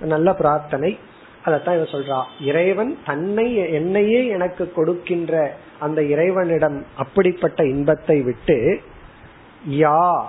நல்ல 0.00 0.34
பிரார்த்தனை. 0.34 0.98
அதத்தான் 1.44 1.74
இவன் 1.74 1.92
சொல்றா. 1.92 2.22
இறைவன் 2.40 2.98
தன்னை 3.06 3.72
என்னையே 3.72 4.26
எனக்கு 4.26 4.72
கொடுக்கின்ற 4.72 5.56
அந்த 5.78 6.02
இறைவனிடம் 6.02 6.84
அப்படிப்பட்ட 6.96 7.64
இன்பத்தை 7.64 8.22
விட்டு 8.22 8.80
யா 9.70 10.22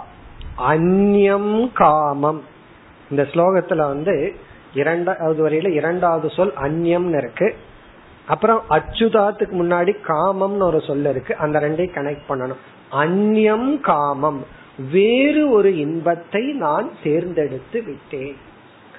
அந்யம் 0.58 1.74
காமம். 1.74 2.44
இந்த 3.10 3.24
ஸ்லோகத்துல 3.24 3.76
வந்து 3.76 4.36
இரண்டாவது 4.74 5.50
வரையில 5.50 5.68
இரண்டாவது 5.68 6.30
சொல் 6.30 6.54
அந்யம்னு 6.62 7.18
இருக்கு. 7.18 7.56
அப்புறம் 8.28 8.62
அச்சுதாத்துக்கு 8.70 9.54
முன்னாடி 9.54 9.96
காமம்னு 10.08 10.60
ஒரு 10.60 10.82
சொல் 10.82 11.06
இருக்கு. 11.06 11.36
அந்த 11.36 11.60
ரெண்டையும் 11.60 11.96
கனெக்ட் 11.96 12.22
பண்ணணும். 12.30 12.62
அந்யம் 12.92 13.80
காமம். 13.80 14.46
வேறு 14.92 15.50
ஒரு 15.50 15.78
இன்பத்தை 15.78 16.52
நான் 16.52 16.92
தேர்ந்தெடுத்து 17.04 17.84
விட்டேன். 17.84 18.52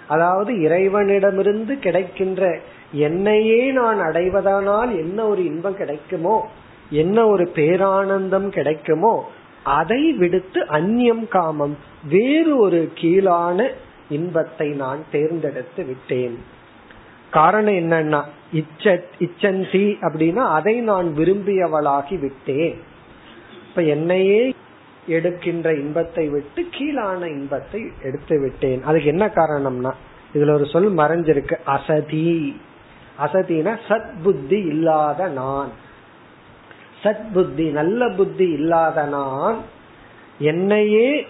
அதாவது 0.09 0.61
இறைவனிடமிருந்து 0.61 1.78
கிடைக்கின்ற 1.78 2.61
என்னையே 2.92 3.70
நான் 3.70 4.00
அடைவதனால் 4.00 4.90
என்ன 4.98 5.26
ஒரு 5.26 5.44
இன்பம் 5.44 5.76
கிடைக்குமோ 5.76 6.46
என்ன 6.90 7.26
ஒரு 7.26 7.50
பேரானந்தம் 7.55 8.48
கிடைக்குமோ 8.48 9.24
அதை 9.62 10.12
விடுத்து 10.12 10.61
அந்நியம் 10.61 11.28
காமம் 11.28 11.76
வேறு 12.11 12.57
ஒரு 12.57 12.92
கீழான 12.94 13.70
இன்பத்தை 14.09 14.68
நான் 14.68 15.00
தேர்ந்தெடுத்து 15.11 15.84
விட்டேன். 15.84 16.38
காரணம் 17.30 17.74
என்னன்னா 17.74 18.20
இச்ச 18.52 19.02
இச்சந்தி 19.18 19.86
அப்படின்னா 20.00 20.36
அதை 20.36 20.80
நான் 20.80 21.14
விரும்பியவளாகி 21.16 22.18
விட்டேன். 22.18 22.76
இப்ப 23.68 23.82
என்னையே 23.82 24.55
எடுக்கின்ற 25.07 25.74
இன்பத்தை 25.74 26.28
விட்டு 26.28 26.66
கீழான 26.70 27.28
இன்பத்தை 27.28 27.90
எடுத்து 28.02 28.40
விட்டேன். 28.40 28.82
அதுக்கு 28.82 29.07
என்ன 29.07 29.26
காரணம்னா 29.26 29.92
இதுல 30.34 30.55
ஒரு 30.55 30.66
சொல் 30.66 30.94
மறைஞ்சிருக்கு. 30.94 31.57
அசதி. 31.64 32.61
அசதினா 33.18 33.78
சத் 33.88 34.12
புத்தி 34.22 34.59
இல்லாத 34.59 35.28
நான். 35.28 35.70
சத் 37.02 37.32
புத்தி 37.32 37.70
நல்ல 37.70 38.09
புத்தி 38.09 38.48
இல்லாத 38.48 39.05
நான். 39.05 39.57
என்னையே 40.38 41.26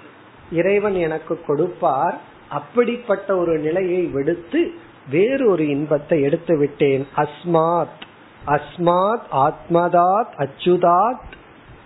இறைவன் 0.53 0.95
எனக்கு 0.95 1.41
கொடுப்பார். 1.47 2.21
அப்படிப்பட்ட 2.49 3.37
ஒரு 3.37 3.59
நிலையை 3.59 4.07
விடுத்து 4.07 4.73
வேறு 5.11 5.51
ஒரு 5.51 5.69
இன்பத்தை 5.69 6.23
எடுத்து 6.23 6.59
விட்டேன். 6.59 7.07
அஸ்மாத். 7.17 8.03
அஸ்மாத் 8.47 9.21
ஆத்மதாத் 9.33 10.27
அச்சுதாத். 10.37 11.43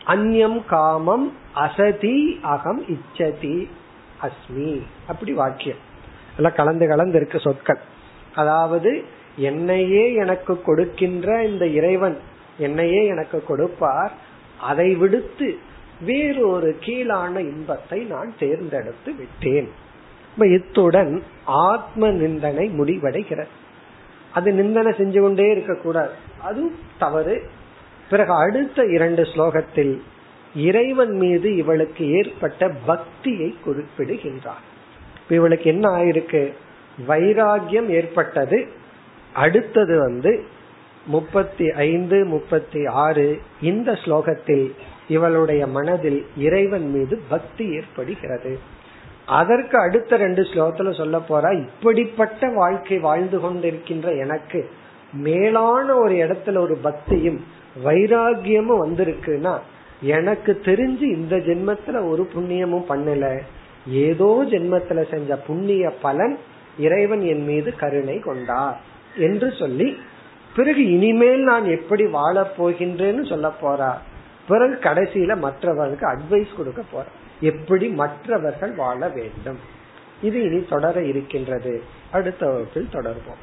அந்யம் 0.09 0.65
காமம் 0.65 1.33
அசதி 1.55 2.39
அகம் 2.43 2.85
இச்சதி 2.87 3.69
அஸ்மி. 4.23 4.83
அப்படி 5.07 5.33
வாக்கியம். 5.33 5.77
எல்லாம் 6.37 6.53
கலந்து 6.57 6.89
கலந்து 6.89 7.17
இருக்கு 7.17 7.41
சொற்கள். 7.41 7.79
அதாவது 8.35 9.05
என்னையே 9.37 10.15
எனக்கு 10.15 10.63
கொடுக்கின்ற 10.63 11.45
இந்த 11.45 11.67
இறைவன் 11.67 12.19
என்னையே 12.59 13.07
எனக்கு 13.07 13.45
கொடுப்பார் 13.45 14.13
அதை 14.61 14.95
விடுத்து 14.95 15.59
வேறொரு 16.01 16.77
கீழான 16.81 17.41
இன்பத்தை 17.41 18.01
நான் 18.03 18.33
தேர்ந்தெடுத்து 18.39 19.15
விட்டேன். 19.15 19.71
இத்துடன் 20.37 21.23
ஆத்ம 21.45 22.11
நிந்தனை 22.11 22.69
முடிவடைகிறது. 22.69 23.55
அது 24.35 24.53
நிந்தனை 24.53 24.93
செஞ்சு 24.93 25.21
கொண்டே 25.21 25.51
இருக்கக்கூடாது. 25.51 26.13
அது 26.43 26.73
தவறு. 26.99 27.51
பிறகு 28.11 28.33
அடுத்த 28.33 28.85
இரண்டு 28.85 29.23
ஸ்லோகத்தில் 29.23 30.01
இறைவன் 30.57 31.11
மீது 31.11 31.57
இவளுக்கு 31.57 32.13
ஏற்பட்ட 32.13 32.71
பக்தியை 32.87 33.57
குறிப்பிடுகின்றார். 33.65 34.61
இவளுக்கு 35.29 35.65
என்ன 35.65 35.89
ஆயிருக்கு? 35.89 36.53
வைராகியம் 37.09 37.87
ஏற்பட்டது. 37.87 38.69
அடுத்தது 39.33 39.99
வந்து 39.99 40.43
முப்பத்தி 41.07 41.71
ஐந்து 41.71 42.25
முப்பத்தி 42.25 42.87
ஆறு 42.87 43.41
இந்த 43.61 43.93
ஸ்லோகத்தில் 43.93 44.73
இவளுடைய 45.09 45.67
மனதில் 45.67 46.27
இறைவன் 46.37 46.91
மீது 46.91 47.23
பக்தி 47.29 47.73
ஏற்படுகிறது. 47.73 48.59
அதற்கு 49.27 49.79
அடுத்த 49.79 50.17
ரெண்டு 50.17 50.43
ஸ்லோகத்துல 50.43 50.97
சொல்ல 50.97 51.19
போறா 51.29 51.61
இப்படிப்பட்ட 51.61 52.49
வாழ்க்கை 52.49 52.99
வாழ்ந்து 52.99 53.39
கொண்டிருக்கின்ற 53.39 54.19
எனக்கு 54.19 54.71
மேலான 55.13 55.95
ஒரு 55.95 56.15
இடத்துல 56.15 56.59
ஒரு 56.59 56.77
பக்தியும் 56.77 57.57
வைராகியமும் 57.85 58.83
வந்திருக்குன்னா 58.85 59.59
எனக்கு 60.01 60.61
தெரிஞ்சு 60.65 61.03
இந்த 61.03 61.37
ஜென்மத்துல 61.37 62.09
ஒரு 62.09 62.29
புண்ணியமும் 62.35 62.85
பண்ணல. 62.89 63.41
ஏதோ 63.87 64.45
ஜென்மத்துல 64.51 65.11
செஞ்ச 65.11 65.37
புண்ணிய 65.37 65.91
பலன் 66.03 66.39
இறைவன் 66.79 67.21
என் 67.21 67.45
மீது 67.45 67.75
கருணை 67.75 68.19
கொண்டார் 68.19 68.81
என்று 69.17 69.53
சொல்லி 69.59 69.97
பிறகு 70.57 70.91
இனிமேல் 70.91 71.43
நான் 71.43 71.65
எப்படி 71.65 72.07
வாழப் 72.07 72.55
போகின்றேன்னு 72.59 73.29
சொல்ல 73.29 73.53
போறார் 73.63 74.03
பிறகு 74.49 74.79
கடைசியில 74.81 75.37
மற்றவர்களுக்கு 75.37 76.07
அட்வைஸ் 76.13 76.57
கொடுக்க 76.57 76.83
போற. 76.93 77.05
எப்படி 77.41 77.89
மற்றவர்கள் 77.89 78.73
வாழ 78.73 79.09
வேண்டும். 79.09 79.59
இது 80.23 80.43
இனி 80.43 80.65
தொடர 80.65 81.03
இருக்கின்றது. 81.03 81.83
அடுத்த 82.11 82.47
வகுப்பில் 82.47 82.89
தொடர்போம் 82.93 83.43